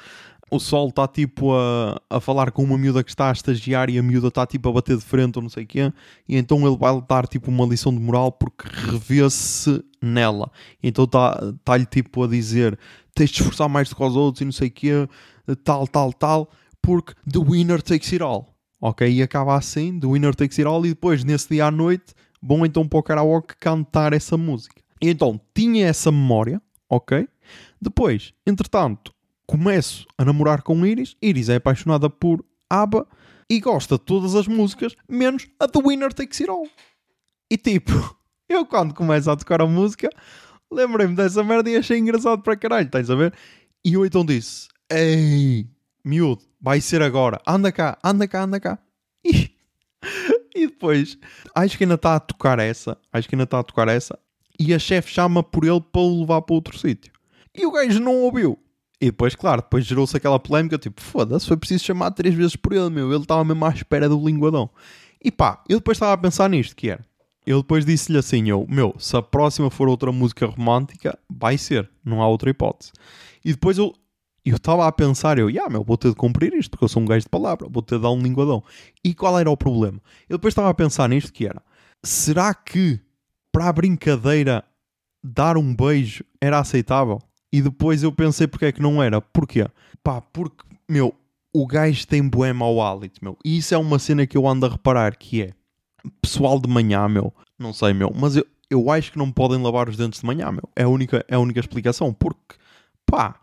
o 0.52 0.60
Sol 0.60 0.90
está 0.90 1.08
tipo 1.08 1.54
a, 1.54 2.00
a 2.10 2.20
falar 2.20 2.52
com 2.52 2.64
uma 2.64 2.78
miúda 2.78 3.04
que 3.04 3.10
está 3.10 3.30
a 3.30 3.34
estagiar 3.34 3.90
e 3.90 3.98
a 3.98 4.04
miúda 4.04 4.28
está 4.28 4.46
tipo 4.46 4.70
a 4.70 4.72
bater 4.72 4.96
de 4.96 5.04
frente 5.04 5.38
ou 5.38 5.42
não 5.42 5.50
sei 5.50 5.64
o 5.64 5.68
quê, 5.68 5.94
e 6.28 6.38
então 6.38 6.66
ele 6.68 6.78
vai 6.78 7.02
dar 7.08 7.28
tipo 7.28 7.50
uma 7.50 7.66
lição 7.66 7.94
de 7.94 8.00
moral 8.00 8.32
porque 8.32 8.68
revê-se 8.92 9.84
nela. 10.02 10.52
Então 10.82 11.06
está-lhe 11.06 11.86
tá 11.86 11.92
tipo 11.92 12.24
a 12.24 12.28
dizer: 12.28 12.78
tens 13.14 13.32
de 13.32 13.42
esforçar 13.42 13.68
mais 13.68 13.90
do 13.90 13.96
que 13.96 14.04
os 14.04 14.16
outros 14.16 14.42
e 14.42 14.46
não 14.46 14.52
sei 14.52 14.68
o 14.68 14.72
quê, 14.72 15.10
tal, 15.64 15.88
tal, 15.88 16.14
tal, 16.14 16.50
porque 16.82 17.14
the 17.30 17.40
winner 17.40 17.82
takes 17.82 18.14
it 18.14 18.24
all. 18.24 18.54
Ok? 18.80 19.10
E 19.10 19.24
acaba 19.24 19.56
assim: 19.56 20.00
the 20.00 20.08
winner 20.08 20.36
takes 20.36 20.60
it 20.60 20.68
all, 20.68 20.86
e 20.86 20.90
depois 20.90 21.24
nesse 21.24 21.50
dia 21.50 21.66
à 21.66 21.72
noite 21.72 22.14
vão 22.42 22.64
então 22.64 22.88
para 22.88 23.00
o 23.00 23.04
karaoke 23.04 23.56
cantar 23.60 24.14
essa 24.14 24.38
música. 24.38 24.76
E 25.02 25.10
então 25.10 25.42
tinha 25.56 25.88
essa 25.88 26.12
memória, 26.12 26.62
ok? 26.88 27.28
Depois, 27.82 28.34
entretanto, 28.46 29.15
começo 29.46 30.06
a 30.18 30.26
namorar 30.26 30.62
com 30.62 30.86
Iris. 30.86 31.16
Iris 31.22 31.50
é 31.50 31.56
apaixonada 31.56 32.10
por 32.10 32.44
ABBA 32.70 33.08
e 33.50 33.60
gosta 33.60 33.98
de 33.98 34.04
todas 34.04 34.36
as 34.36 34.48
músicas, 34.48 34.96
menos 35.08 35.48
a 35.60 35.68
The 35.68 35.80
Winner 35.80 36.14
Takes 36.14 36.42
It 36.42 36.50
All. 36.50 36.68
E 37.50 37.58
tipo, 37.58 37.92
eu 38.50 38.66
quando 38.66 38.94
começo 38.94 39.30
a 39.30 39.36
tocar 39.36 39.62
a 39.62 39.68
música, 39.68 40.10
lembrei-me 40.72 41.16
dessa 41.16 41.44
merda 41.44 41.70
e 41.70 41.78
achei 41.78 41.98
engraçado 41.98 42.42
para 42.42 42.56
caralho, 42.56 42.88
estás 42.88 43.10
a 43.10 43.16
ver? 43.16 43.34
E 43.84 43.94
eu 43.94 44.06
então 44.06 44.26
disse: 44.26 44.68
Ei, 44.92 45.68
miúdo, 46.04 46.44
vai 46.60 46.82
ser 46.82 47.02
agora, 47.02 47.40
anda 47.48 47.72
cá, 47.72 47.98
anda 48.04 48.28
cá, 48.28 48.44
anda 48.44 48.60
cá. 48.60 48.80
E, 50.56 50.62
e 50.62 50.68
depois, 50.68 51.18
acho 51.54 51.78
que 51.78 51.84
ainda 51.84 51.96
está 51.96 52.16
a 52.16 52.20
tocar 52.20 52.60
essa, 52.60 52.98
acho 53.12 53.28
que 53.28 53.36
ainda 53.36 53.44
está 53.44 53.60
a 53.60 53.64
tocar 53.64 53.90
essa, 53.90 54.18
e 54.58 54.74
a 54.74 54.80
chefe 54.80 55.12
chama 55.12 55.44
por 55.44 55.66
ele 55.66 55.82
para 55.82 56.02
o 56.02 56.22
levar 56.22 56.42
para 56.44 56.56
outro 56.56 56.78
sítio. 56.78 57.12
E 57.54 57.66
o 57.66 57.72
gajo 57.72 58.00
não 58.00 58.22
ouviu. 58.22 58.58
E 59.06 59.12
depois, 59.12 59.36
claro, 59.36 59.62
depois 59.62 59.86
gerou-se 59.86 60.18
aquela 60.18 60.40
polémica, 60.40 60.80
tipo, 60.80 61.00
foda-se, 61.00 61.46
foi 61.46 61.56
preciso 61.56 61.84
chamar 61.84 62.10
três 62.10 62.34
vezes 62.34 62.56
por 62.56 62.74
ele, 62.74 62.90
meu. 62.90 63.14
Ele 63.14 63.22
estava 63.22 63.46
mesmo 63.46 63.64
à 63.64 63.70
espera 63.70 64.10
do 64.10 64.20
linguadão. 64.20 64.68
E 65.24 65.30
pá, 65.32 65.64
eu 65.70 65.78
depois 65.78 65.98
estava 65.98 66.14
a 66.14 66.18
pensar 66.18 66.50
nisto, 66.50 66.76
que 66.76 66.90
era. 66.90 67.06
Eu 67.46 67.62
depois 67.62 67.86
disse-lhe 67.86 68.18
assim, 68.18 68.50
eu, 68.50 68.66
meu, 68.68 68.96
se 68.98 69.16
a 69.16 69.22
próxima 69.22 69.70
for 69.70 69.88
outra 69.88 70.12
música 70.12 70.48
romântica, 70.48 71.20
vai 71.30 71.56
ser, 71.56 71.88
não 72.04 72.20
há 72.20 72.28
outra 72.28 72.50
hipótese. 72.50 72.92
E 73.44 73.52
depois 73.52 73.78
eu 73.78 73.94
eu 74.44 74.58
estava 74.58 74.88
a 74.88 74.92
pensar, 74.92 75.40
eu, 75.40 75.50
yeah, 75.50 75.72
meu, 75.72 75.84
vou 75.84 75.98
ter 75.98 76.10
de 76.10 76.16
cumprir 76.16 76.54
isto, 76.54 76.72
porque 76.72 76.86
eu 76.86 76.88
sou 76.88 77.02
um 77.02 77.06
gajo 77.06 77.26
de 77.26 77.30
palavra, 77.30 77.68
vou 77.70 77.82
ter 77.82 77.96
de 77.96 78.02
dar 78.02 78.12
um 78.12 78.20
linguadão. 78.20 78.64
E 79.04 79.14
qual 79.14 79.40
era 79.40 79.50
o 79.50 79.58
problema? 79.58 80.00
Eu 80.30 80.38
depois 80.38 80.52
estava 80.52 80.70
a 80.70 80.74
pensar 80.74 81.10
nisto, 81.10 81.34
que 81.34 81.48
era, 81.48 81.62
será 82.04 82.54
que 82.54 83.00
para 83.52 83.70
a 83.70 83.74
brincadeira 83.74 84.64
dar 85.24 85.58
um 85.58 85.76
beijo 85.76 86.24
era 86.40 86.60
aceitável? 86.60 87.20
E 87.56 87.62
depois 87.62 88.04
eu 88.04 88.12
pensei 88.12 88.48
porque 88.48 88.66
é 88.66 88.72
que 88.74 88.82
não 88.82 89.02
era. 89.02 89.22
Porquê? 89.22 89.66
Pá, 90.04 90.20
porque, 90.20 90.62
meu, 90.90 91.16
o 91.54 91.66
gajo 91.66 92.06
tem 92.06 92.28
bué 92.28 92.52
mau 92.52 92.82
hálito, 92.82 93.24
meu. 93.24 93.38
E 93.46 93.56
isso 93.56 93.74
é 93.74 93.78
uma 93.78 93.98
cena 93.98 94.28
que 94.28 94.36
eu 94.36 94.46
ando 94.46 94.66
a 94.66 94.70
reparar, 94.70 95.16
que 95.16 95.42
é... 95.42 95.54
Pessoal 96.22 96.60
de 96.60 96.68
manhã, 96.68 97.08
meu. 97.08 97.34
Não 97.58 97.72
sei, 97.72 97.94
meu. 97.94 98.12
Mas 98.14 98.36
eu, 98.36 98.46
eu 98.70 98.92
acho 98.92 99.14
que 99.14 99.18
não 99.18 99.32
podem 99.32 99.64
lavar 99.64 99.88
os 99.88 99.96
dentes 99.96 100.20
de 100.20 100.26
manhã, 100.26 100.52
meu. 100.52 100.68
É 100.76 100.84
a 100.84 100.90
única, 100.90 101.24
é 101.30 101.36
a 101.36 101.40
única 101.40 101.62
explicação. 101.62 102.12
Porque, 102.12 102.56
pá, 103.06 103.40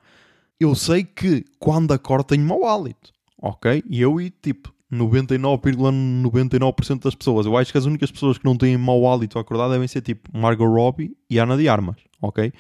eu 0.61 0.75
sei 0.75 1.05
que 1.05 1.47
quando 1.59 1.93
acordo 1.93 2.27
tenho 2.27 2.45
mau 2.45 2.67
hálito. 2.67 3.15
Ok? 3.41 3.83
E 3.89 3.99
eu 3.99 4.21
e, 4.21 4.29
tipo, 4.29 4.75
99,99% 4.93 6.23
,99 6.23 7.03
das 7.03 7.15
pessoas. 7.15 7.47
Eu 7.47 7.57
acho 7.57 7.73
que 7.73 7.79
as 7.79 7.87
únicas 7.87 8.11
pessoas 8.11 8.37
que 8.37 8.45
não 8.45 8.59
têm 8.59 8.77
mau 8.77 9.11
hálito 9.11 9.39
a 9.39 9.41
acordar 9.41 9.71
devem 9.71 9.89
ser 9.89 10.03
tipo 10.03 10.29
Margot 10.37 10.67
Robbie 10.67 11.17
e 11.31 11.39
Ana 11.39 11.57
de 11.57 11.67
Armas, 11.67 11.97
ok? 12.21 12.53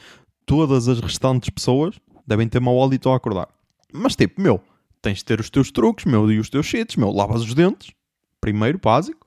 Todas 0.47 0.89
as 0.89 1.01
restantes 1.01 1.51
pessoas 1.51 1.97
devem 2.27 2.49
ter 2.49 2.61
mau 2.61 2.83
hálito 2.83 3.09
ao 3.09 3.15
acordar. 3.15 3.49
Mas 3.93 4.17
tipo, 4.17 4.41
meu, 4.41 4.61
tens 5.01 5.19
de 5.19 5.25
ter 5.25 5.41
os 5.41 5.51
teus 5.51 5.71
truques, 5.71 6.05
meu, 6.05 6.31
e 6.31 6.39
os 6.39 6.49
teus 6.49 6.67
cheats, 6.67 6.97
meu, 6.97 7.11
lavas 7.11 7.43
os 7.43 7.55
dentes, 7.55 7.93
primeiro, 8.41 8.79
básico, 8.79 9.27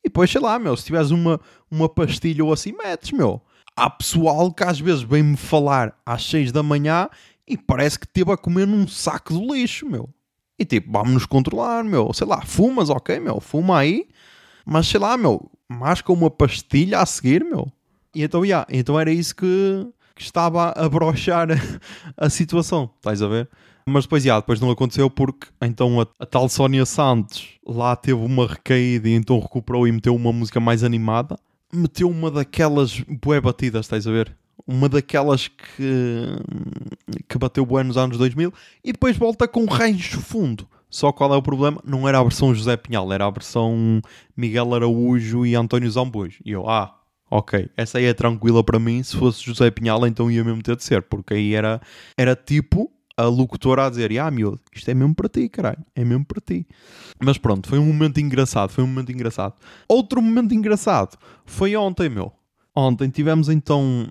e 0.00 0.08
depois, 0.08 0.30
sei 0.30 0.40
lá, 0.40 0.58
meu, 0.58 0.76
se 0.76 0.84
tiveres 0.84 1.10
uma, 1.10 1.40
uma 1.70 1.88
pastilha 1.88 2.44
ou 2.44 2.52
assim, 2.52 2.72
metes, 2.72 3.10
meu. 3.10 3.40
Há 3.74 3.88
pessoal 3.88 4.52
que 4.52 4.62
às 4.62 4.78
vezes 4.78 5.02
vem-me 5.02 5.36
falar 5.36 5.98
às 6.04 6.22
6 6.26 6.52
da 6.52 6.62
manhã 6.62 7.08
e 7.48 7.56
parece 7.56 7.98
que 7.98 8.06
esteve 8.06 8.30
a 8.30 8.36
comer 8.36 8.66
num 8.66 8.86
saco 8.86 9.32
de 9.32 9.44
lixo, 9.44 9.88
meu. 9.88 10.08
E 10.58 10.64
tipo, 10.64 10.92
vamos 10.92 11.12
nos 11.14 11.26
controlar, 11.26 11.82
meu. 11.82 12.12
Sei 12.12 12.26
lá, 12.26 12.42
fumas, 12.42 12.90
ok, 12.90 13.18
meu, 13.18 13.40
fuma 13.40 13.78
aí, 13.78 14.06
mas 14.64 14.86
sei 14.86 15.00
lá, 15.00 15.16
meu, 15.16 15.50
masca 15.68 16.12
uma 16.12 16.30
pastilha 16.30 17.00
a 17.00 17.06
seguir, 17.06 17.42
meu. 17.42 17.66
E 18.14 18.22
então, 18.22 18.44
yeah, 18.44 18.66
então 18.70 19.00
era 19.00 19.10
isso 19.10 19.34
que, 19.34 19.86
que 20.14 20.22
estava 20.22 20.70
a 20.70 20.88
brochar 20.88 21.48
a 22.16 22.30
situação, 22.30 22.90
estás 22.98 23.20
a 23.22 23.28
ver? 23.28 23.48
Mas 23.86 24.04
depois, 24.04 24.22
já, 24.22 24.40
depois 24.40 24.60
não 24.60 24.70
aconteceu 24.70 25.10
porque 25.10 25.48
então 25.60 26.00
a, 26.00 26.06
a, 26.18 26.24
tal 26.24 26.48
Sónia 26.48 26.86
Santos 26.86 27.46
lá 27.66 27.94
teve 27.94 28.18
uma 28.18 28.46
recaída 28.46 29.08
e 29.08 29.12
então 29.12 29.38
recuperou 29.38 29.86
e 29.86 29.92
meteu 29.92 30.14
uma 30.14 30.32
música 30.32 30.58
mais 30.58 30.82
animada. 30.82 31.36
Meteu 31.72 32.08
uma 32.08 32.30
daquelas 32.30 33.00
bué 33.00 33.40
batidas, 33.40 33.84
estás 33.84 34.06
a 34.06 34.10
ver? 34.10 34.34
Uma 34.66 34.88
daquelas 34.88 35.48
que, 35.48 36.38
que 37.28 37.36
bateu 37.36 37.66
bué 37.66 37.82
nos 37.82 37.98
anos 37.98 38.16
2000 38.16 38.52
e 38.82 38.92
depois 38.92 39.16
volta 39.18 39.46
com 39.46 39.66
rancho 39.66 40.20
fundo. 40.20 40.66
Só 40.88 41.12
qual 41.12 41.34
é 41.34 41.36
o 41.36 41.42
problema? 41.42 41.80
Não 41.84 42.08
era 42.08 42.20
a 42.20 42.22
versão 42.22 42.54
José 42.54 42.76
Pinhal, 42.76 43.12
era 43.12 43.26
a 43.26 43.30
versão 43.30 44.00
Miguel 44.36 44.72
Araújo 44.74 45.44
e 45.44 45.54
António 45.54 45.90
Zambujo. 45.90 46.38
E 46.44 46.52
eu, 46.52 46.70
ah, 46.70 46.96
Ok, 47.36 47.68
essa 47.76 47.98
aí 47.98 48.04
é 48.04 48.14
tranquila 48.14 48.62
para 48.62 48.78
mim. 48.78 49.02
Se 49.02 49.16
fosse 49.16 49.42
José 49.42 49.68
Pinhal, 49.68 50.06
então 50.06 50.30
ia 50.30 50.44
mesmo 50.44 50.62
ter 50.62 50.76
de 50.76 50.84
ser, 50.84 51.02
porque 51.02 51.34
aí 51.34 51.52
era, 51.52 51.80
era 52.16 52.36
tipo 52.36 52.88
a 53.16 53.24
locutora 53.24 53.86
a 53.86 53.90
dizer: 53.90 54.16
Ah, 54.20 54.30
miúdo, 54.30 54.60
isto 54.72 54.88
é 54.88 54.94
mesmo 54.94 55.16
para 55.16 55.28
ti, 55.28 55.48
caralho, 55.48 55.84
é 55.96 56.04
mesmo 56.04 56.24
para 56.24 56.40
ti. 56.40 56.64
Mas 57.20 57.36
pronto, 57.36 57.68
foi 57.68 57.80
um 57.80 57.86
momento 57.86 58.20
engraçado. 58.20 58.70
Foi 58.70 58.84
um 58.84 58.86
momento 58.86 59.10
engraçado. 59.10 59.54
Outro 59.88 60.22
momento 60.22 60.54
engraçado 60.54 61.18
foi 61.44 61.74
ontem, 61.74 62.08
meu. 62.08 62.32
Ontem 62.72 63.10
tivemos 63.10 63.48
então 63.48 64.06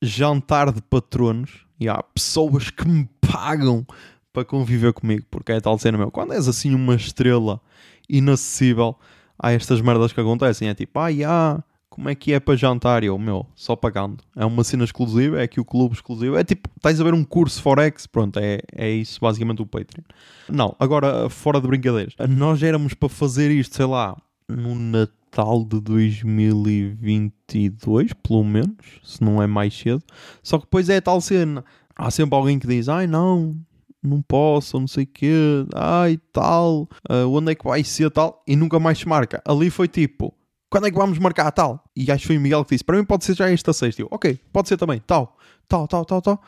jantar 0.00 0.72
de 0.72 0.80
patronos 0.80 1.66
e 1.80 1.88
há 1.88 2.00
pessoas 2.00 2.70
que 2.70 2.86
me 2.86 3.08
pagam 3.20 3.84
para 4.32 4.44
conviver 4.44 4.92
comigo, 4.92 5.26
porque 5.28 5.50
é 5.50 5.60
tal 5.60 5.76
cena, 5.76 5.98
meu. 5.98 6.12
Quando 6.12 6.34
és 6.34 6.46
assim 6.46 6.72
uma 6.72 6.94
estrela 6.94 7.60
inacessível, 8.08 8.96
há 9.36 9.50
estas 9.50 9.80
merdas 9.80 10.12
que 10.12 10.20
acontecem. 10.20 10.68
É 10.68 10.74
tipo, 10.74 11.00
ah, 11.00 11.08
yeah, 11.08 11.64
como 11.90 12.08
é 12.08 12.14
que 12.14 12.32
é 12.32 12.40
para 12.40 12.56
jantar? 12.56 13.02
Eu, 13.02 13.18
meu, 13.18 13.44
só 13.54 13.74
pagando. 13.74 14.22
É 14.36 14.46
uma 14.46 14.62
cena 14.62 14.84
exclusiva, 14.84 15.42
é 15.42 15.48
que 15.48 15.60
o 15.60 15.64
clube 15.64 15.96
exclusivo. 15.96 16.36
É 16.36 16.44
tipo, 16.44 16.70
estás 16.76 17.00
a 17.00 17.04
ver 17.04 17.12
um 17.12 17.24
curso 17.24 17.60
Forex, 17.60 18.06
pronto, 18.06 18.38
é, 18.38 18.60
é 18.72 18.88
isso 18.88 19.18
basicamente 19.20 19.60
o 19.60 19.66
Patreon. 19.66 20.04
Não, 20.48 20.76
agora, 20.78 21.28
fora 21.28 21.60
de 21.60 21.66
brincadeiras, 21.66 22.14
nós 22.28 22.62
éramos 22.62 22.94
para 22.94 23.08
fazer 23.08 23.50
isto, 23.50 23.74
sei 23.74 23.86
lá, 23.86 24.16
no 24.48 24.76
Natal 24.76 25.64
de 25.64 25.80
2022, 25.80 28.12
pelo 28.14 28.44
menos, 28.44 29.00
se 29.02 29.20
não 29.22 29.42
é 29.42 29.48
mais 29.48 29.76
cedo. 29.76 30.04
Só 30.42 30.58
que 30.58 30.64
depois 30.64 30.88
é 30.88 30.98
a 30.98 31.02
tal 31.02 31.20
cena. 31.20 31.64
Há 31.96 32.08
sempre 32.10 32.36
alguém 32.36 32.56
que 32.58 32.68
diz, 32.68 32.88
ai 32.88 33.06
não, 33.08 33.56
não 34.02 34.22
posso, 34.22 34.78
não 34.78 34.86
sei 34.86 35.04
o 35.04 35.08
quê, 35.08 35.66
ai 35.74 36.18
tal, 36.32 36.88
uh, 37.10 37.28
onde 37.28 37.52
é 37.52 37.54
que 37.54 37.64
vai 37.64 37.82
ser 37.84 38.10
tal, 38.10 38.42
e 38.46 38.54
nunca 38.54 38.78
mais 38.78 38.98
se 38.98 39.08
marca. 39.08 39.42
Ali 39.44 39.70
foi 39.70 39.88
tipo, 39.88 40.32
quando 40.70 40.86
é 40.86 40.90
que 40.90 40.96
vamos 40.96 41.18
marcar 41.18 41.50
tal? 41.50 41.84
E 41.96 42.10
acho 42.10 42.22
que 42.22 42.26
foi 42.28 42.38
o 42.38 42.40
Miguel 42.40 42.64
que 42.64 42.74
disse, 42.74 42.84
para 42.84 42.96
mim 42.96 43.04
pode 43.04 43.24
ser 43.24 43.34
já 43.34 43.50
esta 43.50 43.72
sexta. 43.72 44.00
Eu, 44.00 44.08
ok, 44.10 44.38
pode 44.52 44.68
ser 44.68 44.76
também, 44.76 45.00
tal, 45.04 45.36
tal, 45.68 45.88
tal, 45.88 46.04
tal, 46.04 46.22
tal. 46.22 46.42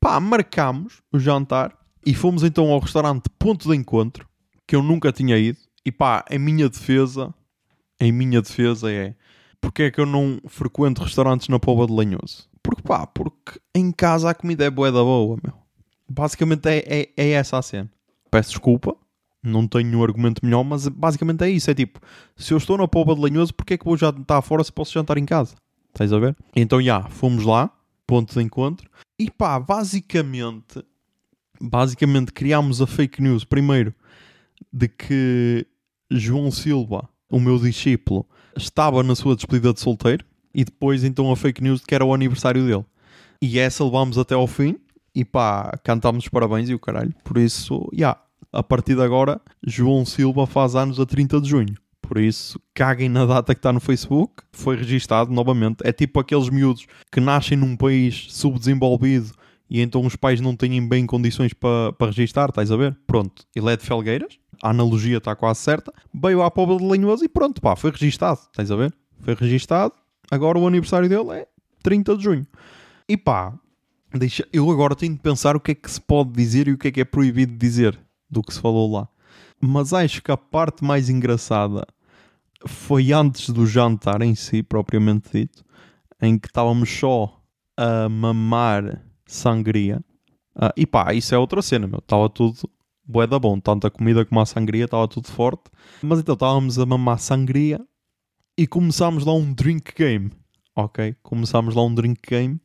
Pá, 0.00 0.20
marcámos 0.20 1.02
o 1.12 1.18
jantar 1.18 1.76
e 2.06 2.14
fomos 2.14 2.44
então 2.44 2.70
ao 2.70 2.78
restaurante 2.78 3.28
Ponto 3.38 3.68
de 3.68 3.76
Encontro, 3.76 4.28
que 4.66 4.76
eu 4.76 4.82
nunca 4.82 5.10
tinha 5.10 5.36
ido. 5.36 5.58
E 5.84 5.90
pá, 5.90 6.24
em 6.30 6.38
minha 6.38 6.68
defesa, 6.68 7.34
em 8.00 8.12
minha 8.12 8.40
defesa 8.40 8.90
é, 8.90 9.14
porque 9.60 9.84
é 9.84 9.90
que 9.90 10.00
eu 10.00 10.06
não 10.06 10.40
frequento 10.46 11.02
restaurantes 11.02 11.48
na 11.48 11.58
Póvoa 11.58 11.86
de 11.86 11.92
Lanhoso? 11.92 12.48
Porque 12.62 12.82
pá, 12.82 13.06
porque 13.06 13.60
em 13.74 13.90
casa 13.90 14.30
a 14.30 14.34
comida 14.34 14.64
é 14.64 14.70
boa 14.70 14.92
da 14.92 15.02
boa, 15.02 15.36
meu. 15.42 15.54
Basicamente 16.08 16.66
é, 16.68 16.84
é, 16.86 17.08
é 17.16 17.30
essa 17.30 17.58
a 17.58 17.62
cena. 17.62 17.90
Peço 18.30 18.50
desculpa, 18.50 18.96
não 19.44 19.68
tenho 19.68 19.98
um 19.98 20.02
argumento 20.02 20.44
melhor, 20.44 20.64
mas 20.64 20.88
basicamente 20.88 21.44
é 21.44 21.50
isso. 21.50 21.70
É 21.70 21.74
tipo, 21.74 22.00
se 22.36 22.52
eu 22.52 22.58
estou 22.58 22.78
na 22.78 22.88
Póvoa 22.88 23.14
de 23.14 23.20
Lanhoso, 23.20 23.54
porque 23.54 23.74
é 23.74 23.78
que 23.78 23.84
vou 23.84 23.96
jantar 23.96 24.40
fora 24.42 24.64
se 24.64 24.72
posso 24.72 24.92
jantar 24.92 25.18
em 25.18 25.24
casa? 25.24 25.54
Estás 25.92 26.12
a 26.12 26.18
ver? 26.18 26.36
Então, 26.56 26.82
já, 26.82 27.02
fomos 27.04 27.44
lá, 27.44 27.70
ponto 28.06 28.34
de 28.34 28.42
encontro. 28.42 28.88
E 29.18 29.30
pá, 29.30 29.60
basicamente, 29.60 30.84
basicamente 31.60 32.32
criámos 32.32 32.80
a 32.80 32.86
fake 32.86 33.22
news, 33.22 33.44
primeiro, 33.44 33.94
de 34.72 34.88
que 34.88 35.66
João 36.10 36.50
Silva, 36.50 37.08
o 37.30 37.38
meu 37.38 37.58
discípulo, 37.58 38.26
estava 38.56 39.02
na 39.02 39.14
sua 39.14 39.36
despedida 39.36 39.72
de 39.72 39.80
solteiro. 39.80 40.24
E 40.54 40.64
depois, 40.64 41.04
então, 41.04 41.30
a 41.30 41.36
fake 41.36 41.62
news 41.62 41.80
de 41.80 41.86
que 41.86 41.94
era 41.94 42.04
o 42.04 42.14
aniversário 42.14 42.64
dele. 42.64 42.84
E 43.42 43.58
essa 43.58 43.84
levámos 43.84 44.16
até 44.16 44.34
ao 44.34 44.46
fim 44.46 44.76
e 45.14 45.24
pá, 45.24 45.78
cantámos 45.84 46.24
os 46.24 46.28
parabéns 46.28 46.68
e 46.68 46.74
o 46.74 46.78
caralho. 46.78 47.14
Por 47.22 47.38
isso, 47.38 47.88
já, 47.92 47.98
yeah, 47.98 48.20
a 48.54 48.62
partir 48.62 48.94
de 48.94 49.02
agora, 49.02 49.40
João 49.66 50.04
Silva 50.04 50.46
faz 50.46 50.76
anos 50.76 51.00
a 51.00 51.04
30 51.04 51.40
de 51.40 51.48
junho. 51.48 51.74
Por 52.00 52.18
isso, 52.18 52.60
caguem 52.72 53.08
na 53.08 53.26
data 53.26 53.54
que 53.54 53.58
está 53.58 53.72
no 53.72 53.80
Facebook. 53.80 54.44
Foi 54.52 54.76
registado 54.76 55.32
novamente. 55.32 55.78
É 55.82 55.92
tipo 55.92 56.20
aqueles 56.20 56.48
miúdos 56.48 56.86
que 57.10 57.18
nascem 57.18 57.56
num 57.56 57.76
país 57.76 58.26
subdesenvolvido 58.30 59.32
e 59.68 59.80
então 59.80 60.04
os 60.06 60.14
pais 60.14 60.40
não 60.40 60.54
têm 60.54 60.86
bem 60.86 61.06
condições 61.06 61.52
para 61.52 61.92
pa 61.94 62.06
registar, 62.06 62.50
estás 62.50 62.70
a 62.70 62.76
ver? 62.76 62.96
Pronto, 63.06 63.44
ele 63.56 63.72
é 63.72 63.76
de 63.76 63.82
Felgueiras, 63.82 64.38
a 64.62 64.70
analogia 64.70 65.16
está 65.16 65.34
quase 65.34 65.60
certa. 65.60 65.92
Veio 66.12 66.42
à 66.42 66.50
Póvoa 66.50 66.78
de 66.78 66.84
Lanhoso 66.84 67.24
e 67.24 67.28
pronto, 67.28 67.60
pá, 67.60 67.74
foi 67.74 67.90
registado, 67.90 68.38
estás 68.38 68.70
a 68.70 68.76
ver? 68.76 68.94
Foi 69.20 69.34
registado. 69.34 69.94
Agora 70.30 70.58
o 70.58 70.66
aniversário 70.66 71.08
dele 71.08 71.30
é 71.30 71.48
30 71.82 72.16
de 72.16 72.22
junho. 72.22 72.46
E 73.08 73.16
pá, 73.16 73.54
Deixa, 74.16 74.46
eu 74.52 74.70
agora 74.70 74.94
tenho 74.94 75.14
de 75.14 75.18
pensar 75.18 75.56
o 75.56 75.60
que 75.60 75.72
é 75.72 75.74
que 75.74 75.90
se 75.90 76.00
pode 76.00 76.30
dizer 76.30 76.68
e 76.68 76.72
o 76.72 76.78
que 76.78 76.86
é 76.86 76.92
que 76.92 77.00
é 77.00 77.04
proibido 77.04 77.56
dizer 77.56 77.98
do 78.34 78.42
que 78.42 78.52
se 78.52 78.60
falou 78.60 78.92
lá. 78.92 79.08
Mas 79.60 79.92
acho 79.92 80.22
que 80.22 80.30
a 80.30 80.36
parte 80.36 80.84
mais 80.84 81.08
engraçada 81.08 81.86
foi 82.66 83.12
antes 83.12 83.50
do 83.50 83.66
jantar 83.66 84.20
em 84.22 84.34
si, 84.34 84.62
propriamente 84.62 85.30
dito, 85.32 85.64
em 86.20 86.38
que 86.38 86.48
estávamos 86.48 86.90
só 86.90 87.40
a 87.76 88.08
mamar 88.08 89.02
sangria. 89.26 90.02
Uh, 90.56 90.72
e 90.76 90.86
pá, 90.86 91.14
isso 91.14 91.34
é 91.34 91.38
outra 91.38 91.62
cena, 91.62 91.86
meu. 91.86 91.98
Estava 91.98 92.28
tudo 92.28 92.56
bué 93.06 93.26
da 93.26 93.38
bom. 93.38 93.58
Tanto 93.58 93.86
a 93.86 93.90
comida 93.90 94.24
como 94.24 94.40
a 94.40 94.46
sangria, 94.46 94.84
estava 94.84 95.08
tudo 95.08 95.28
forte. 95.28 95.64
Mas 96.02 96.20
então 96.20 96.34
estávamos 96.34 96.78
a 96.78 96.86
mamar 96.86 97.18
sangria 97.18 97.80
e 98.56 98.66
começámos 98.66 99.24
lá 99.24 99.34
um 99.34 99.52
drink 99.52 99.92
game. 99.96 100.30
Ok? 100.76 101.14
Começámos 101.22 101.74
lá 101.74 101.82
um 101.84 101.94
drink 101.94 102.20
game 102.28 102.60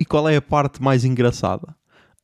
e 0.00 0.04
qual 0.04 0.28
é 0.28 0.36
a 0.36 0.42
parte 0.42 0.82
mais 0.82 1.04
engraçada? 1.04 1.76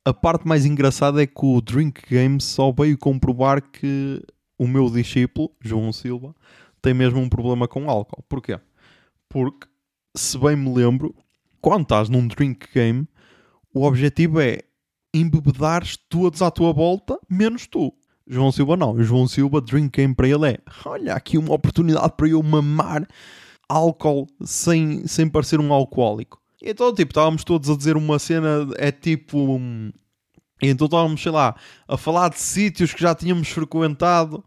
A 0.09 0.15
parte 0.15 0.49
mais 0.49 0.65
engraçada 0.65 1.23
é 1.23 1.27
que 1.27 1.45
o 1.45 1.61
Drink 1.61 2.01
Game 2.09 2.41
só 2.41 2.73
veio 2.73 2.97
comprovar 2.97 3.61
que 3.61 4.25
o 4.59 4.67
meu 4.67 4.89
discípulo, 4.89 5.51
João 5.61 5.93
Silva, 5.93 6.35
tem 6.81 6.95
mesmo 6.95 7.21
um 7.21 7.29
problema 7.29 7.69
com 7.69 7.91
álcool. 7.91 8.25
Porquê? 8.27 8.59
Porque, 9.29 9.69
se 10.17 10.39
bem 10.39 10.57
me 10.57 10.73
lembro, 10.73 11.15
quando 11.61 11.83
estás 11.83 12.09
num 12.09 12.27
Drink 12.27 12.69
Game, 12.75 13.07
o 13.75 13.85
objetivo 13.85 14.41
é 14.41 14.61
embebedares 15.13 15.99
todos 16.09 16.41
à 16.41 16.51
tua 16.51 16.73
volta, 16.73 17.21
menos 17.29 17.67
tu. 17.67 17.93
João 18.27 18.51
Silva 18.51 18.79
não. 18.79 18.93
O 18.93 19.03
João 19.03 19.29
Silva, 19.29 19.61
Drink 19.61 19.95
Game 19.95 20.15
para 20.15 20.27
ele 20.27 20.53
é 20.53 20.59
olha 20.87 21.13
aqui 21.13 21.37
uma 21.37 21.53
oportunidade 21.53 22.15
para 22.17 22.29
eu 22.31 22.43
mamar 22.43 23.07
álcool 23.69 24.27
sem, 24.43 25.07
sem 25.07 25.29
parecer 25.29 25.61
um 25.61 25.71
alcoólico. 25.71 26.41
Então, 26.63 26.93
tipo, 26.95 27.11
estávamos 27.11 27.45
todos 27.45 27.71
a 27.71 27.77
dizer 27.77 27.97
uma 27.97 28.19
cena, 28.19 28.69
é 28.77 28.91
tipo. 28.91 29.57
Um... 29.57 29.93
E 30.61 30.69
então 30.69 30.87
estávamos, 30.87 31.23
sei 31.23 31.31
lá, 31.31 31.55
a 31.87 31.97
falar 31.97 32.31
de 32.31 32.41
sítios 32.41 32.93
que 32.93 33.01
já 33.01 33.15
tínhamos 33.15 33.49
frequentado. 33.49 34.45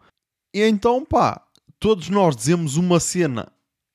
E 0.53 0.61
então, 0.61 1.05
pá, 1.05 1.41
todos 1.79 2.09
nós 2.09 2.35
dizemos 2.35 2.75
uma 2.75 2.99
cena 2.99 3.49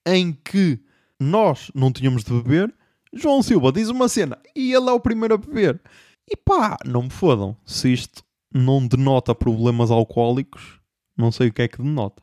em 0.06 0.32
que 0.32 0.80
nós 1.20 1.70
não 1.74 1.92
tínhamos 1.92 2.24
de 2.24 2.32
beber. 2.32 2.74
João 3.12 3.42
Silva 3.42 3.70
diz 3.70 3.88
uma 3.88 4.08
cena 4.08 4.38
e 4.54 4.72
ele 4.72 4.88
é 4.88 4.92
o 4.92 5.00
primeiro 5.00 5.34
a 5.34 5.38
beber. 5.38 5.80
E 6.28 6.36
pá, 6.36 6.78
não 6.86 7.02
me 7.02 7.10
fodam. 7.10 7.54
Se 7.66 7.92
isto 7.92 8.24
não 8.52 8.86
denota 8.86 9.34
problemas 9.34 9.90
alcoólicos, 9.90 10.80
não 11.16 11.30
sei 11.30 11.48
o 11.48 11.52
que 11.52 11.62
é 11.62 11.68
que 11.68 11.82
denota. 11.82 12.22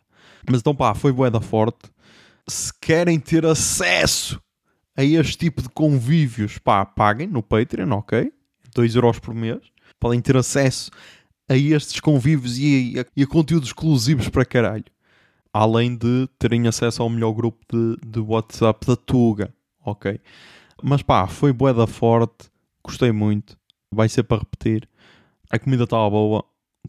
Mas 0.49 0.59
então, 0.59 0.75
pá, 0.75 0.95
foi 0.95 1.11
boeda 1.11 1.39
forte. 1.39 1.91
Se 2.49 2.73
querem 2.81 3.19
ter 3.19 3.45
acesso 3.45 4.41
a 4.95 5.03
este 5.03 5.37
tipo 5.37 5.61
de 5.61 5.69
convívios, 5.69 6.57
pá, 6.57 6.85
paguem 6.85 7.27
no 7.27 7.41
Patreon, 7.41 7.91
ok? 7.91 8.31
2 8.73 8.95
euros 8.95 9.19
por 9.19 9.33
mês. 9.33 9.61
Podem 9.99 10.21
ter 10.21 10.37
acesso 10.37 10.91
a 11.47 11.55
estes 11.55 11.99
convívios 11.99 12.57
e 12.57 12.99
a, 12.99 13.05
e 13.15 13.23
a 13.23 13.27
conteúdos 13.27 13.69
exclusivos 13.69 14.29
para 14.29 14.45
caralho. 14.45 14.85
Além 15.51 15.95
de 15.95 16.27
terem 16.39 16.67
acesso 16.67 17.01
ao 17.01 17.09
melhor 17.09 17.31
grupo 17.33 17.59
de, 17.71 17.97
de 18.05 18.19
WhatsApp 18.19 18.85
da 18.87 18.95
Tuga, 18.95 19.53
ok? 19.85 20.19
Mas 20.81 21.01
pá, 21.03 21.27
foi 21.27 21.53
boeda 21.53 21.85
forte, 21.85 22.49
gostei 22.83 23.11
muito, 23.11 23.57
vai 23.91 24.09
ser 24.09 24.23
para 24.23 24.39
repetir. 24.39 24.89
A 25.51 25.59
comida 25.59 25.83
estava 25.83 26.09
boa, 26.09 26.43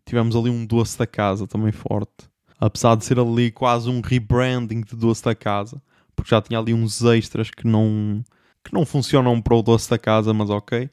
tivemos 0.06 0.34
ali 0.34 0.48
um 0.48 0.64
doce 0.64 0.98
da 0.98 1.06
casa 1.06 1.46
também 1.46 1.72
forte. 1.72 2.28
Apesar 2.58 2.96
de 2.96 3.04
ser 3.04 3.18
ali 3.18 3.50
quase 3.50 3.90
um 3.90 4.00
rebranding 4.00 4.80
de 4.80 4.96
doce 4.96 5.22
da 5.22 5.34
casa 5.34 5.82
porque 6.14 6.30
já 6.30 6.40
tinha 6.40 6.58
ali 6.58 6.72
uns 6.72 7.02
extras 7.02 7.50
que 7.50 7.66
não, 7.66 8.24
que 8.62 8.72
não 8.72 8.84
funcionam 8.86 9.40
para 9.40 9.56
o 9.56 9.62
doce 9.62 9.88
da 9.90 9.98
casa, 9.98 10.32
mas 10.32 10.50
ok. 10.50 10.90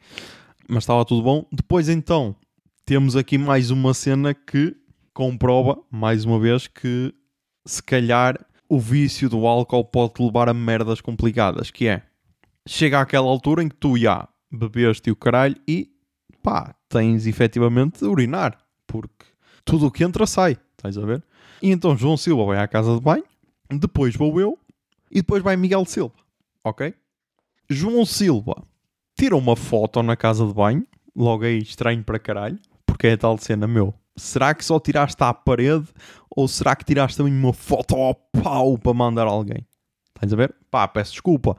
Mas 0.68 0.84
estava 0.84 1.06
tudo 1.06 1.22
bom. 1.22 1.46
Depois 1.52 1.90
então 1.90 2.36
temos 2.86 3.16
aqui 3.16 3.38
mais 3.38 3.72
uma 3.72 3.94
cena 3.94 4.34
que 4.34 4.76
comprova, 5.14 5.78
mais 5.90 6.26
uma 6.26 6.40
vez, 6.40 6.68
que 6.68 7.14
se 7.66 7.82
calhar 7.84 8.40
o 8.68 8.80
vício 8.80 9.30
do 9.30 9.46
álcool 9.46 9.84
pode 9.84 10.14
levar 10.20 10.50
a 10.50 10.54
merdas 10.54 11.02
complicadas, 11.02 11.70
que 11.70 11.88
é 11.88 12.04
chega 12.68 13.02
àquela 13.02 13.28
altura 13.28 13.64
em 13.64 13.70
que 13.70 13.76
tu 13.76 13.98
já 13.98 14.28
bebeste 14.52 15.12
o 15.12 15.16
caralho 15.16 15.56
e 15.68 15.90
pá, 16.42 16.74
tens 16.90 17.28
efetivamente 17.28 18.00
de 18.00 18.06
urinar, 18.06 18.58
porque 18.88 19.26
tudo 19.64 19.88
o 19.88 19.92
que 19.92 20.04
entra 20.04 20.26
sai, 20.26 20.58
estás 20.78 20.98
a 20.98 21.06
ver? 21.06 21.24
E 21.62 21.70
então 21.70 21.98
João 21.98 22.18
Silva 22.18 22.46
vai 22.46 22.58
à 22.58 22.68
casa 22.68 22.96
de 22.96 23.02
banho, 23.02 23.24
depois 23.70 24.16
vou 24.16 24.40
eu 24.40 24.58
e 25.12 25.16
depois 25.16 25.44
vai 25.44 25.58
Miguel 25.58 25.86
Silva, 25.86 26.16
ok? 26.64 26.94
João 27.70 28.06
Silva 28.06 28.64
tira 29.18 29.36
uma 29.36 29.56
foto 29.56 30.02
na 30.02 30.16
casa 30.16 30.46
de 30.48 30.54
banho, 30.54 30.86
logo 31.16 31.44
aí 31.44 31.60
estranho 31.60 32.04
para 32.04 32.18
caralho, 32.18 32.58
porque 32.86 33.08
é 33.08 33.14
a 33.14 33.18
tal 33.18 33.38
cena, 33.38 33.68
meu. 33.68 33.94
Será 34.16 34.54
que 34.54 34.64
só 34.64 34.80
tiraste 34.80 35.24
à 35.24 35.34
parede 35.34 35.88
ou 36.30 36.48
será 36.48 36.76
que 36.76 36.86
tiraste 36.86 37.18
também 37.18 37.34
uma 37.34 37.54
foto 37.54 37.96
ao 37.96 38.16
pau 38.16 38.78
para 38.78 38.94
mandar 38.94 39.28
alguém? 39.28 39.66
Estás 40.16 40.34
a 40.34 40.36
ver? 40.36 40.56
Pá, 40.70 40.88
peço 40.88 41.14
desculpa. 41.14 41.58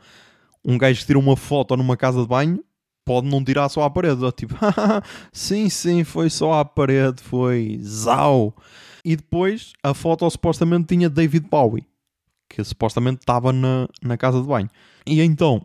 Um 0.65 0.79
gajo 0.79 1.01
que 1.01 1.07
tira 1.07 1.19
uma 1.19 1.37
foto 1.37 1.77
numa 1.77 1.97
casa 1.97 2.21
de 2.21 2.29
banho 2.29 2.63
pode 3.05 3.27
não 3.27 3.43
tirar 3.45 3.69
só 3.69 3.83
à 3.83 3.91
parede. 3.91 4.21
Tipo, 4.33 4.55
sim, 5.33 5.69
sim, 5.69 6.05
foi 6.05 6.31
só 6.31 6.55
à 6.55 6.65
parede, 6.65 7.23
foi 7.23 7.79
zau. 7.83 8.55
E 9.05 9.17
depois 9.17 9.73
a 9.83 9.93
foto 9.95 10.29
supostamente 10.31 10.95
tinha 10.95 11.11
David 11.11 11.49
Bowie, 11.51 11.85
que 12.53 12.63
supostamente 12.63 13.21
estava 13.21 13.51
na, 13.51 13.89
na 14.03 14.19
casa 14.19 14.41
de 14.41 14.47
banho. 14.47 14.69
E 15.07 15.23
então 15.23 15.65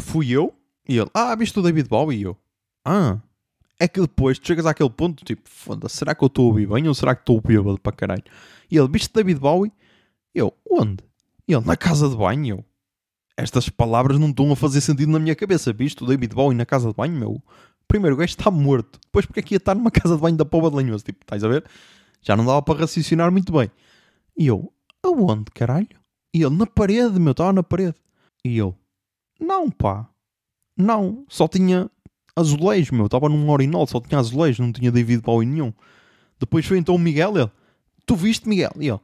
fui 0.00 0.30
eu 0.30 0.54
e 0.88 0.96
ele, 0.96 1.10
ah, 1.12 1.34
viste 1.34 1.58
o 1.58 1.62
David 1.62 1.88
Bowie? 1.88 2.20
E 2.20 2.22
eu, 2.22 2.36
ah. 2.84 3.18
É 3.80 3.88
que 3.88 4.00
depois 4.00 4.38
tu 4.38 4.46
chegas 4.46 4.64
àquele 4.64 4.90
ponto, 4.90 5.24
tipo, 5.24 5.42
foda-se, 5.44 5.96
será 5.96 6.14
que 6.14 6.22
eu 6.22 6.28
estou 6.28 6.44
a 6.44 6.48
ouvir 6.48 6.68
bem 6.68 6.86
ou 6.86 6.94
será 6.94 7.14
que 7.14 7.22
estou 7.22 7.40
bêbado 7.40 7.80
para 7.80 7.92
caralho? 7.92 8.22
E 8.70 8.76
ele, 8.76 8.88
viste 8.88 9.12
David 9.12 9.40
Bowie? 9.40 9.72
E 10.32 10.38
eu, 10.38 10.54
onde? 10.70 11.02
E 11.48 11.52
ele, 11.52 11.64
na 11.66 11.76
casa 11.76 12.08
de 12.08 12.16
banho. 12.16 12.44
E 12.44 12.48
eu, 12.50 12.64
estas 13.36 13.68
palavras 13.68 14.18
não 14.18 14.28
estão 14.28 14.52
a 14.52 14.56
fazer 14.56 14.80
sentido 14.80 15.10
na 15.10 15.18
minha 15.18 15.34
cabeça. 15.34 15.72
Viste 15.72 16.04
o 16.04 16.06
David 16.06 16.32
Bowie 16.34 16.56
na 16.56 16.66
casa 16.66 16.90
de 16.90 16.94
banho, 16.94 17.14
meu? 17.14 17.42
Primeiro, 17.88 18.14
o 18.14 18.18
gajo 18.18 18.30
está 18.30 18.50
morto. 18.50 19.00
Depois, 19.02 19.26
porque 19.26 19.40
é 19.40 19.42
que 19.42 19.54
ia 19.54 19.58
estar 19.58 19.74
numa 19.74 19.90
casa 19.90 20.14
de 20.14 20.20
banho 20.20 20.36
da 20.36 20.44
Pova 20.44 20.70
de 20.70 20.76
Lanhoso? 20.76 21.02
Tipo, 21.02 21.18
estás 21.22 21.42
a 21.42 21.48
ver? 21.48 21.64
Já 22.22 22.36
não 22.36 22.44
dava 22.44 22.62
para 22.62 22.80
raciocinar 22.80 23.32
muito 23.32 23.52
bem. 23.52 23.70
E 24.36 24.46
eu, 24.46 24.72
aonde, 25.02 25.50
caralho? 25.52 25.99
E 26.34 26.42
ele, 26.42 26.56
na 26.56 26.66
parede, 26.66 27.18
meu, 27.18 27.32
estava 27.32 27.52
na 27.52 27.62
parede. 27.62 27.96
E 28.44 28.56
eu, 28.56 28.74
não, 29.40 29.70
pá. 29.70 30.08
Não, 30.76 31.24
só 31.28 31.48
tinha 31.48 31.90
azulejos, 32.36 32.90
meu. 32.90 33.06
Estava 33.06 33.28
num 33.28 33.50
orinol, 33.50 33.86
só 33.86 34.00
tinha 34.00 34.18
azulejos, 34.18 34.58
não 34.58 34.72
tinha 34.72 34.92
David 34.92 35.22
Bowie 35.22 35.46
nenhum. 35.46 35.72
Depois 36.38 36.64
foi 36.64 36.78
então 36.78 36.94
o 36.94 36.98
Miguel, 36.98 37.36
ele, 37.36 37.50
tu 38.06 38.16
viste 38.16 38.48
Miguel? 38.48 38.72
E 38.78 38.86
eu, 38.86 39.00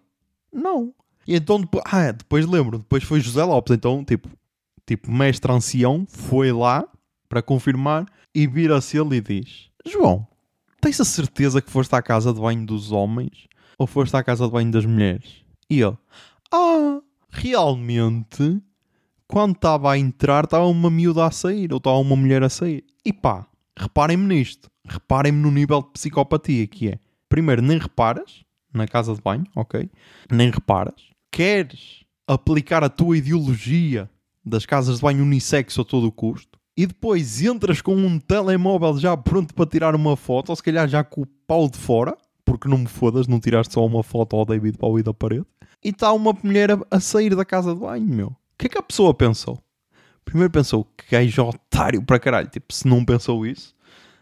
não. 0.53 0.95
E 1.27 1.35
então, 1.35 1.61
depois, 1.61 1.85
ah, 1.87 2.03
é, 2.03 2.13
depois 2.13 2.47
lembro, 2.47 2.79
depois 2.79 3.03
foi 3.03 3.21
José 3.21 3.45
Lopes. 3.45 3.75
Então, 3.75 4.05
tipo, 4.05 4.29
tipo, 4.87 5.11
mestre 5.11 5.53
ancião 5.53 6.07
foi 6.09 6.53
lá 6.53 6.89
para 7.29 7.43
confirmar 7.43 8.07
e 8.35 8.47
vira-se 8.47 8.97
ele 8.99 9.17
e 9.17 9.21
diz: 9.21 9.69
João, 9.85 10.27
tens 10.81 11.01
a 11.01 11.05
certeza 11.05 11.61
que 11.61 11.71
foste 11.71 11.95
à 11.95 12.01
casa 12.01 12.33
de 12.33 12.41
banho 12.41 12.65
dos 12.65 12.93
homens 12.93 13.49
ou 13.79 13.87
foste 13.87 14.17
à 14.17 14.23
casa 14.23 14.47
de 14.47 14.53
banho 14.53 14.71
das 14.71 14.87
mulheres? 14.87 15.45
E 15.69 15.81
ele: 15.83 15.99
Ah, 16.53 17.01
realmente, 17.31 18.61
quando 19.27 19.55
estava 19.55 19.93
a 19.93 19.99
entrar, 19.99 20.45
estava 20.45 20.67
uma 20.67 20.91
miúda 20.91 21.27
a 21.27 21.31
sair 21.31 21.73
ou 21.73 21.79
estava 21.79 21.99
uma 21.99 22.17
mulher 22.17 22.43
a 22.43 22.49
sair. 22.49 22.85
E 23.05 23.13
pá, 23.13 23.47
reparem-me 23.79 24.27
nisto, 24.27 24.71
reparem-me 24.87 25.41
no 25.41 25.51
nível 25.51 25.83
de 25.83 25.91
psicopatia 25.91 26.67
que 26.67 26.89
é. 26.89 26.99
Primeiro, 27.29 27.63
nem 27.63 27.79
reparas 27.79 28.45
na 28.73 28.87
casa 28.87 29.15
de 29.15 29.21
banho, 29.21 29.45
ok? 29.55 29.91
Nem 30.31 30.51
reparas 30.51 31.17
queres 31.37 32.03
aplicar 32.27 32.83
a 32.83 32.89
tua 32.89 33.19
ideologia 33.19 34.09
das 34.43 34.65
casas 34.65 34.97
de 34.97 35.03
banho 35.03 35.23
unissex 35.23 35.79
a 35.79 35.85
todo 35.85 36.07
o 36.07 36.13
custo 36.13 36.59
e 36.75 36.87
depois 36.87 37.43
entras 37.43 37.83
com 37.83 37.95
um 37.95 38.19
telemóvel 38.19 38.97
já 38.97 39.15
pronto 39.15 39.53
para 39.53 39.67
tirar 39.67 39.95
uma 39.95 40.17
foto, 40.17 40.49
ou 40.49 40.57
se 40.57 40.63
calhar 40.63 40.89
já 40.89 41.05
com 41.05 41.21
o 41.21 41.27
pau 41.47 41.69
de 41.69 41.77
fora, 41.77 42.17
porque 42.43 42.69
não 42.69 42.79
me 42.79 42.87
fodas, 42.87 43.27
não 43.27 43.39
tiraste 43.39 43.75
só 43.75 43.85
uma 43.85 44.03
foto 44.03 44.35
ao 44.35 44.47
David 44.47 44.79
Bowie 44.79 45.03
da 45.03 45.13
parede, 45.13 45.45
e 45.87 45.91
está 45.91 46.13
uma 46.13 46.37
mulher 46.43 46.73
a, 46.73 46.79
a, 46.91 46.99
sair 46.99 47.37
da 47.37 47.45
casa 47.45 47.73
de 47.73 47.79
banho, 47.79 48.05
meu. 48.05 48.27
O 48.27 48.37
que 48.59 48.67
é 48.67 48.69
que 48.71 48.79
a 48.79 48.83
pessoa 48.83 49.15
pensou? 49.15 49.63
Primeiro 50.25 50.51
pensou 50.51 50.85
que 50.97 51.13
gajo 51.13 51.45
otário 51.45 52.03
para 52.03 52.19
caralho, 52.19 52.49
tipo, 52.49 52.75
se 52.75 52.89
não 52.89 53.05
pensou 53.05 53.47
isso, 53.47 53.73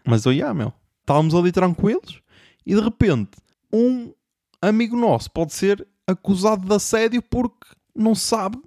mas 0.05 0.27
olha, 0.27 0.53
meu, 0.53 0.71
estávamos 1.01 1.33
ali 1.33 1.51
tranquilos 1.51 2.21
e 2.63 2.75
de 2.75 2.81
repente 2.81 3.31
um 3.73 4.13
amigo 4.61 4.95
nosso 4.95 5.31
pode 5.31 5.53
ser 5.55 5.87
acusado 6.05 6.67
de 6.67 6.75
assédio 6.75 7.23
porque 7.23 7.65
não 7.95 8.13
sabe 8.13 8.59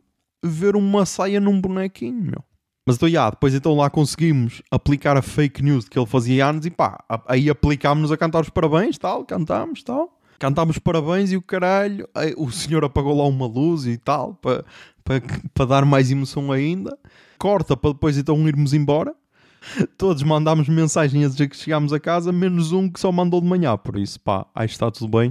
ver 0.43 0.75
uma 0.75 1.07
saia 1.07 1.39
num 1.39 1.61
bonequinho, 1.61 2.21
meu. 2.21 2.45
Mas 2.85 2.97
então, 2.97 3.09
yeah, 3.09 3.31
depois 3.31 3.55
então 3.55 3.77
lá 3.77 3.89
conseguimos 3.89 4.61
aplicar 4.73 5.17
a 5.17 5.23
fake 5.23 5.63
news 5.63 5.89
que 5.89 5.97
ele 5.97 6.07
fazia 6.07 6.47
anos 6.47 6.67
e 6.67 6.71
pá, 6.71 7.05
aí 7.29 7.49
aplicámos-nos 7.49 8.11
a 8.11 8.17
cantar 8.17 8.41
os 8.41 8.51
parabéns, 8.51 8.99
tal, 8.99 9.25
cantámos, 9.25 9.85
tal. 9.85 10.18
Cantámos 10.39 10.79
parabéns 10.79 11.33
e 11.33 11.37
o 11.37 11.43
caralho, 11.43 12.09
o 12.37 12.51
senhor 12.51 12.85
apagou 12.85 13.17
lá 13.17 13.27
uma 13.27 13.47
luz 13.47 13.87
e 13.87 13.97
tal, 13.97 14.35
para 14.35 14.65
pa, 15.05 15.15
pa 15.53 15.65
dar 15.65 15.85
mais 15.85 16.11
emoção 16.11 16.53
ainda. 16.53 16.97
Corta 17.39 17.77
para 17.77 17.93
depois 17.93 18.17
então 18.17 18.47
irmos 18.47 18.73
embora. 18.73 19.15
Todos 19.97 20.23
mandámos 20.23 20.69
mensagem 20.69 21.25
a 21.25 21.29
dizer 21.29 21.49
que 21.49 21.57
chegámos 21.57 21.93
a 21.93 21.99
casa, 21.99 22.33
menos 22.33 22.71
um 22.73 22.89
que 22.89 23.01
só 23.01 23.11
mandou 23.11 23.41
de 23.41 23.47
manhã. 23.47 23.77
Por 23.77 23.99
isso, 23.99 24.21
pá, 24.21 24.47
acho 24.55 24.69
que 24.69 24.75
está 24.75 24.91
tudo 24.91 25.19
bem. 25.19 25.31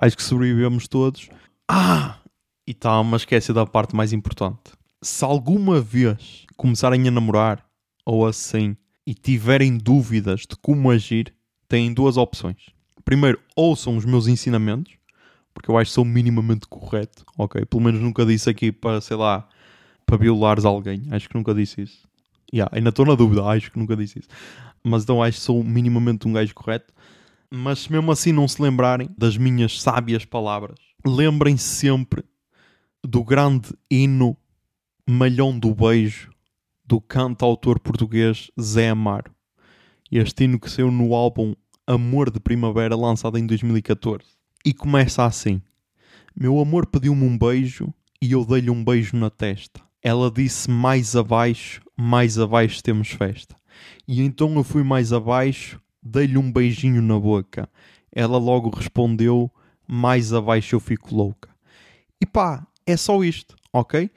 Acho 0.00 0.16
que 0.16 0.22
sobrevivemos 0.22 0.88
todos. 0.88 1.28
Ah! 1.68 2.18
E 2.66 2.72
está 2.72 2.98
uma 3.00 3.16
esquece 3.16 3.52
da 3.52 3.66
parte 3.66 3.94
mais 3.94 4.12
importante. 4.12 4.72
Se 5.02 5.24
alguma 5.24 5.80
vez 5.80 6.46
começarem 6.56 7.06
a 7.06 7.10
namorar 7.10 7.64
ou 8.04 8.26
assim 8.26 8.76
e 9.06 9.14
tiverem 9.14 9.76
dúvidas 9.76 10.40
de 10.40 10.56
como 10.60 10.90
agir, 10.90 11.34
têm 11.68 11.92
duas 11.92 12.16
opções. 12.16 12.77
Primeiro, 13.08 13.40
ouçam 13.56 13.96
os 13.96 14.04
meus 14.04 14.26
ensinamentos, 14.26 14.92
porque 15.54 15.70
eu 15.70 15.78
acho 15.78 15.90
que 15.90 15.94
sou 15.94 16.04
minimamente 16.04 16.68
correto, 16.68 17.24
ok? 17.38 17.64
Pelo 17.64 17.82
menos 17.82 18.02
nunca 18.02 18.26
disse 18.26 18.50
aqui 18.50 18.70
para, 18.70 19.00
sei 19.00 19.16
lá, 19.16 19.48
para 20.04 20.18
violares 20.18 20.66
alguém. 20.66 21.04
Acho 21.10 21.26
que 21.26 21.34
nunca 21.34 21.54
disse 21.54 21.80
isso. 21.80 22.06
Yeah, 22.52 22.70
ainda 22.76 22.90
estou 22.90 23.06
na 23.06 23.14
dúvida, 23.14 23.42
acho 23.46 23.72
que 23.72 23.78
nunca 23.78 23.96
disse 23.96 24.18
isso. 24.18 24.28
Mas 24.84 25.04
então 25.04 25.22
acho 25.22 25.38
que 25.38 25.42
sou 25.42 25.64
minimamente 25.64 26.28
um 26.28 26.34
gajo 26.34 26.54
correto. 26.54 26.92
Mas 27.50 27.78
se 27.78 27.90
mesmo 27.90 28.12
assim 28.12 28.30
não 28.30 28.46
se 28.46 28.60
lembrarem 28.60 29.08
das 29.16 29.38
minhas 29.38 29.80
sábias 29.80 30.26
palavras, 30.26 30.78
lembrem 31.02 31.56
-se 31.56 31.64
sempre 31.64 32.22
do 33.02 33.24
grande 33.24 33.70
hino 33.90 34.36
Malhão 35.08 35.58
do 35.58 35.74
Beijo 35.74 36.30
do 36.84 37.00
cantautor 37.00 37.80
português 37.80 38.50
Zé 38.60 38.90
Amaro. 38.90 39.32
Este 40.12 40.44
hino 40.44 40.60
que 40.60 40.70
saiu 40.70 40.90
no 40.90 41.14
álbum 41.14 41.54
Amor 41.90 42.30
de 42.30 42.38
Primavera, 42.38 42.94
lançado 42.94 43.38
em 43.38 43.46
2014. 43.46 44.22
E 44.62 44.74
começa 44.74 45.24
assim: 45.24 45.62
Meu 46.36 46.60
amor 46.60 46.84
pediu-me 46.84 47.24
um 47.24 47.38
beijo 47.38 47.94
e 48.20 48.32
eu 48.32 48.44
dei-lhe 48.44 48.68
um 48.68 48.84
beijo 48.84 49.16
na 49.16 49.30
testa. 49.30 49.80
Ela 50.02 50.30
disse 50.30 50.70
mais 50.70 51.16
abaixo, 51.16 51.80
mais 51.96 52.38
abaixo 52.38 52.82
temos 52.82 53.08
festa. 53.08 53.56
E 54.06 54.20
então 54.20 54.54
eu 54.56 54.62
fui 54.62 54.82
mais 54.82 55.14
abaixo, 55.14 55.80
dei-lhe 56.02 56.36
um 56.36 56.52
beijinho 56.52 57.00
na 57.00 57.18
boca. 57.18 57.66
Ela 58.12 58.36
logo 58.36 58.68
respondeu: 58.68 59.50
Mais 59.88 60.30
abaixo 60.34 60.76
eu 60.76 60.80
fico 60.80 61.14
louca. 61.14 61.48
E 62.20 62.26
pá, 62.26 62.66
é 62.86 62.98
só 62.98 63.24
isto, 63.24 63.56
ok? 63.72 64.10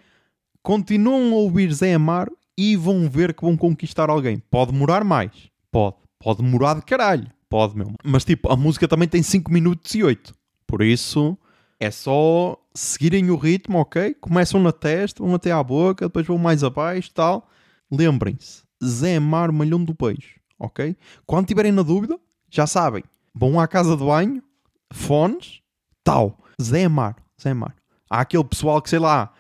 Continuam 0.62 1.32
a 1.32 1.38
ouvir 1.38 1.72
Zé 1.74 1.94
Amaro 1.94 2.38
e 2.58 2.76
vão 2.76 3.10
ver 3.10 3.34
que 3.34 3.46
vão 3.46 3.56
conquistar 3.56 4.10
alguém. 4.10 4.40
Pode 4.52 4.74
demorar 4.74 5.06
mais, 5.06 5.32
pode. 5.72 5.96
Pode 6.20 6.44
demorar 6.44 6.76
de 6.76 6.82
caralho, 6.82 7.32
pode 7.52 7.78
mesmo. 7.78 7.94
Mas 8.04 8.26
tipo, 8.26 8.52
a 8.52 8.56
música 8.56 8.88
também 8.88 9.08
tem 9.08 9.22
5 9.22 9.52
minutos 9.52 9.94
e 9.94 10.04
8. 10.04 10.34
Por 10.66 10.82
isso, 10.82 11.38
é 11.80 11.92
só 11.92 12.58
seguirem 12.74 13.30
o 13.30 13.36
ritmo, 13.36 13.78
ok? 13.78 14.16
Começam 14.16 14.60
na 14.60 14.72
testa, 14.72 15.22
vão 15.22 15.36
até 15.36 15.52
à 15.52 15.62
boca, 15.62 16.08
depois 16.08 16.26
vão 16.26 16.38
mais 16.40 16.64
abaixo 16.64 17.12
tal. 17.14 17.48
Lembrem-se, 17.92 18.64
Zé 18.84 19.18
Amaro 19.18 19.54
Malhão 19.54 19.84
do 19.84 19.94
Peixe 19.94 20.42
ok? 20.62 20.96
Quando 21.26 21.48
tiverem 21.48 21.72
na 21.72 21.82
dúvida, 21.82 22.20
já 22.50 22.68
sabem, 22.68 23.04
vão 23.34 23.60
à 23.60 23.68
casa 23.68 23.98
de 23.98 24.04
banho, 24.04 24.44
fones, 24.94 25.62
tal, 26.04 26.38
Zé 26.62 26.88
Mar, 26.88 27.16
Zé 27.42 27.54
Mar. 27.54 27.76
Há 28.10 28.22
aquele 28.22 28.44
pessoal 28.44 28.82
que, 28.82 28.90
sei 28.90 29.00
lá, 29.00 29.34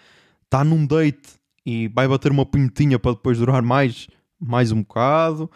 está 0.45 0.63
num 0.63 0.85
date 0.85 1.39
e 1.65 1.87
vai 1.89 2.07
bater 2.07 2.31
uma 2.31 2.45
punhetinha 2.45 2.97
para 2.97 3.11
depois 3.11 3.37
durar 3.37 3.61
mais, 3.61 4.07
mais 4.39 4.71
um 4.71 4.81
bocado, 4.81 5.49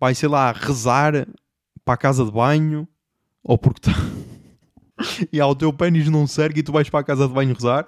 vai, 0.00 0.14
sei 0.14 0.28
lá, 0.28 0.50
rezar 0.52 1.26
para 1.84 1.94
a 1.94 1.98
casa 1.98 2.24
de 2.24 2.30
banho, 2.30 2.86
ou 3.42 3.58
porque 3.58 3.88
está... 3.88 3.98
e 5.32 5.40
ao 5.40 5.54
teu 5.54 5.72
pênis 5.72 6.08
não 6.08 6.26
serve 6.26 6.60
e 6.60 6.62
tu 6.62 6.72
vais 6.72 6.88
para 6.88 7.00
a 7.00 7.04
casa 7.04 7.26
de 7.26 7.34
banho 7.34 7.54
rezar, 7.54 7.86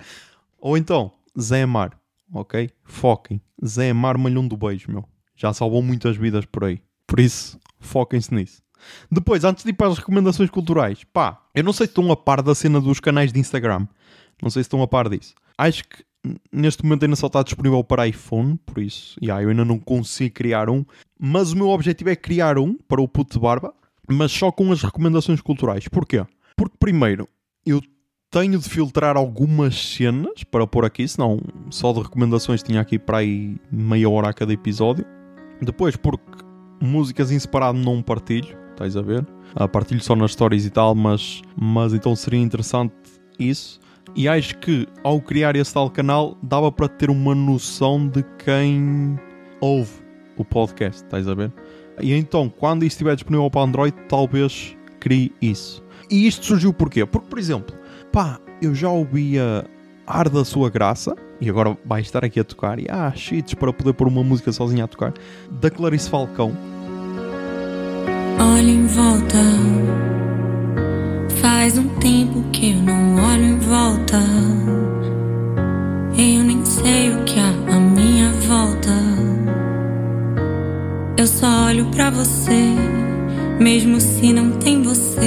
ou 0.59 0.77
então, 0.77 1.13
Zé 1.39 1.67
Mar, 1.67 1.99
ok? 2.33 2.71
Foquem, 2.85 3.41
Zé 3.65 3.93
Mar 3.93 4.17
Malhão 4.19 4.47
do 4.47 4.57
Beijo, 4.57 4.91
meu. 4.91 5.05
Já 5.37 5.53
salvou 5.53 5.83
muitas 5.83 6.17
vidas 6.17 6.45
por 6.47 6.65
aí. 6.65 6.81
Por 7.07 7.21
isso, 7.21 7.59
foquem-se 7.79 8.33
nisso. 8.33 8.63
Depois, 9.11 9.45
antes 9.45 9.65
de 9.65 9.71
ir 9.71 9.75
para 9.75 9.89
as 9.89 9.99
recomendações 9.99 10.51
culturais, 10.51 11.05
pá, 11.05 11.43
eu 11.55 11.65
não 11.65 11.73
sei 11.73 11.87
se 11.87 11.91
estão 11.91 12.11
a 12.13 12.17
par 12.17 12.43
da 12.43 12.55
cena 12.55 12.81
dos 12.81 13.01
canais 13.01 13.33
de 13.33 13.41
Instagram. 13.41 13.87
Não 14.43 14.51
sei 14.51 14.63
se 14.63 14.67
estão 14.67 14.83
a 14.83 14.89
par 14.89 15.09
disso. 15.09 15.35
Acho 15.57 15.85
que 15.85 16.05
neste 16.53 16.83
momento 16.83 17.05
ainda 17.05 17.17
só 17.17 17.27
está 17.27 17.43
disponível 17.43 17.83
para 17.85 18.09
iPhone, 18.09 18.59
por 18.65 18.79
isso, 18.79 19.19
yeah, 19.23 19.43
eu 19.43 19.51
ainda 19.51 19.65
não 19.65 19.79
consigo 19.79 20.35
criar 20.35 20.71
um. 20.71 20.85
Mas 21.19 21.53
o 21.53 21.57
meu 21.57 21.69
objetivo 21.69 22.11
é 22.11 22.17
criar 22.17 22.59
um 22.59 22.75
para 22.75 23.01
o 23.01 23.09
puto 23.09 23.35
de 23.35 23.41
barba, 23.41 23.75
mas 24.09 24.33
só 24.33 24.51
com 24.51 24.71
as 24.73 24.83
recomendações 24.83 25.41
culturais. 25.41 25.89
Porquê? 25.89 26.25
Porque, 26.57 26.77
primeiro, 26.79 27.29
eu 27.67 27.81
tenho 28.31 28.59
de 28.59 28.69
filtrar 28.69 29.17
algumas 29.17 29.95
cenas 29.95 30.43
para 30.45 30.67
pôr 30.67 30.85
aqui, 30.85 31.07
senão 31.07 31.41
só 31.71 31.93
de 31.93 32.01
recomendações 32.01 32.63
tinha 32.63 32.81
aqui 32.81 32.99
para 32.99 33.19
aí 33.19 33.57
meia 33.71 34.11
hora 34.11 34.31
a 34.31 34.33
cada 34.33 34.53
episódio. 34.53 35.05
Depois, 35.63 35.97
porque 35.97 36.45
músicas 36.81 37.31
em 37.31 37.39
separado 37.39 37.79
não 37.79 38.03
partilho, 38.03 38.57
estás 38.73 38.97
a 38.97 39.03
ver? 39.03 39.27
Uh, 39.59 39.69
partilho 39.69 40.03
só 40.03 40.17
nas 40.17 40.33
stories 40.33 40.67
e 40.67 40.71
tal, 40.71 40.95
mas, 40.95 41.43
mas 41.57 41.95
então 41.95 42.15
seria 42.17 42.41
interessante 42.41 42.93
isso. 43.39 43.79
E 44.17 44.29
acho 44.29 44.59
que 44.59 44.87
ao 45.03 45.21
criar 45.21 45.57
esse 45.57 45.73
tal 45.73 45.91
canal 45.91 46.37
dava 46.43 46.71
para 46.71 46.89
ter 46.89 47.11
uma 47.11 47.35
noção 47.35 48.07
de 48.07 48.23
quem 48.45 49.19
ouve 49.61 49.93
o 50.37 50.45
podcast, 50.45 51.05
estás 51.05 51.29
a 51.29 51.35
ver? 51.35 51.53
E 52.01 52.13
então, 52.13 52.49
quando 52.49 52.85
isso 52.85 52.95
estiver 52.95 53.15
disponível 53.15 53.51
para 53.51 53.63
Android, 53.63 53.95
talvez 54.09 54.77
crie 55.01 55.33
isso. 55.41 55.83
E 56.11 56.27
isto 56.27 56.45
surgiu 56.45 56.73
porquê? 56.73 57.05
Porque, 57.07 57.29
por 57.29 57.39
exemplo, 57.39 57.75
pá, 58.13 58.39
eu 58.61 58.75
já 58.75 58.89
ouvia 58.89 59.65
Ar 60.07 60.29
da 60.29 60.45
Sua 60.45 60.69
Graça, 60.69 61.15
e 61.41 61.49
agora 61.49 61.77
vai 61.85 62.01
estar 62.01 62.25
aqui 62.25 62.39
a 62.41 62.45
tocar, 62.45 62.79
e 62.79 62.87
ah, 62.89 63.13
cheats 63.15 63.55
para 63.55 63.73
poder 63.73 63.95
pôr 63.95 64.09
uma 64.09 64.23
música 64.23 64.53
sozinha 64.53 64.85
a 64.85 64.89
tocar, 64.89 65.15
da 65.51 65.71
Clarice 65.71 66.11
Falcão. 66.11 66.53
Olha 68.39 68.71
em 68.71 68.87
volta, 68.87 69.39
faz 71.41 71.79
um 71.79 71.89
tempo 71.99 72.43
que 72.53 72.73
eu 72.73 72.77
não 72.77 73.17
olho 73.17 73.45
em 73.45 73.59
volta. 73.59 74.19
Eu 76.17 76.45
nem 76.45 76.65
sei 76.65 77.11
o 77.13 77.25
que 77.25 77.41
há 77.41 77.75
à 77.75 77.81
minha 77.81 78.31
volta. 78.47 79.34
Eu 81.17 81.27
só 81.29 81.67
olho 81.67 81.87
pra 81.93 82.11
você, 82.11 82.75
mesmo 83.61 84.01
se 84.01 84.33
não 84.33 84.51
tem 84.59 84.83
você. 84.83 85.21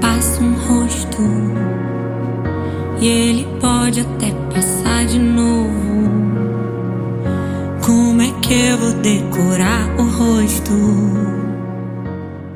Passa 0.00 0.42
um 0.42 0.54
rosto, 0.54 1.22
e 3.00 3.06
ele 3.06 3.46
pode 3.60 4.00
até 4.00 4.32
passar 4.52 5.06
de 5.06 5.18
novo. 5.18 5.72
Como 7.86 8.20
é 8.20 8.32
que 8.40 8.52
eu 8.52 8.78
vou 8.78 8.92
decorar 8.94 9.88
o 9.96 10.02
rosto? 10.02 10.72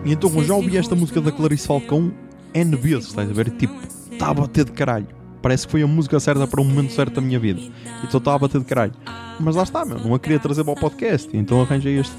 E 0.05 0.13
então, 0.13 0.31
eu 0.35 0.45
já 0.45 0.55
ouvi 0.55 0.77
esta 0.77 0.95
música 0.95 1.21
da 1.21 1.31
Clarice 1.31 1.67
Falcão 1.67 2.13
N 2.53 2.77
vezes, 2.77 3.09
estás 3.09 3.31
a 3.31 3.33
ver? 3.33 3.51
Tipo, 3.51 3.75
está 4.11 4.29
a 4.29 4.35
bater 4.35 4.65
de 4.65 4.73
caralho. 4.73 5.16
Parece 5.47 5.65
que 5.65 5.71
foi 5.71 5.83
a 5.83 5.87
música 5.87 6.19
certa 6.19 6.45
para 6.45 6.61
o 6.61 6.65
momento 6.65 6.93
certo 6.93 7.15
da 7.15 7.21
minha 7.21 7.39
vida. 7.39 7.61
Então 8.03 8.19
está 8.19 8.35
a 8.35 8.39
bater 8.41 8.59
de 8.59 8.65
caralho. 8.65 8.93
Mas 9.39 9.55
lá 9.55 9.63
está, 9.63 9.85
meu. 9.85 9.97
Não 9.97 10.13
a 10.13 10.19
queria 10.19 10.41
trazer 10.41 10.65
para 10.65 10.73
o 10.73 10.77
podcast. 10.77 11.31
Então 11.37 11.63
arranjei 11.63 12.01
este 12.01 12.13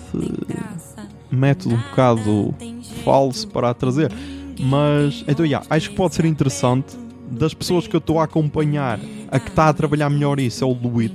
método 1.30 1.76
um 1.76 1.78
bocado 1.78 2.56
falso 3.04 3.46
para 3.50 3.72
a 3.72 3.74
trazer. 3.74 4.14
Mas, 4.58 5.26
então, 5.28 5.46
yeah, 5.46 5.68
acho 5.70 5.90
que 5.90 5.96
pode 5.98 6.16
ser 6.16 6.24
interessante. 6.24 6.96
Das 7.30 7.54
pessoas 7.54 7.86
que 7.86 7.94
eu 7.94 7.98
estou 7.98 8.22
a 8.22 8.24
acompanhar, 8.24 8.98
a 9.30 9.38
que 9.42 9.50
está 9.50 9.68
a 9.68 9.74
trabalhar 9.74 10.10
melhor 10.10 10.40
isso 10.40 10.64
é 10.64 10.68
o 10.68 10.72
Luid. 10.72 11.14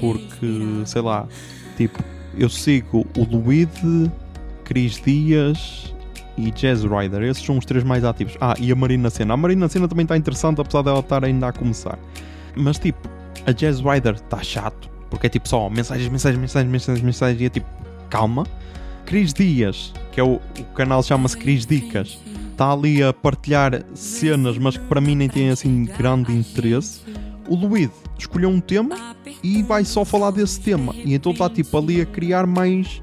Porque, 0.00 0.86
sei 0.86 1.02
lá, 1.02 1.28
tipo, 1.76 2.02
eu 2.34 2.48
sigo 2.48 3.06
o 3.14 3.24
Luid, 3.24 4.10
Cris 4.64 5.02
Dias 5.04 5.91
e 6.36 6.50
Jazz 6.50 6.82
Rider. 6.82 7.22
Esses 7.22 7.44
são 7.44 7.58
os 7.58 7.64
três 7.64 7.84
mais 7.84 8.04
ativos. 8.04 8.36
Ah, 8.40 8.54
e 8.58 8.72
a 8.72 8.74
Marina 8.74 9.10
Senna. 9.10 9.34
A 9.34 9.36
Marina 9.36 9.68
Senna 9.68 9.88
também 9.88 10.04
está 10.04 10.16
interessante, 10.16 10.60
apesar 10.60 10.82
dela 10.82 11.00
estar 11.00 11.24
ainda 11.24 11.48
a 11.48 11.52
começar. 11.52 11.98
Mas, 12.56 12.78
tipo, 12.78 13.08
a 13.46 13.52
Jazz 13.52 13.80
Rider 13.80 14.14
está 14.14 14.42
chato. 14.42 14.90
Porque 15.10 15.26
é 15.26 15.30
tipo 15.30 15.46
só 15.48 15.68
mensagens, 15.68 16.08
mensagens, 16.08 16.40
mensagens, 16.40 16.72
mensagens, 16.72 17.04
mensagens. 17.04 17.40
E 17.40 17.44
é 17.44 17.48
tipo, 17.50 17.66
calma. 18.08 18.46
Cris 19.04 19.34
Dias, 19.34 19.92
que 20.10 20.20
é 20.20 20.24
o, 20.24 20.36
o 20.36 20.64
canal 20.74 21.02
chama-se 21.02 21.36
Cris 21.36 21.66
Dicas, 21.66 22.18
está 22.50 22.72
ali 22.72 23.02
a 23.02 23.12
partilhar 23.12 23.82
cenas, 23.94 24.56
mas 24.56 24.76
que 24.76 24.84
para 24.84 25.00
mim 25.00 25.14
nem 25.14 25.28
tem 25.28 25.50
assim 25.50 25.84
grande 25.84 26.32
interesse. 26.32 27.00
O 27.48 27.56
Luid 27.56 27.90
escolheu 28.18 28.48
um 28.48 28.60
tema 28.60 29.14
e 29.42 29.62
vai 29.62 29.84
só 29.84 30.04
falar 30.04 30.30
desse 30.30 30.60
tema. 30.60 30.94
E 30.94 31.14
então 31.14 31.32
está 31.32 31.50
tipo 31.50 31.76
ali 31.76 32.00
a 32.00 32.06
criar 32.06 32.46
mais 32.46 33.02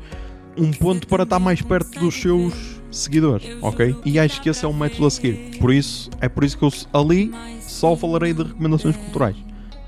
um 0.57 0.71
ponto 0.71 1.07
para 1.07 1.23
estar 1.23 1.39
mais 1.39 1.61
perto 1.61 1.99
dos 1.99 2.15
seus 2.15 2.78
seguidores, 2.91 3.45
ok? 3.62 3.95
E 4.06 4.19
acho 4.19 4.41
que 4.41 4.49
esse 4.49 4.65
é 4.65 4.67
um 4.67 4.73
método 4.73 5.06
a 5.06 5.10
seguir. 5.10 5.58
Por 5.60 5.73
isso, 5.73 6.10
é 6.19 6.28
por 6.28 6.43
isso 6.43 6.58
que 6.58 6.63
eu 6.63 6.71
ali 6.93 7.32
só 7.62 7.95
falarei 7.95 8.34
de 8.34 8.43
recomendações 8.43 8.95
culturais. 8.95 9.36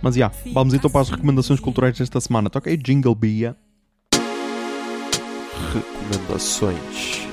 Mas 0.01 0.15
já, 0.15 0.31
yeah, 0.31 0.53
vamos 0.53 0.73
então 0.73 0.89
para 0.89 1.01
as 1.01 1.09
recomendações 1.09 1.59
culturais 1.59 1.97
desta 1.97 2.19
semana. 2.19 2.49
Toquei 2.49 2.75
Jingle 2.75 3.13
Bia. 3.13 3.55
Recomendações 5.73 7.27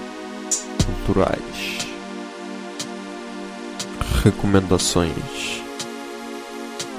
culturais. 0.84 1.88
Recomendações 4.22 5.62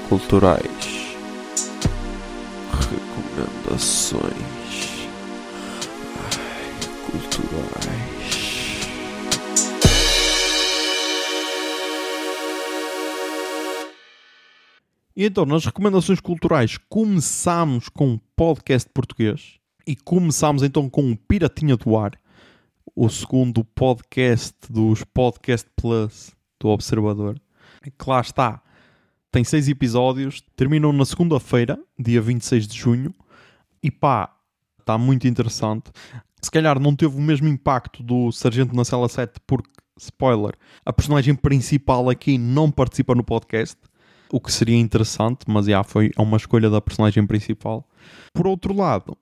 culturais. 0.08 1.16
Recomendações 2.72 4.22
Ai, 6.18 6.70
culturais. 7.06 7.99
E 15.16 15.24
então, 15.24 15.44
nas 15.44 15.64
recomendações 15.64 16.20
culturais, 16.20 16.78
começámos 16.88 17.88
com 17.88 18.10
um 18.10 18.20
podcast 18.36 18.88
português 18.94 19.58
e 19.84 19.96
começámos 19.96 20.62
então 20.62 20.88
com 20.88 21.10
o 21.10 21.16
Piratinha 21.16 21.76
do 21.76 21.96
Ar, 21.98 22.12
o 22.94 23.08
segundo 23.08 23.64
podcast 23.64 24.56
dos 24.70 25.02
Podcast 25.02 25.68
Plus 25.74 26.30
do 26.60 26.68
Observador. 26.68 27.40
Que 27.82 28.08
lá 28.08 28.20
está, 28.20 28.62
tem 29.32 29.42
seis 29.42 29.68
episódios, 29.68 30.44
terminam 30.54 30.92
na 30.92 31.04
segunda-feira, 31.04 31.76
dia 31.98 32.20
26 32.20 32.68
de 32.68 32.78
junho, 32.78 33.12
e 33.82 33.90
pá, 33.90 34.32
está 34.78 34.96
muito 34.96 35.26
interessante. 35.26 35.90
Se 36.40 36.50
calhar 36.52 36.78
não 36.78 36.94
teve 36.94 37.16
o 37.16 37.20
mesmo 37.20 37.48
impacto 37.48 38.00
do 38.02 38.30
Sargento 38.30 38.76
na 38.76 38.84
Cela 38.84 39.08
7, 39.08 39.40
porque, 39.44 39.70
spoiler, 39.98 40.54
a 40.84 40.92
personagem 40.92 41.34
principal 41.34 42.08
aqui 42.08 42.38
não 42.38 42.70
participa 42.70 43.12
no 43.12 43.24
podcast 43.24 43.76
o 44.32 44.40
que 44.40 44.52
seria 44.52 44.76
interessante, 44.76 45.40
mas 45.46 45.66
já 45.66 45.82
foi 45.82 46.10
é 46.16 46.20
uma 46.22 46.36
escolha 46.36 46.70
da 46.70 46.80
personagem 46.80 47.26
principal. 47.26 47.88
Por 48.32 48.46
outro 48.46 48.74
lado, 48.74 49.16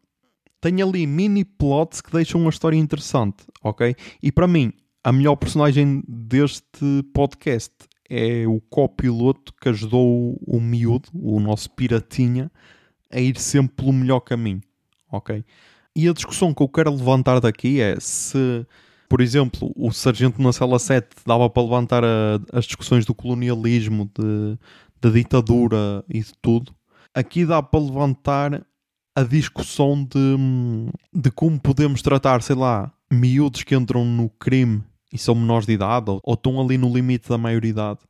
tem 0.61 0.83
ali 0.83 1.07
mini 1.07 1.45
plots 1.45 2.01
que 2.01 2.13
deixam 2.13 2.41
uma 2.41 2.51
história 2.51 2.77
interessante, 2.77 3.45
ok? 3.63 3.95
E 4.23 4.33
para 4.33 4.47
mim, 4.47 4.73
a 5.05 5.13
melhor 5.13 5.37
personagem 5.37 6.03
deste 6.07 7.03
podcast 7.15 7.73
é 8.11 8.47
o 8.47 8.61
copiloto 8.61 9.53
que 9.61 9.69
ajudou 9.69 10.39
o 10.47 10.61
miúdo, 10.61 11.09
o 11.15 11.39
nosso 11.39 11.71
piratinha, 11.71 12.51
a 13.11 13.21
ir 13.21 13.39
sempre 13.39 13.77
pelo 13.77 13.93
melhor 13.93 14.21
caminho, 14.21 14.61
ok? 15.13 15.45
E 15.95 16.09
a 16.09 16.13
discussão 16.13 16.55
que 16.55 16.63
eu 16.63 16.69
quero 16.69 16.91
levantar 16.91 17.41
daqui 17.41 17.81
é 17.81 17.97
se, 18.01 18.67
por 19.09 19.21
exemplo, 19.21 19.73
o 19.77 19.91
Sargento 19.91 20.41
na 20.41 20.53
Cela 20.53 20.79
7 20.79 21.09
dava 21.27 21.49
para 21.51 21.63
levantar 21.63 22.05
a, 22.05 22.41
as 22.53 22.65
discussões 22.65 23.05
do 23.05 23.15
colonialismo, 23.15 24.11
de, 24.19 24.59
da 25.01 25.11
ditadura 25.11 26.05
e 26.09 26.21
de 26.21 26.33
tudo, 26.41 26.75
aqui 27.15 27.45
dá 27.45 27.63
para 27.63 27.81
levantar 27.81 28.67
a 29.15 29.23
discussão 29.23 30.05
de, 30.05 30.37
de 31.13 31.31
como 31.31 31.59
podemos 31.59 32.03
tratar, 32.03 32.43
sei 32.43 32.55
lá, 32.55 32.93
miúdos 33.11 33.65
que 33.65 33.75
entram 33.75 34.05
no 34.05 34.29
crime 34.29 34.83
e 35.13 35.19
são 35.19 35.35
menores 35.35 35.67
de 35.67 35.73
idade 35.73 36.11
ou, 36.11 36.21
ou 36.23 36.35
estão 36.35 36.61
ali 36.61 36.79
no 36.79 36.93
limite 36.93 37.29
da 37.29 37.39
maioridade. 37.39 38.01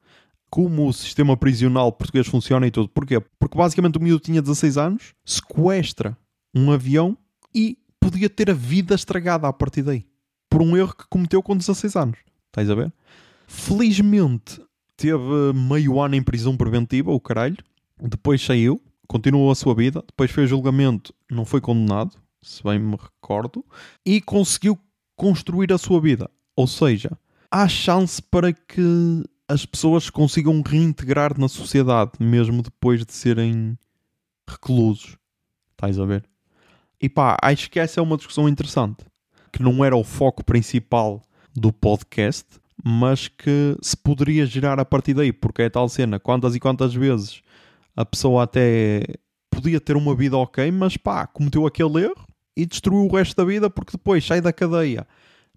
Como 0.50 0.86
o 0.86 0.92
sistema 0.92 1.36
prisional 1.36 1.92
português 1.92 2.26
funciona 2.26 2.66
e 2.66 2.70
tudo. 2.70 2.88
Porquê? 2.88 3.20
Porque 3.38 3.56
basicamente 3.56 3.98
o 3.98 4.02
miúdo 4.02 4.20
tinha 4.20 4.40
16 4.40 4.78
anos, 4.78 5.14
sequestra 5.24 6.16
um 6.54 6.72
avião 6.72 7.16
e 7.54 7.78
podia 8.00 8.30
ter 8.30 8.50
a 8.50 8.54
vida 8.54 8.94
estragada 8.94 9.46
a 9.46 9.52
partir 9.52 9.82
daí. 9.82 10.06
Por 10.48 10.62
um 10.62 10.76
erro 10.76 10.94
que 10.94 11.06
cometeu 11.08 11.42
com 11.42 11.56
16 11.56 11.96
anos. 11.96 12.18
Estás 12.46 12.70
a 12.70 12.74
ver? 12.74 12.92
Felizmente 13.46 14.60
teve 14.98 15.52
meio 15.54 16.00
ano 16.00 16.16
em 16.16 16.22
prisão 16.22 16.56
preventiva, 16.56 17.12
o 17.12 17.20
caralho. 17.20 17.56
Depois 18.00 18.44
saiu, 18.44 18.82
continuou 19.06 19.50
a 19.50 19.54
sua 19.54 19.74
vida. 19.74 20.02
Depois 20.06 20.30
fez 20.30 20.50
julgamento, 20.50 21.14
não 21.30 21.44
foi 21.44 21.60
condenado, 21.60 22.16
se 22.42 22.62
bem 22.62 22.78
me 22.80 22.96
recordo. 22.96 23.64
E 24.04 24.20
conseguiu 24.20 24.76
construir 25.16 25.72
a 25.72 25.78
sua 25.78 26.00
vida. 26.00 26.28
Ou 26.56 26.66
seja, 26.66 27.16
há 27.50 27.68
chance 27.68 28.20
para 28.20 28.52
que 28.52 29.24
as 29.48 29.64
pessoas 29.64 30.10
consigam 30.10 30.60
reintegrar 30.60 31.38
na 31.38 31.48
sociedade, 31.48 32.12
mesmo 32.20 32.60
depois 32.60 33.04
de 33.06 33.12
serem 33.12 33.78
reclusos. 34.48 35.16
Estás 35.70 35.98
a 35.98 36.04
ver? 36.04 36.24
E 37.00 37.08
pá, 37.08 37.36
acho 37.40 37.70
que 37.70 37.78
essa 37.78 38.00
é 38.00 38.02
uma 38.02 38.16
discussão 38.16 38.48
interessante. 38.48 39.06
Que 39.52 39.62
não 39.62 39.84
era 39.84 39.96
o 39.96 40.02
foco 40.02 40.44
principal 40.44 41.22
do 41.54 41.72
podcast, 41.72 42.44
mas 42.84 43.28
que 43.28 43.76
se 43.82 43.96
poderia 43.96 44.46
gerar 44.46 44.78
a 44.78 44.84
partir 44.84 45.14
daí, 45.14 45.32
porque 45.32 45.62
é 45.62 45.70
tal 45.70 45.88
cena, 45.88 46.18
quantas 46.18 46.54
e 46.54 46.60
quantas 46.60 46.94
vezes 46.94 47.42
a 47.96 48.04
pessoa 48.04 48.44
até 48.44 49.02
podia 49.50 49.80
ter 49.80 49.96
uma 49.96 50.14
vida 50.14 50.36
ok, 50.36 50.70
mas 50.70 50.96
pá, 50.96 51.26
cometeu 51.26 51.66
aquele 51.66 52.04
erro 52.04 52.26
e 52.56 52.64
destruiu 52.64 53.04
o 53.04 53.14
resto 53.14 53.36
da 53.36 53.44
vida 53.44 53.68
porque 53.68 53.92
depois 53.92 54.24
sai 54.24 54.40
da 54.40 54.52
cadeia, 54.52 55.06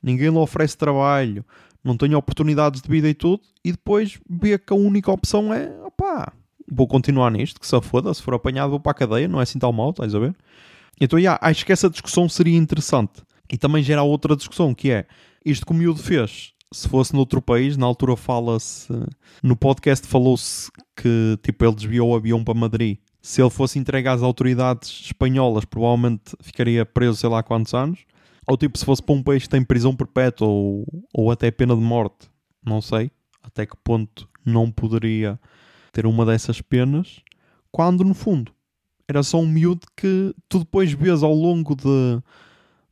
ninguém 0.02 0.30
lhe 0.30 0.38
oferece 0.38 0.78
trabalho, 0.78 1.46
não 1.84 1.96
tem 1.96 2.14
oportunidades 2.16 2.82
de 2.82 2.90
vida 2.90 3.08
e 3.08 3.14
tudo, 3.14 3.42
e 3.64 3.72
depois 3.72 4.20
vê 4.30 4.58
que 4.58 4.74
a 4.74 4.76
única 4.76 5.12
opção 5.12 5.54
é, 5.54 5.72
opá, 5.86 6.34
vou 6.72 6.88
continuar 6.88 7.32
nisto, 7.32 7.60
que 7.60 7.68
se 7.68 7.82
foda, 7.82 8.14
se 8.14 8.22
for 8.22 8.34
apanhado 8.34 8.72
vou 8.72 8.80
para 8.80 8.92
a 8.92 8.96
cadeia, 8.96 9.28
não 9.28 9.40
é 9.40 9.44
assim 9.44 9.60
tão 9.60 9.72
mal, 9.72 9.92
estás 9.92 10.16
a 10.16 10.20
ver? 10.20 10.36
Então, 11.00 11.18
yeah, 11.18 11.40
acho 11.42 11.66
que 11.66 11.72
essa 11.72 11.90
discussão 11.90 12.30
seria 12.30 12.56
interessante. 12.56 13.24
E 13.52 13.58
também 13.58 13.84
gera 13.84 14.04
outra 14.04 14.36
discussão, 14.36 14.74
que 14.74 14.92
é, 14.92 15.06
isto 15.44 15.66
que 15.66 15.72
o 15.72 15.76
miúdo 15.76 16.00
fez 16.00 16.54
se 16.74 16.88
fosse 16.88 17.14
noutro 17.14 17.42
país, 17.42 17.78
na 17.78 17.86
altura 17.86 18.16
fala-se. 18.16 18.88
No 19.44 19.56
podcast 19.56 20.08
falou-se 20.08 20.72
que 20.96 21.38
tipo, 21.44 21.66
ele 21.66 21.76
desviou 21.76 22.10
o 22.10 22.16
avião 22.16 22.44
para 22.44 22.54
Madrid. 22.54 22.98
Se 23.22 23.42
ele 23.42 23.50
fosse 23.50 23.78
entregue 23.78 24.08
às 24.08 24.24
autoridades 24.24 24.90
espanholas, 25.06 25.66
provavelmente 25.66 26.36
ficaria 26.42 26.86
preso 26.86 27.18
sei 27.18 27.30
lá 27.30 27.44
quantos 27.44 27.74
anos. 27.74 28.00
Ou 28.48 28.58
tipo, 28.58 28.78
se 28.78 28.86
fosse 28.86 29.04
para 29.04 29.16
um 29.16 29.22
país 29.22 29.44
que 29.44 29.50
tem 29.50 29.64
prisão 29.64 29.96
perpétua 29.96 30.48
ou, 30.48 30.86
ou 31.14 31.30
até 31.30 31.52
pena 31.52 31.76
de 31.76 31.82
morte, 31.82 32.30
não 32.66 32.82
sei 32.82 33.12
até 33.44 33.66
que 33.66 33.76
ponto 33.84 34.28
não 34.46 34.72
poderia 34.72 35.40
ter 35.92 36.06
uma 36.06 36.26
dessas 36.26 36.62
penas, 36.62 37.22
quando 37.72 38.04
no 38.04 38.14
fundo 38.14 38.52
era 39.08 39.24
só 39.24 39.40
um 39.40 39.48
miúdo 39.48 39.86
que 39.96 40.34
tu 40.48 40.60
depois 40.60 40.94
vês 40.94 41.22
ao 41.22 41.34
longo 41.34 41.76
de, 41.76 42.22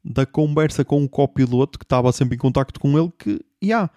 da 0.03 0.25
conversa 0.25 0.83
com 0.83 1.03
o 1.03 1.09
copiloto 1.09 1.79
que 1.79 1.85
estava 1.85 2.11
sempre 2.11 2.35
em 2.35 2.39
contacto 2.39 2.79
com 2.79 2.97
ele 2.97 3.11
que, 3.17 3.39
yeah, 3.63 3.89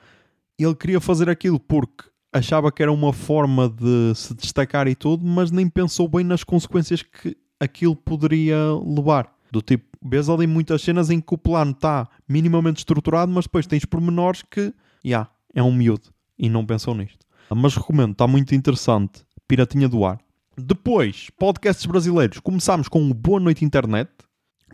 ele 0.59 0.75
queria 0.75 1.01
fazer 1.01 1.29
aquilo 1.29 1.59
porque 1.59 2.05
achava 2.33 2.73
que 2.73 2.83
era 2.83 2.93
uma 2.93 3.13
forma 3.13 3.69
de 3.69 4.15
se 4.15 4.35
destacar 4.35 4.89
e 4.89 4.95
tudo, 4.95 5.25
mas 5.25 5.51
nem 5.51 5.69
pensou 5.69 6.09
bem 6.09 6.25
nas 6.25 6.43
consequências 6.43 7.03
que 7.03 7.37
aquilo 7.61 7.95
poderia 7.95 8.57
levar. 8.85 9.33
Do 9.51 9.61
tipo, 9.61 9.85
vês 10.03 10.29
ali 10.29 10.47
muitas 10.47 10.81
cenas 10.83 11.11
em 11.11 11.21
que 11.21 11.35
o 11.35 11.39
plano 11.39 11.73
está 11.73 12.09
minimamente 12.27 12.79
estruturado, 12.79 13.31
mas 13.31 13.45
depois 13.45 13.67
tens 13.67 13.85
pormenores 13.85 14.43
que, 14.43 14.73
yeah, 15.05 15.31
é 15.55 15.63
um 15.63 15.73
miúdo 15.73 16.09
e 16.39 16.49
não 16.49 16.65
pensou 16.65 16.95
nisto. 16.95 17.27
Mas 17.55 17.77
recomendo, 17.77 18.13
está 18.13 18.27
muito 18.27 18.55
interessante. 18.55 19.25
Piratinha 19.47 19.89
do 19.89 20.05
Ar. 20.07 20.19
Depois, 20.57 21.29
podcasts 21.39 21.85
brasileiros. 21.85 22.41
Começámos 22.41 22.89
com 22.89 23.11
o 23.11 23.13
Boa 23.13 23.39
Noite 23.39 23.65
Internet, 23.65 24.11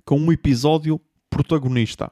com 0.04 0.18
um 0.18 0.32
episódio 0.32 1.00
protagonista, 1.28 2.10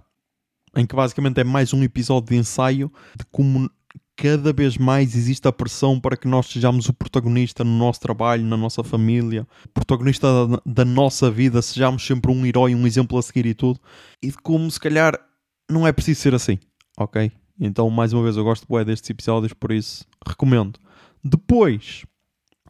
em 0.77 0.87
que 0.87 0.95
basicamente 0.95 1.41
é 1.41 1.45
mais 1.45 1.73
um 1.73 1.83
episódio 1.83 2.29
de 2.31 2.37
ensaio 2.37 2.93
de 3.19 3.25
como 3.33 3.71
cada 4.15 4.53
vez 4.53 4.79
mais 4.79 5.15
existe 5.15 5.47
a 5.49 5.53
pressão 5.53 6.01
para 6.01 6.17
que 6.17 6.29
nós 6.29 6.47
sejamos 6.47 6.89
o 6.89 6.93
protagonista 6.93 7.65
no 7.65 7.77
nosso 7.77 8.01
trabalho, 8.01 8.45
na 8.45 8.57
nossa 8.57 8.83
família, 8.83 9.47
protagonista 9.75 10.47
da, 10.47 10.63
da 10.65 10.85
nossa 10.85 11.31
vida, 11.31 11.61
sejamos 11.61 12.07
sempre 12.07 12.31
um 12.31 12.47
herói, 12.47 12.75
um 12.75 12.87
exemplo 12.87 13.19
a 13.19 13.23
seguir 13.23 13.47
e 13.47 13.55
tudo, 13.55 13.81
e 14.23 14.29
de 14.29 14.37
como 14.39 14.71
se 14.71 14.81
calhar 14.81 15.19
não 15.71 15.87
é 15.87 15.93
preciso 15.93 16.21
ser 16.21 16.35
assim, 16.35 16.59
ok? 16.97 17.31
Então, 17.59 17.89
mais 17.91 18.13
uma 18.13 18.23
vez, 18.23 18.37
eu 18.37 18.45
gosto 18.45 18.67
bué 18.69 18.85
destes 18.85 19.11
episódios, 19.11 19.53
por 19.53 19.73
isso 19.73 20.07
recomendo. 20.27 20.79
Depois, 21.25 22.05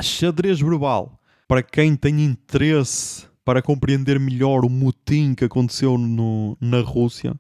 xadrez 0.01 0.61
verbal. 0.61 1.21
Para 1.49 1.63
quem 1.63 1.95
tem 1.95 2.25
interesse 2.25 3.27
para 3.45 3.63
compreender 3.63 4.19
melhor 4.19 4.65
o 4.65 4.69
motim 4.69 5.35
que 5.35 5.45
aconteceu 5.45 5.97
no, 5.97 6.57
na 6.61 6.81
Rússia, 6.81 7.39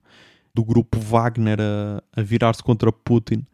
do 0.57 0.65
grupo 0.65 0.99
Wagner 0.99 1.59
a, 1.61 2.03
a 2.19 2.23
virar-se 2.23 2.63
contra 2.63 2.91
Putin, 2.91 3.45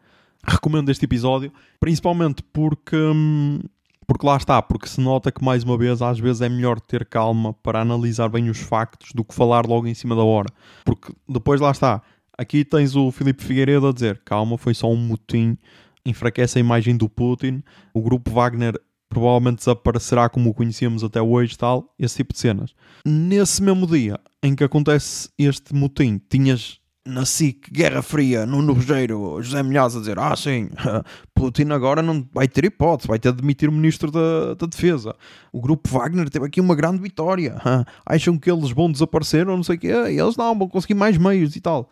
recomendo 0.41 0.89
este 0.89 1.03
episódio, 1.03 1.51
principalmente 1.77 2.41
porque, 2.41 2.95
hum, 2.95 3.59
porque 4.07 4.25
lá 4.25 4.37
está, 4.37 4.61
porque 4.61 4.87
se 4.87 5.01
nota 5.01 5.29
que 5.29 5.43
mais 5.43 5.65
uma 5.65 5.77
vez, 5.77 6.01
às 6.01 6.17
vezes 6.17 6.41
é 6.41 6.47
melhor 6.47 6.79
ter 6.79 7.05
calma 7.05 7.53
para 7.53 7.81
analisar 7.81 8.29
bem 8.29 8.49
os 8.49 8.59
factos 8.59 9.11
do 9.11 9.25
que 9.25 9.35
falar 9.35 9.65
logo 9.65 9.85
em 9.85 9.93
cima 9.93 10.15
da 10.15 10.23
hora. 10.23 10.47
Porque 10.85 11.13
depois 11.27 11.59
lá 11.59 11.71
está, 11.71 12.01
aqui 12.37 12.63
tens 12.63 12.95
o 12.95 13.11
Filipe 13.11 13.43
Figueiredo 13.43 13.89
a 13.89 13.93
dizer: 13.93 14.21
calma, 14.23 14.57
foi 14.57 14.73
só 14.73 14.89
um 14.89 14.95
motim, 14.95 15.57
enfraquece 16.05 16.57
a 16.57 16.61
imagem 16.61 16.95
do 16.95 17.09
Putin, 17.09 17.61
o 17.93 18.01
grupo 18.01 18.31
Wagner 18.31 18.79
provavelmente 19.09 19.57
desaparecerá 19.57 20.29
como 20.29 20.49
o 20.49 20.53
conhecíamos 20.53 21.03
até 21.03 21.21
hoje, 21.21 21.57
tal, 21.57 21.93
esse 21.99 22.15
tipo 22.15 22.33
de 22.33 22.39
cenas. 22.39 22.73
Nesse 23.05 23.61
mesmo 23.61 23.85
dia 23.85 24.19
em 24.41 24.55
que 24.55 24.63
acontece 24.63 25.29
este 25.37 25.75
motim, 25.75 26.19
tinhas 26.29 26.81
na 27.05 27.25
SIC, 27.25 27.69
Guerra 27.69 28.01
Fria, 28.01 28.45
no 28.45 28.61
Novejeiro, 28.61 29.41
José 29.41 29.61
Milhaz 29.61 29.95
a 29.95 29.99
dizer: 29.99 30.17
Ah, 30.17 30.35
sim, 30.35 30.69
Putin 31.35 31.71
agora 31.71 32.01
não 32.01 32.27
vai 32.33 32.47
ter 32.47 32.65
hipótese, 32.65 33.07
vai 33.07 33.19
ter 33.19 33.31
de 33.31 33.41
demitir 33.41 33.69
o 33.69 33.71
Ministro 33.71 34.09
da, 34.09 34.53
da 34.53 34.65
Defesa. 34.65 35.15
O 35.51 35.59
grupo 35.59 35.89
Wagner 35.89 36.29
teve 36.29 36.45
aqui 36.45 36.61
uma 36.61 36.75
grande 36.75 37.01
vitória. 37.01 37.57
Acham 38.05 38.37
que 38.37 38.49
eles 38.49 38.71
vão 38.71 38.91
desaparecer 38.91 39.47
ou 39.47 39.57
não 39.57 39.63
sei 39.63 39.75
o 39.75 39.79
quê? 39.79 39.87
Eles 39.87 40.37
não, 40.37 40.57
vão 40.57 40.69
conseguir 40.69 40.93
mais 40.93 41.17
meios 41.17 41.55
e 41.55 41.61
tal. 41.61 41.89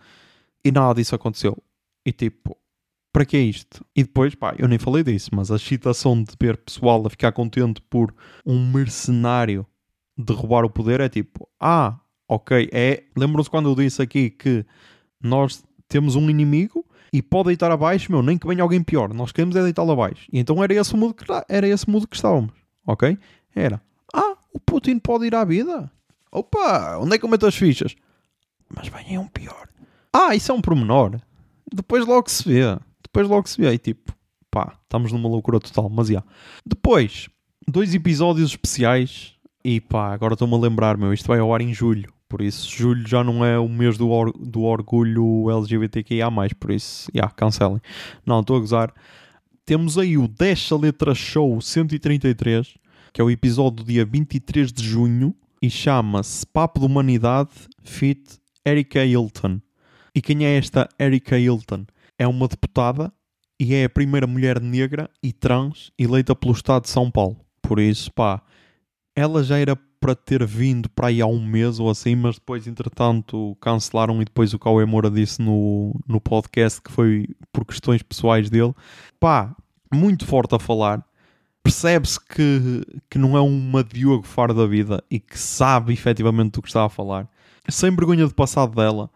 E 0.64 0.72
nada 0.72 0.94
disso 0.96 1.14
aconteceu. 1.14 1.58
E 2.06 2.12
tipo, 2.12 2.58
para 3.12 3.26
que 3.26 3.36
é 3.36 3.42
isto? 3.42 3.86
E 3.96 4.04
depois, 4.04 4.34
pá, 4.34 4.56
eu 4.58 4.68
nem 4.68 4.80
falei 4.80 5.04
disso, 5.04 5.30
mas 5.34 5.52
a 5.52 5.58
excitação 5.58 6.24
de 6.24 6.34
ver 6.40 6.58
pessoal 6.58 7.06
a 7.06 7.10
ficar 7.10 7.34
contente 7.34 7.82
por 7.82 8.14
um 8.46 8.72
mercenário 8.72 9.66
derrubar 10.18 10.64
o 10.64 10.70
poder 10.70 11.02
é 11.02 11.10
tipo, 11.10 11.48
ah, 11.60 12.00
ok, 12.30 12.70
é. 12.72 13.04
Lembram-se 13.18 13.50
quando 13.50 13.70
eu 13.70 13.76
disse 13.76 14.02
aqui 14.02 14.30
que 14.30 14.66
nós 15.22 15.64
temos 15.88 16.16
um 16.16 16.30
inimigo 16.30 16.86
e 17.14 17.22
pode 17.22 17.48
deitar 17.48 17.72
abaixo, 17.72 18.12
meu, 18.12 18.22
nem 18.22 18.38
que 18.38 18.48
venha 18.48 18.64
alguém 18.64 18.82
pior, 18.82 19.14
nós 19.14 19.32
queremos 19.32 19.56
é 19.56 19.64
deitá-lo 19.64 19.92
abaixo. 19.92 20.26
E 20.32 20.40
então 20.40 20.64
era 20.64 20.74
esse 20.74 20.94
o 20.94 20.98
mundo 20.98 21.14
que, 21.14 21.26
era 21.50 21.68
esse 21.68 21.90
mundo 21.90 22.08
que 22.08 22.16
estávamos, 22.16 22.54
ok? 22.86 23.18
Era, 23.54 23.82
ah, 24.14 24.36
o 24.54 24.60
Putin 24.60 25.00
pode 25.00 25.26
ir 25.26 25.36
à 25.36 25.44
vida? 25.44 25.92
Opa, 26.32 26.98
onde 26.98 27.16
é 27.16 27.20
que 27.20 27.26
eu 27.26 27.30
meto 27.30 27.46
as 27.46 27.56
fichas? 27.56 27.96
Mas 28.74 28.88
vem 28.88 29.18
um 29.18 29.28
pior. 29.28 29.68
Ah, 30.14 30.36
isso 30.36 30.52
é 30.52 30.56
um 30.56 30.62
pormenor. 30.62 31.20
Depois 31.74 32.06
logo 32.06 32.30
se 32.30 32.48
vê. 32.48 32.78
Depois 33.04 33.28
logo 33.28 33.48
se 33.48 33.60
vê. 33.62 33.74
E 33.74 33.78
tipo, 33.78 34.14
pá, 34.50 34.78
estamos 34.84 35.12
numa 35.12 35.28
loucura 35.28 35.60
total. 35.60 35.90
Mas 35.90 36.08
já. 36.08 36.24
Depois, 36.66 37.30
dois 37.68 37.94
episódios 37.94 38.52
especiais. 38.52 39.36
E 39.64 39.80
pá, 39.80 40.14
agora 40.14 40.34
estou-me 40.34 40.56
a 40.56 40.58
lembrar, 40.58 40.98
meu. 40.98 41.14
Isto 41.14 41.28
vai 41.28 41.40
ao 41.40 41.54
ar 41.54 41.62
em 41.62 41.74
julho. 41.74 42.12
Por 42.32 42.42
isso, 42.42 42.72
julho 42.74 43.06
já 43.06 43.26
não 43.26 43.44
é 43.44 43.60
o 43.60 43.68
mês 43.68 43.98
do, 43.98 44.10
or 44.10 44.32
do 44.32 44.62
orgulho 44.62 45.52
LGBTQIA. 45.52 46.30
Por 46.58 46.72
isso, 46.72 47.12
já, 47.14 47.24
yeah, 47.24 47.36
cancelem. 47.36 47.82
Não, 48.26 48.40
estou 48.40 48.56
a 48.56 48.60
gozar. 48.62 48.94
Temos 49.66 49.98
aí 49.98 50.18
o 50.18 50.30
Deixa 50.30 50.78
Letra 50.78 51.14
Show 51.14 51.60
133, 51.60 52.76
que 53.12 53.20
é 53.20 53.24
o 53.24 53.30
episódio 53.30 53.84
do 53.84 53.92
dia 53.92 54.06
23 54.06 54.72
de 54.72 54.82
junho. 54.82 55.36
E 55.62 55.70
chama-se 55.70 56.48
Papo 56.48 56.80
de 56.80 56.86
Humanidade 56.86 57.50
Fit 57.84 58.40
Erika 58.66 59.04
Hilton. 59.04 59.60
E 60.16 60.22
quem 60.22 60.46
é 60.46 60.58
esta 60.58 60.88
Erika 60.98 61.38
Hilton? 61.38 61.86
É 62.18 62.26
uma 62.26 62.48
deputada 62.48 63.12
e 63.60 63.76
é 63.76 63.84
a 63.84 63.90
primeira 63.90 64.26
mulher 64.26 64.62
negra 64.62 65.10
e 65.22 65.34
trans 65.34 65.92
eleita 66.00 66.34
pelo 66.34 66.54
Estado 66.54 66.84
de 66.84 66.92
São 66.92 67.12
Paulo. 67.12 67.36
Por 67.62 67.78
isso, 67.78 68.10
pá, 68.14 68.42
ela 69.14 69.44
já 69.44 69.58
era 69.58 69.78
para 70.02 70.16
ter 70.16 70.44
vindo 70.48 70.90
para 70.90 71.10
aí 71.10 71.22
há 71.22 71.28
um 71.28 71.46
mês 71.46 71.80
ou 71.80 71.88
assim, 71.88 72.16
mas 72.16 72.36
depois, 72.36 72.66
entretanto, 72.66 73.56
cancelaram 73.62 74.20
e 74.20 74.26
depois 74.26 74.52
o 74.52 74.58
Cauê 74.58 74.84
Moura 74.84 75.12
disse 75.12 75.40
no, 75.40 75.96
no 76.08 76.20
podcast 76.20 76.82
que 76.82 76.92
foi 76.92 77.30
por 77.54 77.64
questões 77.64 78.02
pessoais 78.02 78.50
dele. 78.50 78.74
Pá, 79.20 79.56
muito 79.94 80.26
forte 80.26 80.56
a 80.56 80.60
falar. 80.60 81.06
Percebe-se 81.64 82.20
que, 82.20 82.84
que 83.08 83.20
não 83.20 83.38
é 83.38 83.42
uma 83.42 83.84
Diogo 83.84 84.26
fora 84.26 84.56
da 84.56 84.66
vida 84.66 85.04
e 85.10 85.20
que 85.20 85.38
sabe 85.38 85.94
efetivamente 85.94 86.54
do 86.54 86.64
que 86.64 86.68
está 86.70 86.84
a 86.84 86.90
falar. 86.90 87.30
Sem 87.70 87.96
vergonha 87.96 88.26
de 88.26 88.34
passado 88.34 88.74
dela 88.74 89.08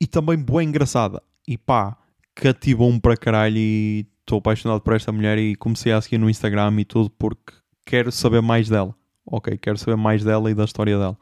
e 0.00 0.06
também 0.06 0.36
boa 0.36 0.64
engraçada. 0.64 1.22
E 1.46 1.56
pá, 1.56 1.96
cativou-me 2.34 3.00
para 3.00 3.16
caralho 3.16 3.56
e 3.56 4.04
estou 4.20 4.38
apaixonado 4.38 4.80
por 4.80 4.94
esta 4.94 5.12
mulher 5.12 5.38
e 5.38 5.54
comecei 5.54 5.92
a 5.92 6.00
seguir 6.00 6.18
no 6.18 6.28
Instagram 6.28 6.74
e 6.80 6.84
tudo 6.84 7.08
porque 7.10 7.52
quero 7.86 8.10
saber 8.10 8.42
mais 8.42 8.68
dela. 8.68 8.96
Ok, 9.26 9.56
quero 9.58 9.78
saber 9.78 9.96
mais 9.96 10.22
dela 10.22 10.50
e 10.50 10.54
da 10.54 10.64
história 10.64 10.98
dela. 10.98 11.18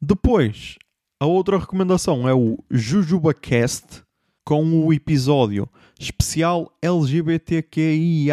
Depois, 0.00 0.76
a 1.20 1.26
outra 1.26 1.58
recomendação 1.58 2.28
é 2.28 2.34
o 2.34 2.58
JujubaCast 2.70 4.02
com 4.44 4.84
o 4.84 4.92
episódio 4.92 5.68
especial 5.98 6.72
LGBTQIAPN+, 6.82 8.26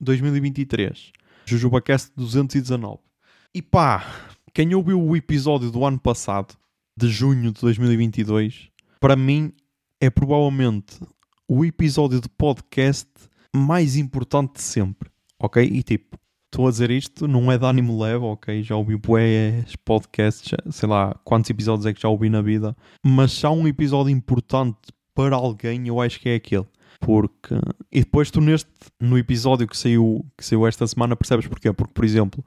2023. 0.00 1.12
JujubaCast 1.44 2.12
219. 2.16 2.98
E 3.54 3.60
pá, 3.62 4.04
quem 4.54 4.74
ouviu 4.74 5.02
o 5.02 5.14
episódio 5.14 5.70
do 5.70 5.84
ano 5.84 5.98
passado 5.98 6.54
de 6.96 7.08
junho 7.08 7.52
de 7.52 7.60
2022, 7.60 8.70
para 8.98 9.14
mim 9.14 9.52
é 10.00 10.10
provavelmente 10.10 10.98
o 11.46 11.64
episódio 11.64 12.20
de 12.20 12.28
podcast 12.28 13.08
mais 13.54 13.96
importante 13.96 14.54
de 14.54 14.62
sempre, 14.62 15.10
ok? 15.38 15.62
E 15.62 15.82
tipo, 15.82 16.18
estou 16.50 16.66
a 16.66 16.70
dizer 16.70 16.90
isto, 16.90 17.28
não 17.28 17.52
é 17.52 17.58
de 17.58 17.64
ânimo 17.64 18.00
leve, 18.00 18.24
ok? 18.24 18.62
Já 18.62 18.74
ouvi 18.74 18.96
bués 18.96 19.76
podcasts, 19.84 20.52
sei 20.70 20.88
lá 20.88 21.14
quantos 21.24 21.50
episódios 21.50 21.86
é 21.86 21.92
que 21.92 22.00
já 22.00 22.08
ouvi 22.08 22.28
na 22.28 22.42
vida, 22.42 22.76
mas 23.04 23.32
se 23.32 23.46
há 23.46 23.50
um 23.50 23.68
episódio 23.68 24.10
importante 24.10 24.78
para 25.14 25.36
alguém, 25.36 25.86
eu 25.86 26.00
acho 26.00 26.18
que 26.18 26.28
é 26.28 26.34
aquele. 26.36 26.66
Porque, 27.00 27.54
e 27.92 28.00
depois 28.00 28.30
tu 28.30 28.40
neste, 28.40 28.70
no 29.00 29.16
episódio 29.16 29.68
que 29.68 29.76
saiu, 29.76 30.24
que 30.36 30.44
saiu 30.44 30.66
esta 30.66 30.86
semana, 30.86 31.14
percebes 31.14 31.46
porquê? 31.46 31.72
Porque, 31.72 31.92
por 31.92 32.04
exemplo, 32.04 32.44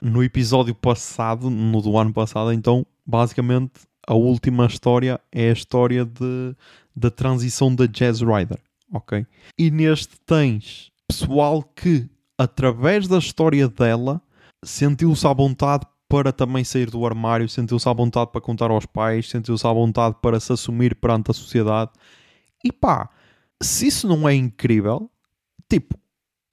no 0.00 0.24
episódio 0.24 0.74
passado, 0.74 1.48
no 1.48 1.80
do 1.80 1.96
ano 1.96 2.12
passado, 2.12 2.52
então, 2.52 2.84
basicamente, 3.06 3.72
a 4.06 4.14
última 4.14 4.66
história 4.66 5.20
é 5.30 5.50
a 5.50 5.52
história 5.52 6.04
de, 6.04 6.56
da 6.96 7.10
transição 7.10 7.72
da 7.72 7.86
Jazz 7.86 8.20
Rider, 8.20 8.58
ok? 8.92 9.24
E 9.56 9.70
neste 9.70 10.18
tens 10.26 10.90
pessoal 11.06 11.62
que, 11.62 12.08
através 12.42 13.06
da 13.06 13.18
história 13.18 13.68
dela, 13.68 14.20
sentiu-se 14.64 15.26
à 15.26 15.32
vontade 15.32 15.86
para 16.08 16.32
também 16.32 16.64
sair 16.64 16.90
do 16.90 17.06
armário, 17.06 17.48
sentiu-se 17.48 17.88
à 17.88 17.92
vontade 17.92 18.30
para 18.32 18.40
contar 18.40 18.70
aos 18.70 18.84
pais, 18.84 19.30
sentiu-se 19.30 19.66
à 19.66 19.72
vontade 19.72 20.16
para 20.20 20.38
se 20.38 20.52
assumir 20.52 20.94
perante 20.94 21.30
a 21.30 21.34
sociedade. 21.34 21.90
E 22.64 22.70
pá, 22.70 23.08
se 23.62 23.86
isso 23.86 24.06
não 24.08 24.28
é 24.28 24.34
incrível, 24.34 25.10
tipo, 25.70 25.96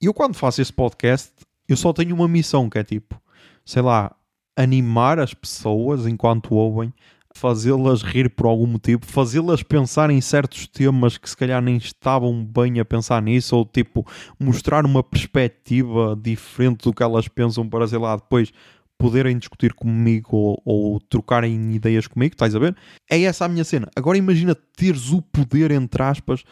eu 0.02 0.14
quando 0.14 0.36
faço 0.36 0.62
este 0.62 0.74
podcast, 0.74 1.34
eu 1.68 1.76
só 1.76 1.92
tenho 1.92 2.16
uma 2.16 2.28
missão 2.28 2.70
que 2.70 2.80
é 2.80 2.84
tipo, 2.84 3.22
sei 3.66 3.82
lá, 3.82 4.16
animar 4.56 5.20
as 5.20 5.34
pessoas 5.34 6.08
enquanto 6.08 6.54
ouvem, 6.54 6.94
fazê-las 7.36 8.02
rir 8.02 8.30
por 8.30 8.48
algum 8.48 8.66
motivo, 8.66 9.06
fazê-las 9.06 9.64
pensar 9.64 10.10
em 10.10 10.20
certos 10.20 10.68
temas 10.68 11.18
que 11.18 11.30
se 11.30 11.38
calhar 11.38 11.62
nem 11.62 11.78
estavam 11.78 12.44
bem 12.44 12.80
a 12.80 12.86
pensar 12.86 13.22
nisso, 13.22 13.56
ou 13.56 13.66
tipo, 13.66 14.06
mostrar 14.40 14.86
uma 14.86 15.04
perspectiva 15.04 16.18
diferente 16.22 16.84
do 16.84 16.94
que 16.94 17.04
elas 17.04 17.28
pensam 17.28 17.68
para, 17.68 17.88
sei 17.88 18.00
lá, 18.00 18.16
depois 18.16 18.52
poderem 18.98 19.38
discutir 19.38 19.74
comigo 19.74 20.36
ou, 20.36 20.62
ou 20.66 21.00
trocarem 21.00 21.74
ideias 21.74 22.06
comigo, 22.06 22.34
estás 22.34 22.54
a 22.54 22.60
ver? 22.60 22.76
É 23.10 23.22
essa 23.22 23.46
a 23.46 23.48
minha 23.48 23.64
cena. 23.64 23.88
Agora 23.96 24.18
imagina 24.18 24.54
teres 24.54 25.12
o 25.12 25.22
poder, 25.22 25.72
entre 25.72 26.04
aspas, 26.04 26.44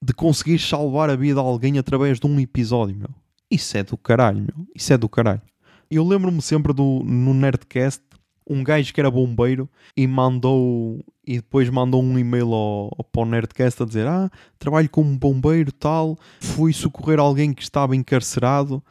de 0.00 0.14
conseguir 0.14 0.58
salvar 0.58 1.10
a 1.10 1.16
vida 1.16 1.40
de 1.40 1.46
alguém 1.46 1.78
através 1.78 2.18
de 2.18 2.26
um 2.26 2.40
episódio, 2.40 2.96
meu. 2.96 3.10
Isso 3.50 3.76
é 3.76 3.82
do 3.82 3.98
caralho, 3.98 4.38
meu. 4.38 4.66
Isso 4.74 4.92
é 4.92 4.96
do 4.96 5.08
caralho. 5.08 5.42
Eu 5.90 6.08
lembro-me 6.08 6.40
sempre 6.40 6.72
do, 6.72 7.02
no 7.04 7.34
Nerdcast, 7.34 8.02
um 8.48 8.62
gajo 8.62 8.92
que 8.92 9.00
era 9.00 9.10
bombeiro 9.10 9.68
e 9.96 10.06
mandou 10.06 11.04
e 11.26 11.36
depois 11.36 11.68
mandou 11.70 12.02
um 12.02 12.18
e-mail 12.18 12.52
ao, 12.52 12.90
ao, 12.98 13.04
para 13.04 13.22
o 13.22 13.24
Nerdcast 13.24 13.82
a 13.82 13.86
dizer 13.86 14.06
ah, 14.06 14.30
trabalho 14.58 14.90
como 14.90 15.16
bombeiro 15.16 15.70
tal, 15.72 16.18
fui 16.40 16.72
socorrer 16.72 17.20
alguém 17.20 17.52
que 17.52 17.62
estava 17.62 17.94
encarcerado 17.94 18.82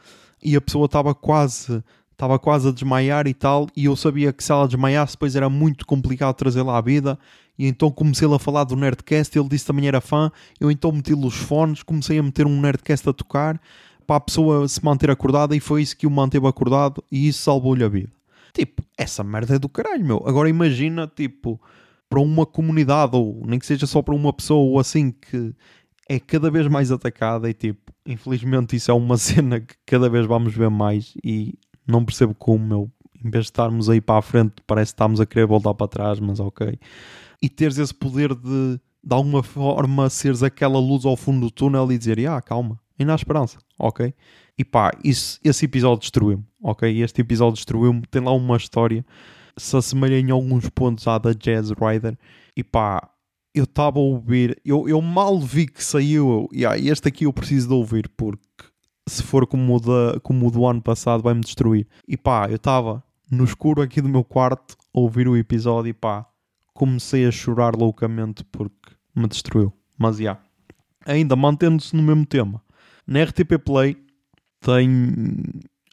e 0.42 0.56
a 0.56 0.60
pessoa 0.60 0.86
estava 0.86 1.14
quase 1.14 1.82
estava 2.12 2.38
quase 2.38 2.68
a 2.68 2.70
desmaiar 2.70 3.26
e 3.26 3.34
tal, 3.34 3.66
e 3.76 3.86
eu 3.86 3.96
sabia 3.96 4.32
que 4.32 4.44
se 4.44 4.52
ela 4.52 4.68
desmaiasse 4.68 5.14
depois 5.14 5.34
era 5.34 5.50
muito 5.50 5.84
complicado 5.84 6.36
trazê-la 6.36 6.78
à 6.78 6.80
vida, 6.80 7.18
e 7.58 7.66
então 7.66 7.90
comecei 7.90 8.32
a 8.32 8.38
falar 8.38 8.62
do 8.62 8.76
Nerdcast, 8.76 9.36
ele 9.36 9.48
disse 9.48 9.66
também 9.66 9.88
era 9.88 10.00
fã, 10.00 10.30
eu 10.60 10.70
então 10.70 10.92
meti-lhe 10.92 11.26
os 11.26 11.34
fones, 11.34 11.82
comecei 11.82 12.18
a 12.18 12.22
meter 12.22 12.46
um 12.46 12.60
Nerdcast 12.60 13.08
a 13.08 13.12
tocar, 13.12 13.60
para 14.06 14.16
a 14.16 14.20
pessoa 14.20 14.68
se 14.68 14.84
manter 14.84 15.10
acordada, 15.10 15.56
e 15.56 15.60
foi 15.60 15.82
isso 15.82 15.96
que 15.96 16.06
o 16.06 16.10
manteve 16.10 16.46
acordado, 16.46 17.02
e 17.10 17.26
isso 17.26 17.42
salvou-lhe 17.42 17.82
a 17.82 17.88
vida. 17.88 18.10
Tipo, 18.52 18.82
essa 18.98 19.24
merda 19.24 19.56
é 19.56 19.58
do 19.58 19.68
caralho, 19.68 20.04
meu. 20.04 20.22
Agora 20.26 20.48
imagina, 20.48 21.06
tipo, 21.06 21.60
para 22.08 22.20
uma 22.20 22.44
comunidade, 22.44 23.16
ou 23.16 23.42
nem 23.46 23.58
que 23.58 23.66
seja 23.66 23.86
só 23.86 24.02
para 24.02 24.14
uma 24.14 24.32
pessoa, 24.32 24.70
ou 24.70 24.78
assim, 24.78 25.10
que 25.10 25.54
é 26.08 26.20
cada 26.20 26.50
vez 26.50 26.68
mais 26.68 26.92
atacada, 26.92 27.48
e 27.48 27.54
tipo, 27.54 27.92
infelizmente 28.06 28.76
isso 28.76 28.90
é 28.90 28.94
uma 28.94 29.16
cena 29.18 29.60
que 29.60 29.74
cada 29.86 30.10
vez 30.10 30.26
vamos 30.26 30.54
ver 30.54 30.68
mais, 30.68 31.14
e 31.24 31.58
não 31.86 32.04
percebo 32.04 32.34
como, 32.34 32.66
meu. 32.66 32.90
Em 33.24 33.30
vez 33.30 33.44
de 33.44 33.50
estarmos 33.52 33.88
aí 33.88 34.00
para 34.00 34.18
a 34.18 34.22
frente, 34.22 34.54
parece 34.66 34.92
que 34.92 34.96
estamos 34.96 35.20
a 35.20 35.26
querer 35.26 35.46
voltar 35.46 35.72
para 35.74 35.88
trás, 35.88 36.20
mas 36.20 36.40
ok. 36.40 36.78
E 37.40 37.48
teres 37.48 37.78
esse 37.78 37.94
poder 37.94 38.34
de, 38.34 38.80
de 39.02 39.14
alguma 39.14 39.42
forma, 39.42 40.10
seres 40.10 40.42
aquela 40.42 40.78
luz 40.78 41.04
ao 41.06 41.16
fundo 41.16 41.46
do 41.46 41.50
túnel 41.50 41.90
e 41.92 41.96
dizer, 41.96 42.18
ah, 42.26 42.42
calma, 42.42 42.78
ainda 42.98 43.12
há 43.12 43.16
esperança, 43.16 43.58
ok? 43.78 44.12
E 44.58 44.64
pá, 44.64 44.92
isso, 45.02 45.38
esse 45.42 45.64
episódio 45.64 46.00
destruiu-me, 46.00 46.44
ok? 46.62 47.02
Este 47.02 47.20
episódio 47.20 47.54
destruiu-me, 47.54 48.02
tem 48.10 48.22
lá 48.22 48.32
uma 48.32 48.56
história, 48.56 49.04
se 49.56 49.76
assemelha 49.76 50.18
em 50.18 50.30
alguns 50.30 50.68
pontos 50.68 51.06
à 51.08 51.18
da 51.18 51.32
Jazz 51.32 51.70
Rider, 51.70 52.18
e 52.56 52.62
pá, 52.62 53.08
eu 53.54 53.64
estava 53.64 53.98
a 53.98 54.02
ouvir, 54.02 54.60
eu, 54.64 54.88
eu 54.88 55.00
mal 55.00 55.38
vi 55.40 55.66
que 55.66 55.82
saiu, 55.82 56.48
yeah, 56.52 56.78
este 56.78 57.08
aqui 57.08 57.24
eu 57.24 57.32
preciso 57.32 57.68
de 57.68 57.74
ouvir, 57.74 58.08
porque 58.16 58.42
se 59.08 59.22
for 59.22 59.46
como 59.46 59.76
o, 59.76 59.80
da, 59.80 60.20
como 60.20 60.46
o 60.46 60.50
do 60.50 60.66
ano 60.66 60.80
passado, 60.80 61.22
vai-me 61.22 61.40
destruir. 61.40 61.86
E 62.06 62.16
pá, 62.16 62.48
eu 62.48 62.56
estava 62.56 63.02
no 63.30 63.44
escuro 63.44 63.82
aqui 63.82 64.00
do 64.00 64.08
meu 64.08 64.22
quarto 64.22 64.76
a 64.94 65.00
ouvir 65.00 65.28
o 65.28 65.36
episódio 65.36 65.90
e 65.90 65.92
pá, 65.92 66.26
comecei 66.74 67.26
a 67.26 67.30
chorar 67.30 67.74
loucamente 67.74 68.44
porque 68.44 68.92
me 69.14 69.26
destruiu. 69.26 69.72
Mas 69.98 70.16
já. 70.16 70.22
Yeah. 70.22 70.40
Ainda 71.04 71.34
mantendo-se 71.34 71.94
no 71.96 72.02
mesmo 72.02 72.24
tema. 72.24 72.62
Na 73.06 73.22
RTP 73.24 73.58
Play 73.64 73.96
tem 74.62 75.12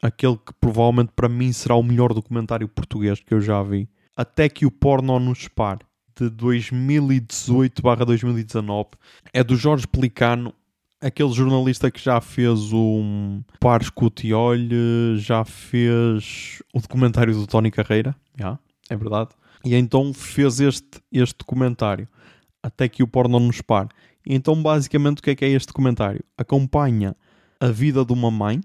aquele 0.02 0.38
que 0.38 0.54
provavelmente 0.60 1.12
para 1.16 1.28
mim 1.28 1.52
será 1.52 1.76
o 1.76 1.84
melhor 1.84 2.14
documentário 2.14 2.70
português 2.70 3.20
que 3.20 3.34
eu 3.34 3.42
já 3.42 3.62
vi. 3.62 3.90
Até 4.16 4.48
que 4.48 4.66
o 4.66 4.72
porno 4.72 5.20
nos 5.20 5.48
pare. 5.48 5.80
De 6.16 6.30
2018-2019. 6.30 8.88
É 9.34 9.44
do 9.44 9.56
Jorge 9.56 9.88
Pelicano 9.88 10.54
aquele 11.02 11.32
jornalista 11.32 11.90
que 11.90 12.00
já 12.00 12.20
fez 12.20 12.74
o 12.74 13.42
Pares 13.60 13.90
Cutiolho, 13.90 15.18
já 15.18 15.46
fez 15.46 16.62
o 16.74 16.82
documentário 16.82 17.34
do 17.34 17.48
Tony 17.48 17.72
Carreira, 17.72 18.16
yeah, 18.38 18.60
é 18.90 18.96
verdade, 18.96 19.30
e 19.64 19.76
então 19.76 20.14
fez 20.14 20.60
este, 20.60 21.00
este 21.12 21.38
documentário, 21.38 22.08
até 22.62 22.90
que 22.90 23.02
o 23.02 23.08
porno 23.08 23.40
nos 23.40 23.62
pare. 23.62 23.90
E 24.26 24.36
então, 24.36 24.62
basicamente, 24.62 25.20
o 25.20 25.24
que 25.24 25.32
é 25.32 25.36
que 25.36 25.46
é 25.46 25.50
este 25.50 25.68
documentário? 25.68 26.24
Acompanha 26.38 27.16
a 27.60 27.68
vida 27.68 28.06
de 28.06 28.14
uma 28.14 28.32
mãe, 28.32 28.62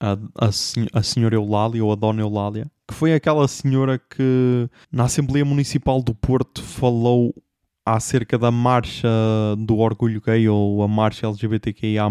a, 0.00 0.12
a, 0.12 0.48
a 0.98 1.02
senhora 1.02 1.34
Eulália 1.34 1.84
ou 1.84 1.92
a 1.92 1.94
dona 1.94 2.20
Eulália, 2.20 2.70
que 2.86 2.94
foi 2.94 3.14
aquela 3.14 3.48
senhora 3.48 3.98
que 3.98 4.68
na 4.92 5.04
Assembleia 5.04 5.44
Municipal 5.44 6.02
do 6.02 6.14
Porto 6.14 6.62
falou 6.62 7.34
acerca 7.84 8.36
da 8.36 8.50
marcha 8.50 9.08
do 9.58 9.78
orgulho 9.78 10.20
gay 10.20 10.48
ou 10.48 10.82
a 10.82 10.88
marcha 10.88 11.26
LGBTQIA+, 11.26 12.08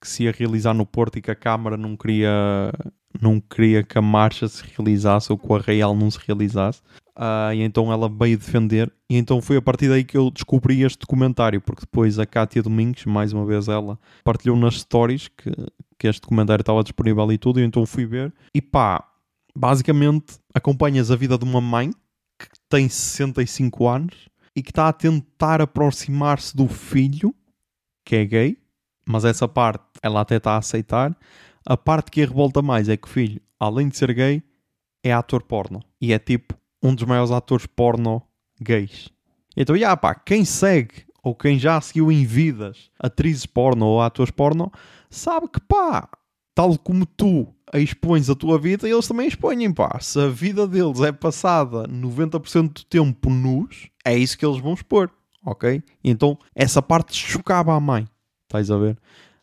que 0.00 0.08
se 0.08 0.24
ia 0.24 0.32
realizar 0.32 0.74
no 0.74 0.86
Porto 0.86 1.18
e 1.18 1.22
que 1.22 1.30
a 1.30 1.34
Câmara 1.34 1.76
não 1.76 1.96
queria, 1.96 2.72
não 3.20 3.40
queria 3.40 3.82
que 3.82 3.98
a 3.98 4.02
marcha 4.02 4.46
se 4.46 4.62
realizasse 4.76 5.32
ou 5.32 5.38
que 5.38 5.46
o 5.50 5.54
Arraial 5.54 5.96
não 5.96 6.10
se 6.10 6.18
realizasse. 6.26 6.82
Uh, 7.16 7.52
e 7.54 7.62
então 7.62 7.92
ela 7.92 8.08
veio 8.08 8.38
defender. 8.38 8.92
E 9.08 9.16
então 9.16 9.40
foi 9.42 9.56
a 9.56 9.62
partir 9.62 9.88
daí 9.88 10.04
que 10.04 10.16
eu 10.16 10.30
descobri 10.30 10.82
este 10.82 10.98
documentário, 11.00 11.60
porque 11.60 11.82
depois 11.82 12.18
a 12.18 12.26
Cátia 12.26 12.62
Domingos, 12.62 13.04
mais 13.04 13.32
uma 13.32 13.44
vez 13.44 13.68
ela, 13.68 13.98
partilhou 14.24 14.56
nas 14.56 14.80
stories 14.80 15.28
que, 15.28 15.50
que 15.98 16.06
este 16.06 16.20
documentário 16.22 16.62
estava 16.62 16.82
disponível 16.82 17.30
e 17.32 17.38
tudo, 17.38 17.60
e 17.60 17.64
então 17.64 17.84
fui 17.84 18.06
ver. 18.06 18.32
E 18.54 18.62
pá, 18.62 19.06
basicamente 19.54 20.38
acompanhas 20.54 21.10
a 21.10 21.16
vida 21.16 21.36
de 21.36 21.44
uma 21.44 21.60
mãe 21.60 21.90
que 22.38 22.48
tem 22.68 22.88
65 22.88 23.86
anos 23.86 24.28
e 24.56 24.62
que 24.62 24.70
está 24.70 24.88
a 24.88 24.92
tentar 24.92 25.60
aproximar-se 25.60 26.56
do 26.56 26.66
filho, 26.68 27.34
que 28.04 28.16
é 28.16 28.24
gay, 28.24 28.58
mas 29.06 29.24
essa 29.24 29.46
parte 29.46 29.84
ela 30.02 30.20
até 30.20 30.36
está 30.36 30.52
a 30.52 30.58
aceitar. 30.58 31.16
A 31.66 31.76
parte 31.76 32.10
que 32.10 32.22
a 32.22 32.26
revolta 32.26 32.62
mais 32.62 32.88
é 32.88 32.96
que 32.96 33.06
o 33.06 33.10
filho, 33.10 33.40
além 33.58 33.88
de 33.88 33.96
ser 33.96 34.12
gay, 34.14 34.42
é 35.02 35.12
ator 35.12 35.42
porno. 35.42 35.82
E 36.00 36.12
é 36.12 36.18
tipo 36.18 36.54
um 36.82 36.94
dos 36.94 37.04
maiores 37.04 37.30
atores 37.30 37.66
porno 37.66 38.22
gays. 38.60 39.08
Então, 39.56 39.76
já 39.76 39.96
pá, 39.96 40.14
quem 40.14 40.44
segue 40.44 41.06
ou 41.22 41.34
quem 41.34 41.58
já 41.58 41.80
seguiu 41.80 42.10
em 42.10 42.24
vidas 42.24 42.90
atrizes 42.98 43.46
porno 43.46 43.86
ou 43.86 44.00
atores 44.00 44.30
porno, 44.30 44.72
sabe 45.08 45.48
que 45.48 45.60
pá, 45.60 46.08
tal 46.54 46.78
como 46.78 47.04
tu 47.04 47.46
expões 47.74 48.28
a 48.28 48.34
tua 48.34 48.58
vida, 48.58 48.88
eles 48.88 49.06
também 49.06 49.28
expõem, 49.28 49.72
pá. 49.72 49.98
Se 50.00 50.20
a 50.20 50.28
vida 50.28 50.66
deles 50.66 51.00
é 51.00 51.12
passada 51.12 51.86
90% 51.86 52.72
do 52.72 52.84
tempo 52.84 53.30
nus, 53.30 53.88
é 54.04 54.16
isso 54.16 54.36
que 54.36 54.44
eles 54.44 54.60
vão 54.60 54.74
expor, 54.74 55.10
ok? 55.44 55.82
Então, 56.02 56.38
essa 56.54 56.82
parte 56.82 57.14
chocava 57.14 57.74
a 57.74 57.80
mãe, 57.80 58.08
estás 58.44 58.70
a 58.70 58.76
ver? 58.76 58.98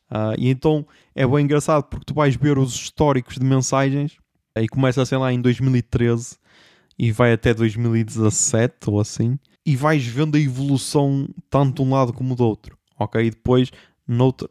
Uh, 0.09 0.33
e 0.37 0.49
então, 0.49 0.85
é 1.13 1.27
bem 1.27 1.43
engraçado 1.43 1.83
porque 1.83 2.05
tu 2.05 2.13
vais 2.13 2.35
ver 2.35 2.57
os 2.57 2.73
históricos 2.73 3.35
de 3.35 3.45
mensagens 3.45 4.17
e 4.55 4.67
começa, 4.67 5.05
sei 5.05 5.17
lá, 5.17 5.31
em 5.31 5.41
2013 5.41 6.37
e 6.97 7.11
vai 7.11 7.33
até 7.33 7.53
2017 7.53 8.89
ou 8.89 8.99
assim, 8.99 9.37
e 9.65 9.75
vais 9.75 10.05
vendo 10.05 10.35
a 10.35 10.39
evolução 10.39 11.27
tanto 11.49 11.83
de 11.83 11.89
um 11.89 11.93
lado 11.93 12.13
como 12.13 12.35
do 12.35 12.43
outro, 12.43 12.77
ok? 12.97 13.25
E 13.25 13.29
depois 13.29 13.71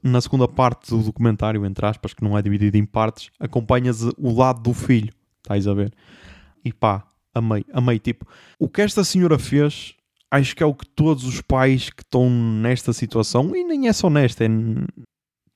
na 0.03 0.21
segunda 0.21 0.47
parte 0.47 0.91
do 0.91 1.03
documentário, 1.03 1.65
entre 1.65 1.87
aspas, 1.87 2.13
que 2.13 2.23
não 2.23 2.37
é 2.37 2.43
dividido 2.43 2.77
em 2.77 2.85
partes, 2.85 3.31
acompanhas 3.41 4.03
o 4.03 4.35
lado 4.37 4.61
do 4.61 4.75
filho, 4.75 5.13
estás 5.39 5.67
a 5.67 5.73
ver? 5.73 5.93
E 6.63 6.73
pá, 6.73 7.07
amei, 7.35 7.65
amei. 7.73 7.99
Tipo, 7.99 8.27
o 8.59 8.69
que 8.69 8.83
esta 8.83 9.03
senhora 9.03 9.39
fez, 9.39 9.95
acho 10.31 10.55
que 10.55 10.63
é 10.63 10.67
o 10.67 10.75
que 10.75 10.87
todos 10.87 11.25
os 11.25 11.41
pais 11.41 11.89
que 11.89 12.03
estão 12.03 12.29
nesta 12.29 12.93
situação, 12.93 13.57
e 13.57 13.65
nem 13.65 13.89
é 13.89 13.93
só 13.95 14.11
nesta, 14.11 14.45
é... 14.45 14.49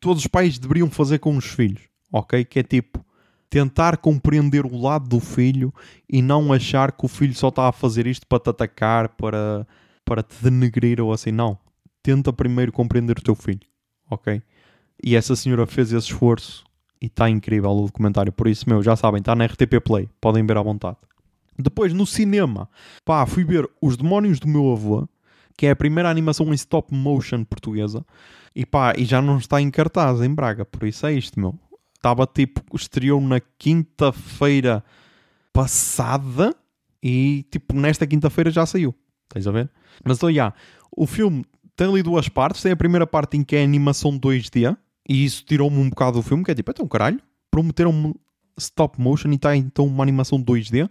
todos 0.00 0.22
os 0.22 0.26
pais 0.26 0.58
deveriam 0.58 0.90
fazer 0.90 1.18
com 1.18 1.36
os 1.36 1.44
filhos, 1.44 1.82
ok? 2.10 2.42
Que 2.46 2.60
é 2.60 2.62
tipo, 2.62 3.04
tentar 3.50 3.96
compreender 3.98 4.64
o 4.64 4.80
lado 4.80 5.08
do 5.08 5.20
filho 5.20 5.74
e 6.08 6.22
não 6.22 6.52
achar 6.52 6.92
que 6.92 7.04
o 7.04 7.08
filho 7.08 7.34
só 7.34 7.48
está 7.48 7.68
a 7.68 7.72
fazer 7.72 8.06
isto 8.06 8.26
para 8.26 8.38
te 8.38 8.50
atacar, 8.50 9.08
para, 9.10 9.66
para 10.04 10.22
te 10.22 10.36
denegrir 10.40 11.00
ou 11.00 11.12
assim. 11.12 11.32
Não. 11.32 11.58
Tenta 12.02 12.32
primeiro 12.32 12.72
compreender 12.72 13.18
o 13.18 13.22
teu 13.22 13.34
filho 13.34 13.70
ok? 14.10 14.42
E 15.02 15.16
essa 15.16 15.36
senhora 15.36 15.66
fez 15.66 15.92
esse 15.92 16.08
esforço 16.08 16.64
e 17.00 17.06
está 17.06 17.30
incrível 17.30 17.70
o 17.70 17.86
documentário. 17.86 18.32
Por 18.32 18.48
isso, 18.48 18.68
meu, 18.68 18.82
já 18.82 18.96
sabem, 18.96 19.20
está 19.20 19.34
na 19.34 19.46
RTP 19.46 19.80
Play, 19.82 20.08
podem 20.20 20.44
ver 20.44 20.58
à 20.58 20.62
vontade. 20.62 20.98
Depois, 21.58 21.92
no 21.92 22.06
cinema, 22.06 22.68
pá, 23.04 23.24
fui 23.24 23.44
ver 23.44 23.68
Os 23.80 23.96
Demónios 23.96 24.40
do 24.40 24.48
Meu 24.48 24.72
Avô, 24.72 25.08
que 25.56 25.66
é 25.66 25.70
a 25.70 25.76
primeira 25.76 26.10
animação 26.10 26.46
em 26.48 26.54
stop 26.54 26.92
motion 26.94 27.44
portuguesa, 27.44 28.04
e 28.54 28.66
pá, 28.66 28.94
e 28.96 29.04
já 29.04 29.22
não 29.22 29.38
está 29.38 29.60
em 29.60 29.70
cartaz 29.70 30.20
em 30.20 30.34
Braga, 30.34 30.64
por 30.64 30.86
isso 30.86 31.06
é 31.06 31.12
isto, 31.12 31.38
meu. 31.38 31.58
Estava 32.00 32.26
tipo, 32.26 32.64
estreou 32.74 33.20
na 33.20 33.40
quinta-feira 33.58 34.82
passada 35.52 36.56
e 37.02 37.44
tipo, 37.50 37.76
nesta 37.76 38.06
quinta-feira 38.06 38.50
já 38.50 38.64
saiu. 38.64 38.94
Estás 39.28 39.46
a 39.46 39.50
ver? 39.50 39.70
Mas 40.02 40.16
então, 40.16 40.32
já, 40.32 40.54
o 40.90 41.06
filme 41.06 41.44
tem 41.76 41.86
ali 41.86 42.02
duas 42.02 42.26
partes. 42.26 42.62
Tem 42.62 42.72
a 42.72 42.76
primeira 42.76 43.06
parte 43.06 43.36
em 43.36 43.44
que 43.44 43.54
é 43.54 43.62
animação 43.62 44.18
2D, 44.18 44.74
e 45.06 45.24
isso 45.26 45.44
tirou-me 45.44 45.76
um 45.76 45.90
bocado 45.90 46.18
do 46.18 46.22
filme, 46.22 46.42
que 46.42 46.50
é 46.50 46.54
tipo, 46.54 46.70
então 46.70 46.88
caralho, 46.88 47.20
prometeram-me 47.50 48.14
stop 48.58 48.98
motion 48.98 49.30
e 49.30 49.34
está 49.34 49.54
então 49.54 49.86
uma 49.86 50.02
animação 50.02 50.42
2D, 50.42 50.88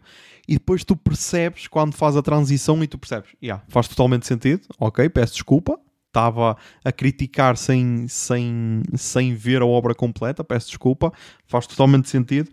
e 0.47 0.53
depois 0.53 0.84
tu 0.84 0.95
percebes 0.95 1.68
quando 1.68 1.93
faz 1.93 2.16
a 2.16 2.22
transição 2.22 2.84
e 2.84 2.88
tu 2.88 2.99
percebes, 2.99 3.32
yeah, 3.41 3.64
faz 3.68 3.88
totalmente 3.88 4.28
sentido, 4.28 4.62
ok, 4.80 5.10
peço 5.10 5.34
desculpa, 5.34 5.80
estava 6.10 6.57
a 6.84 6.91
criticar 6.91 7.55
sem, 7.55 8.07
sem, 8.07 8.82
sem 8.95 9.34
ver 9.34 9.62
a 9.62 9.66
obra 9.66 9.95
completa, 9.95 10.43
peço 10.43 10.68
desculpa, 10.68 11.14
faz 11.45 11.66
totalmente 11.66 12.10
sentido. 12.10 12.51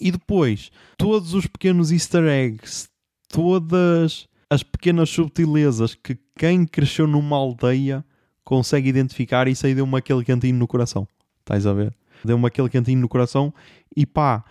E 0.00 0.10
depois, 0.10 0.70
todos 0.98 1.34
os 1.34 1.46
pequenos 1.46 1.92
easter 1.92 2.24
eggs, 2.24 2.88
todas 3.28 4.26
as 4.50 4.62
pequenas 4.62 5.10
subtilezas 5.10 5.94
que 5.94 6.18
quem 6.36 6.66
cresceu 6.66 7.06
numa 7.06 7.36
aldeia 7.36 8.04
consegue 8.44 8.88
identificar, 8.88 9.48
isso 9.48 9.66
aí 9.66 9.74
deu-me 9.74 9.96
aquele 9.96 10.24
cantinho 10.24 10.56
no 10.56 10.66
coração. 10.66 11.06
Estás 11.40 11.66
a 11.66 11.72
ver? 11.72 11.94
Deu-me 12.24 12.46
aquele 12.46 12.68
cantinho 12.68 13.00
no 13.00 13.08
coração 13.08 13.52
e 13.96 14.06
pá, 14.06 14.44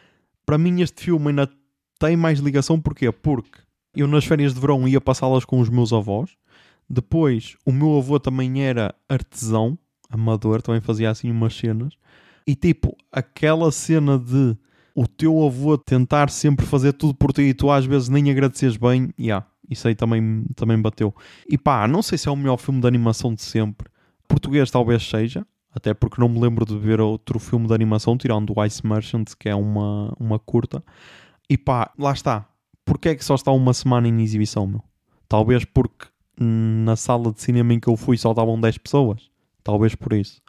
para 0.45 0.57
mim 0.57 0.81
este 0.81 1.03
filme 1.03 1.29
ainda 1.29 1.49
tem 1.99 2.15
mais 2.15 2.39
ligação, 2.39 2.79
porquê? 2.79 3.11
Porque 3.11 3.59
eu 3.95 4.07
nas 4.07 4.25
férias 4.25 4.53
de 4.53 4.59
verão 4.59 4.87
ia 4.87 4.99
passá-las 4.99 5.45
com 5.45 5.59
os 5.59 5.69
meus 5.69 5.93
avós, 5.93 6.31
depois 6.89 7.55
o 7.65 7.71
meu 7.71 7.97
avô 7.97 8.19
também 8.19 8.63
era 8.63 8.93
artesão, 9.09 9.77
amador, 10.09 10.61
também 10.61 10.81
fazia 10.81 11.09
assim 11.09 11.29
umas 11.31 11.55
cenas, 11.55 11.93
e 12.47 12.55
tipo, 12.55 12.95
aquela 13.11 13.71
cena 13.71 14.19
de 14.19 14.55
o 14.93 15.07
teu 15.07 15.43
avô 15.43 15.77
tentar 15.77 16.29
sempre 16.29 16.65
fazer 16.65 16.93
tudo 16.93 17.13
por 17.13 17.33
ti 17.33 17.41
e 17.41 17.53
tu 17.53 17.69
às 17.69 17.85
vezes 17.85 18.07
nem 18.07 18.31
agradeces 18.31 18.77
bem, 18.77 19.13
yeah, 19.19 19.45
isso 19.69 19.87
aí 19.87 19.95
também, 19.95 20.45
também 20.55 20.79
bateu. 20.79 21.13
E 21.49 21.57
pá, 21.57 21.87
não 21.87 22.01
sei 22.01 22.17
se 22.17 22.29
é 22.29 22.31
o 22.31 22.35
melhor 22.35 22.57
filme 22.57 22.79
de 22.79 22.87
animação 22.87 23.33
de 23.33 23.41
sempre. 23.41 23.89
Português 24.27 24.71
talvez 24.71 25.03
seja, 25.03 25.45
até 25.73 25.93
porque 25.93 26.21
não 26.21 26.29
me 26.29 26.39
lembro 26.39 26.65
de 26.65 26.77
ver 26.77 27.01
outro 27.01 27.39
filme 27.39 27.67
de 27.67 27.73
animação, 27.73 28.17
tirando 28.17 28.53
o 28.55 28.63
Ice 28.63 28.85
Merchant, 28.85 29.25
que 29.37 29.49
é 29.49 29.55
uma, 29.55 30.13
uma 30.19 30.39
curta. 30.39 30.83
E 31.49 31.57
pá, 31.57 31.91
lá 31.97 32.13
está. 32.13 32.47
Porquê 32.85 33.09
é 33.09 33.15
que 33.15 33.25
só 33.25 33.35
está 33.35 33.51
uma 33.51 33.73
semana 33.73 34.07
em 34.07 34.21
exibição, 34.21 34.65
meu? 34.65 34.83
Talvez 35.27 35.65
porque 35.65 36.07
na 36.39 36.95
sala 36.95 37.31
de 37.31 37.41
cinema 37.41 37.73
em 37.73 37.79
que 37.79 37.87
eu 37.87 37.95
fui 37.95 38.17
só 38.17 38.31
estavam 38.31 38.59
10 38.59 38.77
pessoas. 38.79 39.29
Talvez 39.63 39.95
por 39.95 40.13
isso. 40.13 40.41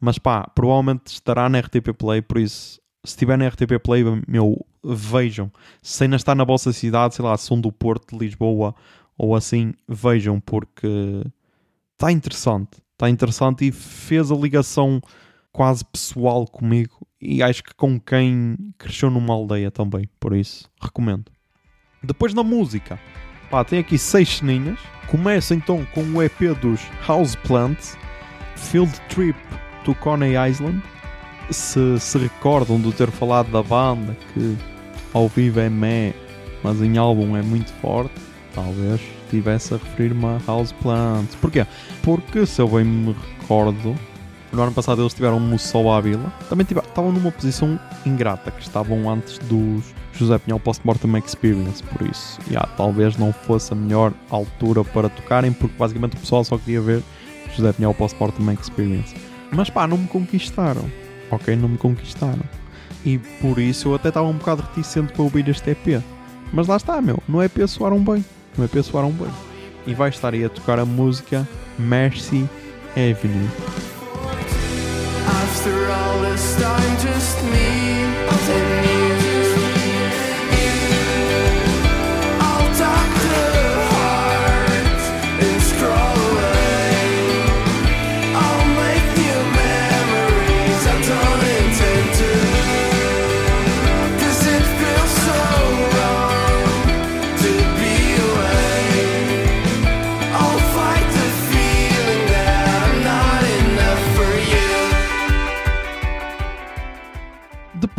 Mas 0.00 0.18
pá, 0.18 0.48
provavelmente 0.54 1.06
estará 1.06 1.48
na 1.48 1.58
RTP 1.60 1.92
Play, 1.96 2.22
por 2.22 2.38
isso, 2.38 2.80
se 3.04 3.12
estiver 3.12 3.36
na 3.36 3.48
RTP 3.48 3.78
Play, 3.82 4.04
meu, 4.26 4.64
vejam. 4.84 5.50
Se 5.82 6.04
ainda 6.04 6.16
está 6.16 6.34
na 6.34 6.44
vossa 6.44 6.72
cidade, 6.72 7.14
sei 7.14 7.24
lá, 7.24 7.36
são 7.36 7.60
do 7.60 7.72
Porto, 7.72 8.12
de 8.12 8.24
Lisboa 8.24 8.74
ou 9.16 9.34
assim, 9.34 9.74
vejam, 9.88 10.38
porque 10.40 11.24
está 11.94 12.12
interessante. 12.12 12.78
Está 12.92 13.08
interessante 13.10 13.66
e 13.66 13.72
fez 13.72 14.30
a 14.30 14.36
ligação 14.36 15.00
quase 15.52 15.84
pessoal 15.84 16.46
comigo 16.46 17.06
e 17.20 17.42
acho 17.42 17.64
que 17.64 17.74
com 17.74 17.98
quem 17.98 18.56
cresceu 18.76 19.10
numa 19.10 19.34
aldeia 19.34 19.70
também, 19.70 20.08
por 20.20 20.36
isso 20.36 20.70
recomendo. 20.80 21.30
Depois 22.02 22.32
na 22.32 22.44
música, 22.44 22.98
pá, 23.50 23.64
tem 23.64 23.78
aqui 23.78 23.98
seis 23.98 24.38
ceninhas. 24.38 24.78
Começa 25.06 25.54
então 25.54 25.86
com 25.94 26.02
o 26.02 26.22
EP 26.22 26.54
dos 26.60 26.80
Houseplants, 27.08 27.96
Field 28.56 28.92
Trip 29.08 29.38
to 29.84 29.94
Coney 29.94 30.34
Island. 30.50 30.82
Se 31.50 31.98
se 31.98 32.18
recordam 32.18 32.78
de 32.80 32.92
ter 32.92 33.10
falado 33.10 33.50
da 33.50 33.62
banda 33.62 34.14
que 34.34 34.56
ao 35.14 35.28
vivo 35.28 35.60
é 35.60 35.70
meh, 35.70 36.12
mas 36.62 36.82
em 36.82 36.98
álbum 36.98 37.36
é 37.36 37.42
muito 37.42 37.72
forte, 37.80 38.12
talvez 38.54 39.00
estivesse 39.24 39.74
a 39.74 39.78
referir-me 39.78 40.26
a 40.26 40.40
Houseplants. 40.46 41.34
Porquê? 41.36 41.66
Porque 42.02 42.44
se 42.44 42.60
eu 42.60 42.68
bem 42.68 42.84
me 42.84 43.16
recordo, 43.40 43.96
no 44.52 44.62
ano 44.62 44.72
passado 44.72 45.02
eles 45.02 45.14
tiveram 45.14 45.38
no 45.38 45.58
Sol 45.58 45.92
à 45.92 46.00
Vila. 46.00 46.32
Também 46.48 46.66
estavam 46.68 47.12
numa 47.12 47.30
posição 47.30 47.78
ingrata, 48.04 48.50
que 48.50 48.62
estavam 48.62 49.08
antes 49.10 49.38
dos 49.38 49.94
José 50.18 50.36
Pinhal 50.38 50.58
Postmortem 50.58 51.16
Experience, 51.18 51.82
por 51.84 52.06
isso, 52.06 52.40
yeah, 52.50 52.68
talvez 52.76 53.16
não 53.16 53.32
fosse 53.32 53.72
a 53.72 53.76
melhor 53.76 54.12
altura 54.28 54.82
para 54.82 55.08
tocarem, 55.08 55.52
porque 55.52 55.74
basicamente 55.78 56.16
o 56.16 56.20
pessoal 56.20 56.42
só 56.42 56.58
queria 56.58 56.80
ver 56.80 57.02
José 57.56 57.72
Pinhal 57.72 57.94
Postmortem 57.94 58.52
Experience. 58.52 59.14
Mas 59.52 59.70
pá, 59.70 59.86
não 59.86 59.96
me 59.96 60.08
conquistaram, 60.08 60.84
ok? 61.30 61.54
Não 61.54 61.68
me 61.68 61.78
conquistaram. 61.78 62.42
E 63.04 63.18
por 63.40 63.58
isso 63.58 63.88
eu 63.88 63.94
até 63.94 64.08
estava 64.08 64.26
um 64.26 64.34
bocado 64.34 64.62
reticente 64.62 65.12
para 65.12 65.22
ouvir 65.22 65.48
este 65.48 65.70
EP. 65.70 66.02
Mas 66.52 66.66
lá 66.66 66.76
está, 66.76 67.00
meu, 67.00 67.22
no 67.28 67.42
EP 67.42 67.66
soaram 67.68 68.02
bem. 68.02 68.24
No 68.56 68.64
EP 68.64 68.82
soaram 68.82 69.12
bem. 69.12 69.30
E 69.86 69.94
vai 69.94 70.08
estar 70.08 70.34
aí 70.34 70.44
a 70.44 70.48
tocar 70.48 70.78
a 70.78 70.84
música 70.84 71.48
Mercy 71.78 72.48
Avenue. 72.92 73.48
After 75.26 75.90
all 75.90 76.20
this 76.20 76.56
time, 76.56 76.96
just 77.00 77.42
me 77.44 78.87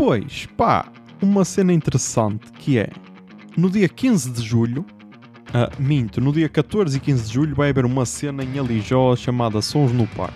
Depois, 0.09 0.47
pá, 0.57 0.87
uma 1.21 1.45
cena 1.45 1.71
interessante 1.71 2.51
que 2.53 2.79
é 2.79 2.89
no 3.55 3.69
dia 3.69 3.87
15 3.87 4.31
de 4.31 4.41
julho, 4.41 4.83
ah, 5.53 5.69
minto, 5.77 6.19
no 6.19 6.33
dia 6.33 6.49
14 6.49 6.97
e 6.97 6.99
15 6.99 7.27
de 7.27 7.31
julho 7.31 7.55
vai 7.55 7.69
haver 7.69 7.85
uma 7.85 8.07
cena 8.07 8.43
em 8.43 8.57
Alijó 8.57 9.15
chamada 9.15 9.61
Sons 9.61 9.91
no 9.91 10.07
Par. 10.07 10.33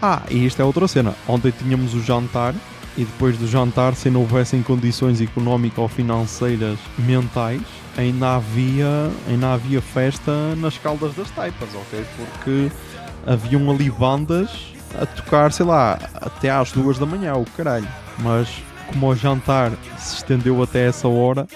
Ah, 0.00 0.22
e 0.30 0.46
isto 0.46 0.62
é 0.62 0.64
outra 0.64 0.86
cena. 0.86 1.16
Ontem 1.26 1.50
tínhamos 1.50 1.94
o 1.94 2.00
jantar 2.00 2.54
e 2.96 3.04
depois 3.04 3.36
do 3.36 3.48
jantar, 3.48 3.96
se 3.96 4.08
não 4.08 4.20
houvessem 4.20 4.62
condições 4.62 5.20
económico-financeiras 5.20 6.78
mentais, 6.96 7.62
ainda 7.96 8.36
havia, 8.36 9.10
ainda 9.28 9.54
havia 9.54 9.82
festa 9.82 10.54
nas 10.54 10.78
Caldas 10.78 11.12
das 11.16 11.28
Taipas, 11.32 11.70
ok? 11.74 12.04
Porque 12.16 12.70
haviam 13.26 13.68
ali 13.68 13.90
bandas 13.90 14.72
a 14.94 15.04
tocar, 15.06 15.50
sei 15.50 15.66
lá, 15.66 15.98
até 16.14 16.50
às 16.50 16.70
duas 16.70 17.00
da 17.00 17.06
manhã, 17.06 17.34
o 17.34 17.44
caralho. 17.56 17.88
Mas 18.20 18.62
como 18.88 19.08
o 19.08 19.14
jantar 19.14 19.72
se 19.98 20.16
estendeu 20.16 20.62
até 20.62 20.86
essa 20.86 21.08
hora, 21.08 21.46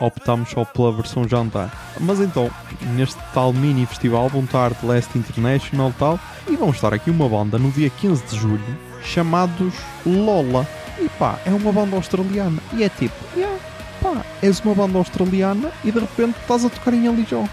optámos 0.00 0.50
só 0.50 0.64
pela 0.64 0.92
versão 0.92 1.26
jantar. 1.26 1.70
Mas 2.00 2.20
então, 2.20 2.50
neste 2.94 3.18
tal 3.32 3.52
mini 3.52 3.86
festival 3.86 4.28
vão 4.28 4.44
estar 4.44 4.74
The 4.74 4.86
Last 4.86 5.18
International 5.18 5.90
e 5.90 5.92
tal, 5.94 6.20
e 6.48 6.56
vão 6.56 6.70
estar 6.70 6.92
aqui 6.92 7.10
uma 7.10 7.28
banda 7.28 7.58
no 7.58 7.70
dia 7.70 7.90
15 7.90 8.24
de 8.26 8.36
julho, 8.36 8.78
chamados 9.02 9.74
Lola. 10.04 10.66
E 10.98 11.08
pá, 11.10 11.38
é 11.44 11.50
uma 11.50 11.72
banda 11.72 11.96
australiana. 11.96 12.58
E 12.72 12.82
é 12.82 12.88
tipo, 12.88 13.14
yeah, 13.36 13.58
pá, 14.02 14.24
és 14.42 14.60
uma 14.60 14.74
banda 14.74 14.98
australiana 14.98 15.70
e 15.84 15.92
de 15.92 15.98
repente 15.98 16.36
estás 16.40 16.64
a 16.64 16.70
tocar 16.70 16.94
em 16.94 17.06
Alijó. 17.06 17.44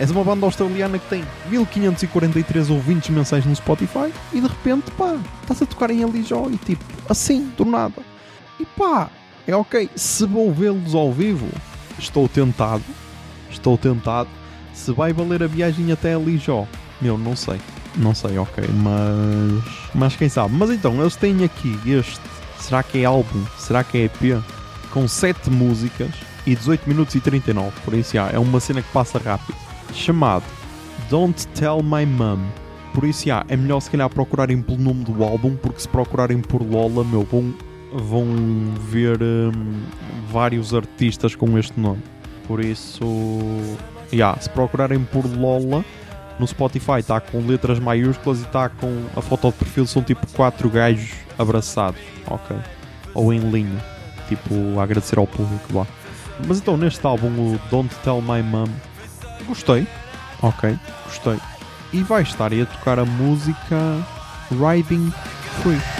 És 0.00 0.10
uma 0.10 0.24
banda 0.24 0.46
australiana 0.46 0.98
que 0.98 1.06
tem 1.08 1.22
1543 1.50 2.70
ouvintes 2.70 3.10
mensais 3.10 3.44
no 3.44 3.54
Spotify 3.54 4.10
e 4.32 4.40
de 4.40 4.48
repente, 4.48 4.90
pá, 4.92 5.14
estás 5.42 5.60
a 5.62 5.66
tocar 5.66 5.90
em 5.90 6.02
Alijó 6.02 6.48
e 6.50 6.56
tipo, 6.56 6.82
assim, 7.08 7.52
do 7.56 7.64
nada. 7.64 8.09
E 8.60 8.66
pá, 8.76 9.08
é 9.48 9.56
ok. 9.56 9.88
Se 9.96 10.26
vou 10.26 10.52
vê-los 10.52 10.94
ao 10.94 11.10
vivo, 11.10 11.48
estou 11.98 12.28
tentado. 12.28 12.84
Estou 13.50 13.78
tentado. 13.78 14.28
Se 14.74 14.92
vai 14.92 15.14
valer 15.14 15.42
a 15.42 15.46
viagem 15.46 15.90
até 15.90 16.14
Alijó, 16.14 16.66
meu, 17.00 17.16
não 17.16 17.34
sei. 17.34 17.58
Não 17.96 18.14
sei, 18.14 18.38
ok, 18.38 18.62
mas. 18.74 19.64
Mas 19.94 20.16
quem 20.16 20.28
sabe. 20.28 20.54
Mas 20.54 20.70
então, 20.70 21.00
eles 21.00 21.16
têm 21.16 21.42
aqui 21.42 21.78
este. 21.86 22.20
Será 22.58 22.82
que 22.82 22.98
é 22.98 23.04
álbum? 23.06 23.44
Será 23.58 23.82
que 23.82 23.96
é 23.96 24.04
EP? 24.04 24.42
Com 24.92 25.08
7 25.08 25.50
músicas 25.50 26.10
e 26.46 26.54
18 26.54 26.86
minutos 26.86 27.14
e 27.14 27.20
39. 27.20 27.72
Por 27.82 27.94
isso, 27.94 28.12
já, 28.14 28.28
é 28.28 28.38
uma 28.38 28.60
cena 28.60 28.82
que 28.82 28.92
passa 28.92 29.18
rápido. 29.18 29.56
Chamado 29.94 30.44
Don't 31.08 31.48
Tell 31.48 31.82
My 31.82 32.04
Mum. 32.04 32.38
Por 32.92 33.04
isso, 33.04 33.26
já, 33.26 33.44
é 33.48 33.56
melhor 33.56 33.80
se 33.80 33.90
calhar 33.90 34.10
procurarem 34.10 34.60
pelo 34.60 34.78
nome 34.78 35.04
do 35.04 35.24
álbum, 35.24 35.56
porque 35.56 35.80
se 35.80 35.88
procurarem 35.88 36.40
por 36.40 36.62
Lola, 36.62 37.04
meu, 37.04 37.22
vão, 37.22 37.54
vão 37.92 38.26
ver 38.78 39.20
hum, 39.22 39.82
vários 40.30 40.74
artistas 40.74 41.34
com 41.34 41.58
este 41.58 41.78
nome. 41.78 42.02
Por 42.46 42.64
isso, 42.64 43.04
já, 44.12 44.36
se 44.36 44.50
procurarem 44.50 45.04
por 45.04 45.24
Lola, 45.26 45.84
no 46.38 46.46
Spotify 46.46 46.98
está 46.98 47.20
com 47.20 47.46
letras 47.46 47.78
maiúsculas 47.78 48.40
e 48.40 48.44
está 48.44 48.68
com 48.68 49.04
a 49.14 49.20
foto 49.20 49.48
de 49.48 49.58
perfil 49.58 49.86
são 49.86 50.02
tipo 50.02 50.26
quatro 50.32 50.68
gajos 50.70 51.12
abraçados, 51.38 52.00
ok? 52.26 52.56
Ou 53.14 53.32
em 53.32 53.38
linha, 53.38 53.84
tipo 54.28 54.54
a 54.78 54.82
agradecer 54.82 55.18
ao 55.18 55.26
público 55.26 55.78
lá. 55.78 55.86
Mas 56.48 56.58
então 56.58 56.76
neste 56.76 57.06
álbum, 57.06 57.28
o 57.28 57.60
Don't 57.70 57.94
Tell 57.96 58.22
My 58.22 58.42
Mum, 58.42 58.64
gostei, 59.46 59.86
ok, 60.42 60.76
gostei. 61.04 61.38
e 61.92 62.02
vai 62.02 62.22
estar 62.22 62.52
aí 62.52 62.62
a 62.62 62.66
tocar 62.66 62.98
a 62.98 63.04
música 63.04 63.76
Riding 64.50 65.12
Free. 65.62 65.99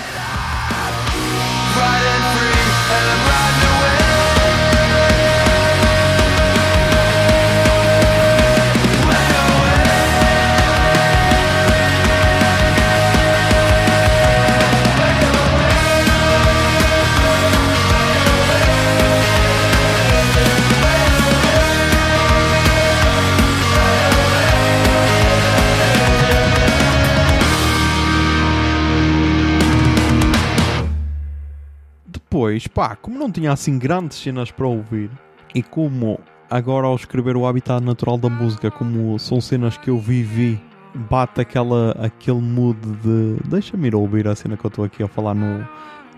Depois, 32.50 32.66
pá, 32.66 32.96
como 32.96 33.16
não 33.16 33.30
tinha 33.30 33.52
assim 33.52 33.78
grandes 33.78 34.18
cenas 34.18 34.50
para 34.50 34.66
ouvir 34.66 35.08
e 35.54 35.62
como 35.62 36.18
agora 36.50 36.88
ao 36.88 36.96
escrever 36.96 37.36
o 37.36 37.46
habitat 37.46 37.80
natural 37.80 38.18
da 38.18 38.28
música, 38.28 38.72
como 38.72 39.16
são 39.20 39.40
cenas 39.40 39.78
que 39.78 39.88
eu 39.88 40.00
vivi, 40.00 40.60
bate 41.08 41.40
aquela, 41.40 41.92
aquele 41.92 42.40
mood 42.40 42.76
de 42.80 43.36
deixa-me 43.48 43.86
ir 43.86 43.94
ouvir 43.94 44.26
a 44.26 44.34
cena 44.34 44.56
que 44.56 44.66
eu 44.66 44.68
estou 44.68 44.84
aqui 44.84 45.00
a 45.00 45.06
falar 45.06 45.32
no, 45.32 45.64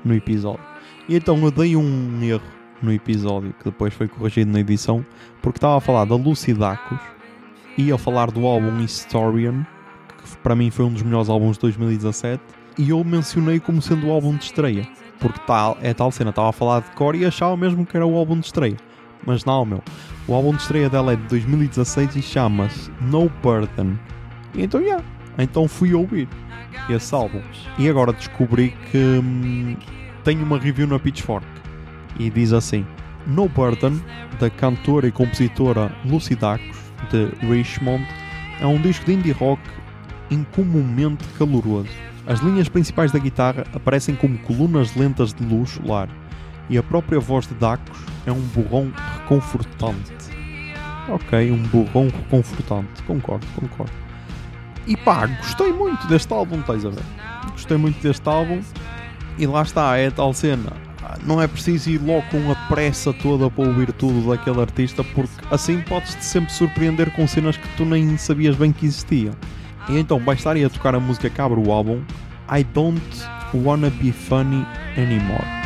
no 0.02 0.14
episódio. 0.14 0.64
E 1.06 1.16
então 1.16 1.36
eu 1.44 1.50
dei 1.50 1.76
um 1.76 2.22
erro 2.22 2.40
no 2.80 2.90
episódio 2.90 3.52
que 3.58 3.64
depois 3.64 3.92
foi 3.92 4.08
corrigido 4.08 4.50
na 4.50 4.60
edição 4.60 5.04
porque 5.42 5.58
estava 5.58 5.76
a 5.76 5.80
falar 5.80 6.06
da 6.06 6.14
Lucy 6.14 6.54
Dacus 6.54 6.98
e 7.76 7.92
a 7.92 7.98
falar 7.98 8.30
do 8.30 8.46
álbum 8.46 8.80
Historian, 8.80 9.66
que 10.16 10.34
para 10.38 10.56
mim 10.56 10.70
foi 10.70 10.86
um 10.86 10.92
dos 10.94 11.02
melhores 11.02 11.28
álbuns 11.28 11.56
de 11.56 11.60
2017, 11.60 12.42
e 12.78 12.88
eu 12.88 13.04
mencionei 13.04 13.60
como 13.60 13.82
sendo 13.82 14.06
o 14.06 14.10
álbum 14.10 14.34
de 14.34 14.44
estreia 14.44 14.88
porque 15.22 15.40
tal, 15.46 15.78
é 15.80 15.94
tal 15.94 16.10
cena, 16.10 16.30
estava 16.30 16.48
a 16.48 16.52
falar 16.52 16.80
de 16.80 16.90
core 16.90 17.20
e 17.20 17.24
achava 17.24 17.56
mesmo 17.56 17.86
que 17.86 17.96
era 17.96 18.04
o 18.04 18.16
álbum 18.16 18.38
de 18.38 18.46
estreia. 18.46 18.76
Mas 19.24 19.44
não, 19.44 19.64
meu. 19.64 19.82
O 20.26 20.34
álbum 20.34 20.50
de 20.50 20.60
estreia 20.60 20.90
dela 20.90 21.12
é 21.12 21.16
de 21.16 21.22
2016 21.28 22.16
e 22.16 22.22
chama-se 22.22 22.90
No 23.00 23.30
Burden. 23.40 23.98
E 24.52 24.62
então, 24.62 24.80
yeah. 24.80 25.02
Então 25.38 25.68
fui 25.68 25.94
ouvir 25.94 26.28
esse 26.90 27.14
álbum. 27.14 27.40
E 27.78 27.88
agora 27.88 28.12
descobri 28.12 28.74
que 28.90 28.98
hum, 28.98 29.76
tem 30.24 30.42
uma 30.42 30.58
review 30.58 30.88
na 30.88 30.98
Pitchfork. 30.98 31.46
E 32.18 32.28
diz 32.28 32.52
assim: 32.52 32.84
No 33.26 33.48
Burden, 33.48 34.02
da 34.40 34.50
cantora 34.50 35.06
e 35.06 35.12
compositora 35.12 35.94
Lucy 36.04 36.34
Dacus, 36.34 36.76
de 37.10 37.26
Richmond, 37.46 38.06
é 38.60 38.66
um 38.66 38.80
disco 38.80 39.06
de 39.06 39.14
indie 39.14 39.32
rock 39.32 39.62
incomumente 40.30 41.24
caloroso. 41.38 42.11
As 42.26 42.40
linhas 42.40 42.68
principais 42.68 43.10
da 43.10 43.18
guitarra 43.18 43.64
aparecem 43.74 44.14
como 44.14 44.38
colunas 44.38 44.94
lentas 44.94 45.34
de 45.34 45.44
luz 45.44 45.70
solar 45.70 46.08
e 46.70 46.78
a 46.78 46.82
própria 46.82 47.18
voz 47.18 47.48
de 47.48 47.54
Dacos 47.54 47.98
é 48.24 48.30
um 48.30 48.40
borrão 48.40 48.92
reconfortante. 49.18 50.12
Ok, 51.08 51.50
um 51.50 51.62
borrão 51.64 52.06
reconfortante. 52.06 53.02
Concordo, 53.02 53.46
concordo. 53.56 53.92
E 54.86 54.96
pá, 54.96 55.26
gostei 55.26 55.72
muito 55.72 56.06
deste 56.06 56.32
álbum, 56.32 56.60
estás 56.60 56.86
a 56.86 56.90
ver? 56.90 57.02
Gostei 57.50 57.76
muito 57.76 58.00
deste 58.00 58.28
álbum 58.28 58.60
e 59.36 59.46
lá 59.46 59.62
está, 59.62 59.96
é 59.96 60.06
a 60.06 60.10
tal 60.10 60.32
cena. 60.32 60.72
Não 61.26 61.42
é 61.42 61.48
preciso 61.48 61.90
ir 61.90 61.98
logo 61.98 62.22
com 62.30 62.50
a 62.50 62.54
pressa 62.68 63.12
toda 63.12 63.50
para 63.50 63.64
ouvir 63.64 63.92
tudo 63.92 64.30
daquele 64.30 64.60
artista, 64.60 65.02
porque 65.04 65.32
assim 65.50 65.80
podes-te 65.80 66.24
sempre 66.24 66.52
surpreender 66.52 67.10
com 67.12 67.26
cenas 67.26 67.56
que 67.56 67.68
tu 67.76 67.84
nem 67.84 68.16
sabias 68.16 68.56
bem 68.56 68.72
que 68.72 68.86
existiam. 68.86 69.34
E 69.88 69.98
então 69.98 70.18
vai 70.18 70.34
estar 70.34 70.56
aí 70.56 70.64
a 70.64 70.70
tocar 70.70 70.94
a 70.94 71.00
música 71.00 71.28
que 71.28 71.40
abre 71.40 71.58
o 71.60 71.72
álbum 71.72 72.02
I 72.50 72.64
Don't 72.64 73.02
Wanna 73.54 73.90
Be 73.90 74.12
Funny 74.12 74.66
Anymore. 74.96 75.61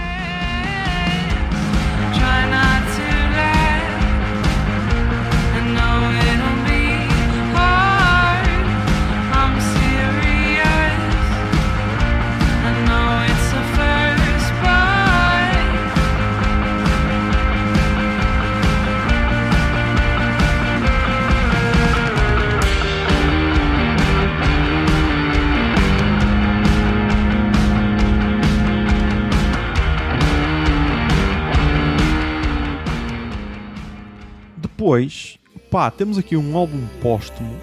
Depois, 34.97 35.39
pá, 35.71 35.91
temos 35.91 36.17
aqui 36.17 36.39
um 36.39 36.57
álbum 36.57 36.81
póstumo 37.03 37.55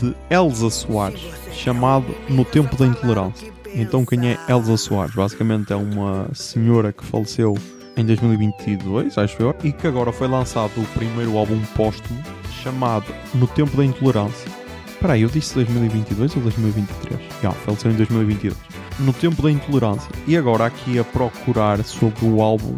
de 0.00 0.16
Elsa 0.30 0.70
Soares 0.70 1.20
chamado 1.52 2.06
No 2.26 2.42
Tempo 2.42 2.74
da 2.74 2.86
Intolerância. 2.86 3.52
Então, 3.74 4.06
quem 4.06 4.30
é 4.30 4.38
Elsa 4.48 4.78
Soares? 4.78 5.14
Basicamente 5.14 5.74
é 5.74 5.76
uma 5.76 6.30
senhora 6.32 6.90
que 6.90 7.04
faleceu 7.04 7.54
em 7.98 8.06
2022, 8.06 9.18
acho 9.18 9.42
eu, 9.42 9.54
e 9.62 9.72
que 9.72 9.86
agora 9.86 10.10
foi 10.10 10.26
lançado 10.26 10.72
o 10.78 10.86
primeiro 10.98 11.36
álbum 11.36 11.60
póstumo 11.76 12.18
chamado 12.62 13.12
No 13.34 13.46
Tempo 13.46 13.76
da 13.76 13.84
Intolerância. 13.84 14.50
Espera 14.88 15.12
aí, 15.12 15.20
eu 15.20 15.28
disse 15.28 15.54
2022 15.56 16.34
ou 16.34 16.42
2023? 16.42 17.20
Já, 17.42 17.50
faleceu 17.50 17.90
em 17.90 17.96
2022. 17.96 18.56
No 19.00 19.12
Tempo 19.12 19.42
da 19.42 19.50
Intolerância. 19.50 20.10
E 20.26 20.34
agora 20.34 20.64
aqui 20.64 20.98
a 20.98 21.04
procurar 21.04 21.84
sobre 21.84 22.24
o 22.24 22.40
álbum, 22.40 22.74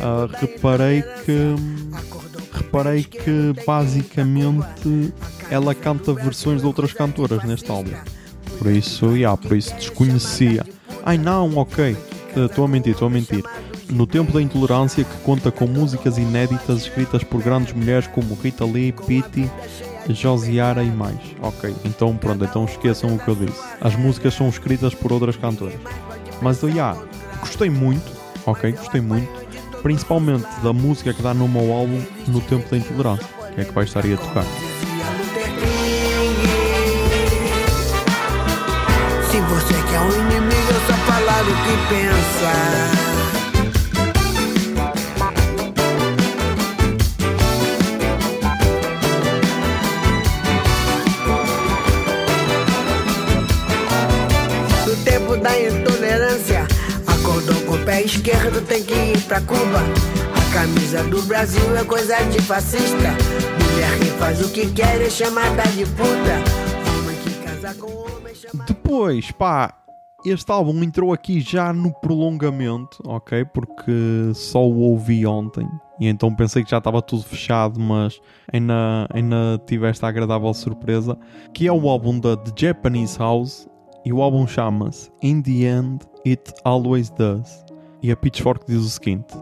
ah, 0.00 0.28
reparei 0.40 1.02
que... 1.24 1.54
Reparei 2.68 3.02
que 3.02 3.54
basicamente 3.66 5.14
ela 5.50 5.74
canta 5.74 6.12
versões 6.12 6.60
de 6.60 6.66
outras 6.66 6.92
cantoras 6.92 7.42
neste 7.42 7.70
álbum. 7.70 7.94
Por 8.58 8.70
isso, 8.70 9.16
yeah, 9.16 9.34
por 9.40 9.56
isso 9.56 9.74
desconhecia. 9.74 10.66
Ai 11.02 11.16
não, 11.16 11.56
ok. 11.56 11.96
Estou 12.36 12.66
a 12.66 12.68
mentir, 12.68 12.92
estou 12.92 13.08
a 13.08 13.10
mentir. 13.10 13.42
No 13.88 14.06
tempo 14.06 14.32
da 14.32 14.42
intolerância 14.42 15.02
que 15.02 15.16
conta 15.22 15.50
com 15.50 15.66
músicas 15.66 16.18
inéditas 16.18 16.82
escritas 16.82 17.24
por 17.24 17.42
grandes 17.42 17.72
mulheres 17.72 18.06
como 18.08 18.34
Rita 18.34 18.66
Lee, 18.66 18.92
Pitty, 18.92 19.50
Josiara 20.10 20.82
e 20.82 20.90
mais. 20.90 21.18
Ok, 21.40 21.74
então 21.86 22.14
pronto, 22.18 22.44
então 22.44 22.66
esqueçam 22.66 23.14
o 23.14 23.18
que 23.18 23.28
eu 23.28 23.34
disse. 23.34 23.58
As 23.80 23.96
músicas 23.96 24.34
são 24.34 24.46
escritas 24.46 24.94
por 24.94 25.10
outras 25.10 25.36
cantoras. 25.36 25.80
Mas 26.42 26.62
eu, 26.62 26.68
yeah, 26.68 27.00
gostei 27.40 27.70
muito, 27.70 28.12
ok, 28.44 28.72
gostei 28.72 29.00
muito. 29.00 29.37
Principalmente 29.82 30.46
da 30.62 30.72
música 30.72 31.12
que 31.14 31.22
dá 31.22 31.32
no 31.32 31.48
meu 31.48 31.72
álbum 31.72 32.02
No 32.26 32.40
Tempo 32.40 32.68
da 32.70 32.76
Intolerância, 32.76 33.28
que 33.54 33.60
é 33.60 33.64
que 33.64 33.72
vai 33.72 33.84
estar 33.84 34.04
aí 34.04 34.12
a 34.14 34.16
tocar. 34.16 34.44
Se 39.30 39.40
você 39.40 39.74
quer 39.90 40.00
um 40.00 40.12
inimigo, 40.20 40.70
é 40.70 40.80
só 40.86 40.94
falar 41.06 41.42
o 41.42 41.46
que 41.46 41.76
pensa. 41.88 43.08
Da 55.40 55.56
intolerância, 55.56 56.66
acordou 57.06 57.54
com 57.60 57.74
o 57.74 57.78
pé 57.84 58.02
esquerdo, 58.02 58.60
tem 58.66 58.82
que 58.82 58.92
pra 59.28 59.42
Cuba. 59.42 59.80
A 60.34 60.54
camisa 60.54 61.04
do 61.04 61.22
Brasil 61.22 61.76
é 61.76 61.84
coisa 61.84 62.16
de 62.24 62.40
fascista. 62.40 62.96
Mulher 62.96 63.98
que 63.98 64.06
faz 64.18 64.40
o 64.40 64.50
que 64.50 64.72
quer 64.72 65.02
é 65.02 65.10
chamada 65.10 65.62
de 65.64 65.84
puta. 65.84 66.98
Homem 66.98 67.16
que 67.22 67.30
casa 67.44 67.74
com 67.74 67.92
homem 67.92 68.32
é 68.32 68.34
chamada 68.34 68.64
Depois, 68.66 69.30
pá, 69.32 69.74
este 70.24 70.50
álbum 70.50 70.82
entrou 70.82 71.12
aqui 71.12 71.40
já 71.40 71.74
no 71.74 71.92
prolongamento, 72.00 73.02
ok? 73.06 73.44
Porque 73.44 74.32
só 74.34 74.66
o 74.66 74.80
ouvi 74.80 75.26
ontem 75.26 75.68
e 76.00 76.06
então 76.06 76.34
pensei 76.34 76.64
que 76.64 76.70
já 76.70 76.78
estava 76.78 77.02
tudo 77.02 77.22
fechado, 77.22 77.78
mas 77.78 78.18
ainda, 78.50 79.06
ainda 79.12 79.60
tive 79.66 79.86
esta 79.86 80.08
agradável 80.08 80.54
surpresa. 80.54 81.18
Que 81.52 81.66
é 81.66 81.72
o 81.72 81.88
álbum 81.88 82.18
da 82.18 82.36
The 82.36 82.52
Japanese 82.56 83.18
House 83.18 83.68
e 84.06 84.12
o 84.12 84.22
álbum 84.22 84.46
chama-se 84.46 85.10
In 85.22 85.42
the 85.42 85.64
End 85.64 86.06
It 86.24 86.54
Always 86.64 87.10
Does. 87.10 87.67
E 88.02 88.12
a 88.12 88.16
Pitchfork 88.16 88.64
diz 88.66 88.78
o 88.78 88.88
seguinte: 88.88 89.34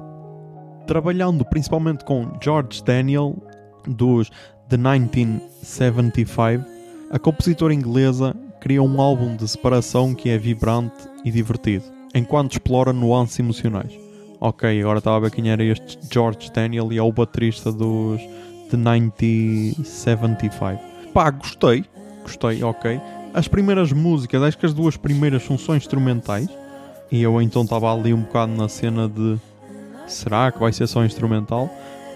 trabalhando 0.87 1.45
principalmente 1.45 2.05
com 2.05 2.33
George 2.43 2.83
Daniel 2.83 3.37
dos 3.87 4.31
The 4.69 4.77
1975, 4.77 6.65
a 7.11 7.19
compositora 7.19 7.73
inglesa 7.73 8.35
cria 8.61 8.83
um 8.83 9.01
álbum 9.01 9.37
de 9.37 9.47
separação 9.47 10.13
que 10.15 10.29
é 10.29 10.37
vibrante 10.37 11.09
e 11.25 11.31
divertido, 11.31 11.85
enquanto 12.15 12.53
explora 12.53 12.93
nuances 12.93 13.39
emocionais. 13.39 13.93
Ok, 14.41 14.81
agora 14.81 14.99
estava 14.99 15.17
a 15.17 15.21
ver 15.21 15.31
quem 15.31 15.51
era 15.51 15.63
este 15.63 15.99
George 16.13 16.51
Daniel 16.53 16.93
e 16.93 16.99
é 16.99 17.03
o 17.03 17.13
baterista 17.13 17.71
dos 17.71 18.21
The 18.71 18.77
1975. 18.77 20.81
Pá, 21.15 21.31
gostei. 21.31 21.85
gostei, 22.23 22.63
ok. 22.63 23.01
As 23.33 23.49
primeiras 23.49 23.93
músicas, 23.93 24.43
acho 24.43 24.59
que 24.59 24.67
as 24.67 24.75
duas 24.75 24.97
primeiras 24.97 25.45
são 25.45 25.57
só 25.57 25.77
instrumentais. 25.77 26.49
E 27.11 27.23
eu 27.23 27.41
então 27.41 27.63
estava 27.63 27.93
ali 27.93 28.13
um 28.13 28.23
bocado 28.23 28.53
na 28.53 28.69
cena 28.69 29.09
de 29.09 29.39
será 30.07 30.51
que 30.51 30.59
vai 30.59 30.73
ser 30.73 30.87
só 30.87 31.05
instrumental? 31.05 31.71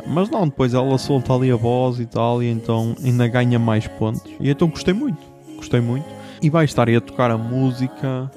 Mas 0.07 0.31
não, 0.31 0.47
depois 0.47 0.75
ela 0.75 0.97
solta 0.99 1.35
ali 1.35 1.51
a 1.51 1.57
voz 1.57 2.01
e 2.01 2.07
tal, 2.07 2.43
e 2.43 2.51
então 2.51 2.97
ainda 3.05 3.29
ganha 3.29 3.59
mais 3.59 3.87
pontos. 3.87 4.23
E 4.41 4.51
então 4.51 4.69
gostei 4.69 4.95
muito, 4.95 5.21
gostei 5.57 5.81
muito. 5.81 6.07
E 6.43 6.49
vai 6.49 6.65
estar 6.65 6.89
aí 6.89 6.97
a 6.97 7.01
tocar 7.01 7.31
a 7.31 7.39
música 7.39 8.31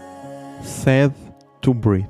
Sad 0.62 1.14
to 1.62 1.74
Breathe. 1.74 2.10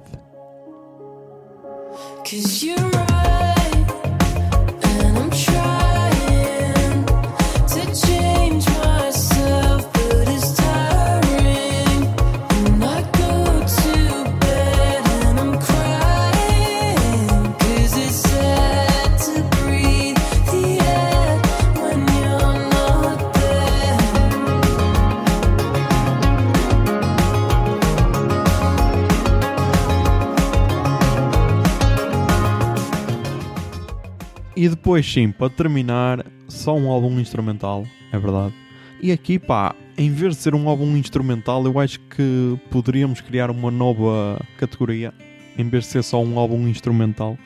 Depois, 34.94 35.12
sim, 35.12 35.32
para 35.32 35.50
terminar, 35.50 36.24
só 36.48 36.78
um 36.78 36.92
álbum 36.92 37.20
instrumental, 37.20 37.84
é 38.12 38.20
verdade. 38.20 38.54
E 39.02 39.12
aqui, 39.12 39.40
pá, 39.40 39.74
em 39.98 40.12
vez 40.12 40.36
de 40.36 40.44
ser 40.44 40.54
um 40.54 40.70
álbum 40.70 40.96
instrumental, 40.96 41.66
eu 41.66 41.80
acho 41.80 42.00
que 42.02 42.60
poderíamos 42.70 43.20
criar 43.20 43.50
uma 43.50 43.72
nova 43.72 44.40
categoria. 44.56 45.12
Em 45.58 45.68
vez 45.68 45.86
de 45.86 45.90
ser 45.90 46.04
só 46.04 46.22
um 46.22 46.38
álbum 46.38 46.68
instrumental, 46.68 47.40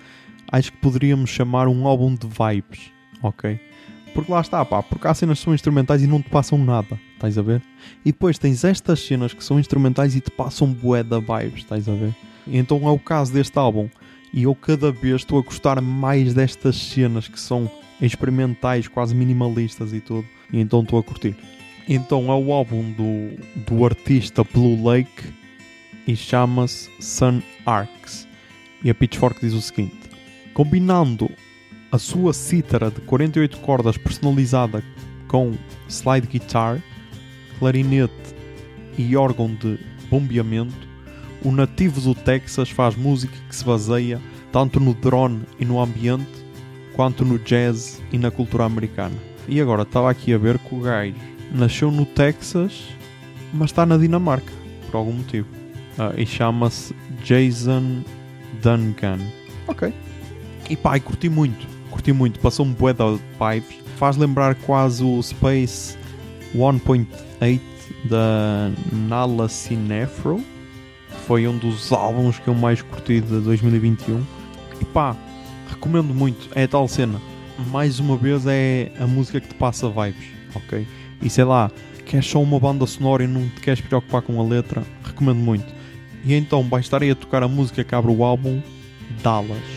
acho 0.51 0.73
que 0.73 0.77
poderíamos 0.79 1.29
chamar 1.29 1.69
um 1.69 1.87
álbum 1.87 2.15
de 2.15 2.27
vibes, 2.27 2.91
ok? 3.23 3.57
Porque 4.13 4.29
lá 4.29 4.41
está, 4.41 4.65
pá, 4.65 4.83
porque 4.83 5.07
há 5.07 5.13
cenas 5.13 5.39
que 5.39 5.45
são 5.45 5.55
instrumentais 5.55 6.03
e 6.03 6.07
não 6.07 6.21
te 6.21 6.29
passam 6.29 6.57
nada, 6.57 6.99
estás 7.13 7.37
a 7.37 7.41
ver? 7.41 7.61
E 8.03 8.11
depois 8.11 8.37
tens 8.37 8.65
estas 8.65 8.99
cenas 8.99 9.33
que 9.33 9.41
são 9.41 9.57
instrumentais 9.57 10.17
e 10.17 10.19
te 10.19 10.31
passam 10.31 10.67
bué 10.67 11.01
da 11.01 11.19
vibes, 11.19 11.59
estás 11.59 11.87
a 11.87 11.93
ver? 11.93 12.13
Então 12.45 12.85
é 12.85 12.91
o 12.91 12.99
caso 12.99 13.31
deste 13.31 13.57
álbum. 13.57 13.87
E 14.33 14.43
eu 14.43 14.53
cada 14.53 14.91
vez 14.91 15.21
estou 15.21 15.39
a 15.39 15.41
gostar 15.41 15.81
mais 15.81 16.33
destas 16.33 16.75
cenas 16.75 17.27
que 17.27 17.39
são 17.39 17.69
experimentais, 18.01 18.87
quase 18.87 19.15
minimalistas 19.15 19.93
e 19.93 19.99
tudo. 19.99 20.27
E 20.51 20.59
então 20.59 20.81
estou 20.81 20.99
a 20.99 21.03
curtir. 21.03 21.35
Então 21.87 22.31
é 22.31 22.35
o 22.35 22.51
álbum 22.51 22.91
do, 22.91 23.65
do 23.65 23.85
artista 23.85 24.43
Blue 24.43 24.83
Lake 24.83 25.33
e 26.05 26.15
chama-se 26.15 26.89
Sun 26.99 27.41
Arcs. 27.65 28.27
E 28.83 28.89
a 28.89 28.95
Pitchfork 28.95 29.39
diz 29.39 29.53
o 29.53 29.61
seguinte: 29.61 30.09
combinando 30.53 31.29
a 31.91 31.97
sua 31.97 32.33
cítara 32.33 32.91
de 32.91 33.01
48 33.01 33.59
cordas 33.59 33.97
personalizada 33.97 34.83
com 35.27 35.53
slide 35.87 36.27
guitar, 36.27 36.81
clarinete 37.59 38.13
e 38.97 39.15
órgão 39.15 39.53
de 39.53 39.79
bombeamento, 40.09 40.86
o 41.43 41.51
nativo 41.51 42.01
do 42.01 42.15
Texas 42.15 42.69
faz 42.69 42.95
música 42.95 43.33
que 43.47 43.55
se 43.55 43.63
baseia 43.63 44.19
tanto 44.51 44.79
no 44.79 44.93
drone 44.93 45.41
e 45.59 45.65
no 45.65 45.81
ambiente, 45.81 46.45
quanto 46.93 47.23
no 47.23 47.37
jazz 47.39 48.01
e 48.11 48.17
na 48.17 48.31
cultura 48.31 48.65
americana. 48.65 49.15
E 49.47 49.61
agora 49.61 49.83
estava 49.83 50.09
aqui 50.09 50.33
a 50.33 50.37
ver 50.37 50.57
que 50.57 50.75
o 50.75 50.79
gajo 50.79 51.15
nasceu 51.53 51.91
no 51.91 52.05
Texas, 52.05 52.83
mas 53.53 53.69
está 53.69 53.85
na 53.85 53.97
Dinamarca, 53.97 54.51
por 54.89 54.97
algum 54.97 55.13
motivo. 55.13 55.47
Ah, 55.97 56.13
e 56.17 56.25
chama-se 56.25 56.95
Jason 57.23 58.03
Duncan. 58.61 59.19
Ok. 59.67 59.93
E 60.69 60.75
pá, 60.75 60.97
e 60.97 60.99
curti 60.99 61.29
muito, 61.29 61.67
curti 61.89 62.11
muito, 62.11 62.39
passou-me 62.39 62.73
bué 62.73 62.93
da 62.93 63.05
vibes. 63.11 63.77
Faz 63.97 64.17
lembrar 64.17 64.55
quase 64.55 65.03
o 65.03 65.21
Space 65.21 65.97
1.8 66.55 67.59
da 68.09 68.71
Nala 68.91 69.47
Cinefro 69.49 70.43
foi 71.27 71.45
um 71.45 71.57
dos 71.57 71.91
álbuns 71.91 72.39
que 72.39 72.47
eu 72.47 72.55
mais 72.55 72.81
curti 72.81 73.19
de 73.19 73.41
2021. 73.41 74.23
E 74.79 74.85
pá, 74.85 75.13
recomendo 75.69 76.13
muito. 76.13 76.49
É 76.55 76.63
a 76.63 76.67
tal 76.69 76.87
cena. 76.87 77.21
Mais 77.69 77.99
uma 77.99 78.15
vez 78.15 78.45
é 78.47 78.93
a 78.97 79.05
música 79.05 79.41
que 79.41 79.49
te 79.49 79.55
passa 79.55 79.89
vibes, 79.89 80.29
ok? 80.55 80.87
E 81.21 81.29
sei 81.29 81.43
lá, 81.43 81.69
queres 82.05 82.25
só 82.27 82.41
uma 82.41 82.57
banda 82.57 82.85
sonora 82.87 83.25
e 83.25 83.27
não 83.27 83.49
te 83.49 83.59
queres 83.59 83.81
preocupar 83.81 84.21
com 84.21 84.39
a 84.39 84.47
letra, 84.47 84.83
recomendo 85.03 85.39
muito. 85.39 85.65
E 86.23 86.33
então 86.33 86.63
vai 86.63 86.79
estar 86.79 87.01
aí 87.01 87.11
a 87.11 87.15
tocar 87.15 87.43
a 87.43 87.47
música 87.47 87.83
que 87.83 87.93
abre 87.93 88.11
o 88.11 88.23
álbum 88.23 88.61
Dallas. 89.21 89.76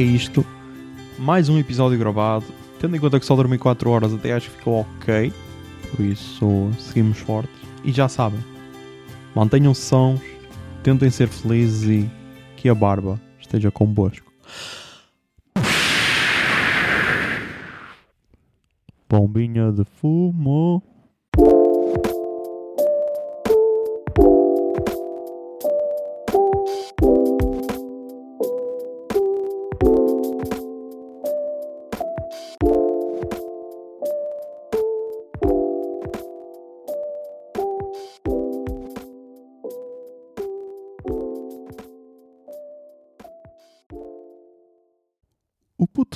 É 0.00 0.04
isto. 0.04 0.44
Mais 1.18 1.48
um 1.48 1.58
episódio 1.58 1.98
gravado. 1.98 2.46
Tendo 2.78 2.96
em 2.96 3.00
conta 3.00 3.20
que 3.20 3.26
só 3.26 3.36
dormi 3.36 3.58
4 3.58 3.90
horas, 3.90 4.14
até 4.14 4.32
acho 4.32 4.50
que 4.50 4.56
ficou 4.56 4.80
ok. 4.80 5.30
Por 5.90 6.04
isso, 6.04 6.70
seguimos 6.78 7.18
fortes. 7.18 7.54
E 7.84 7.92
já 7.92 8.08
sabem, 8.08 8.40
mantenham-se 9.34 9.82
sãos, 9.82 10.20
tentem 10.82 11.10
ser 11.10 11.28
felizes 11.28 11.88
e 11.88 12.10
que 12.56 12.68
a 12.68 12.74
barba 12.74 13.20
esteja 13.38 13.70
convosco. 13.70 14.30
Bombinha 19.08 19.72
de 19.72 19.84
fumo. 19.84 20.82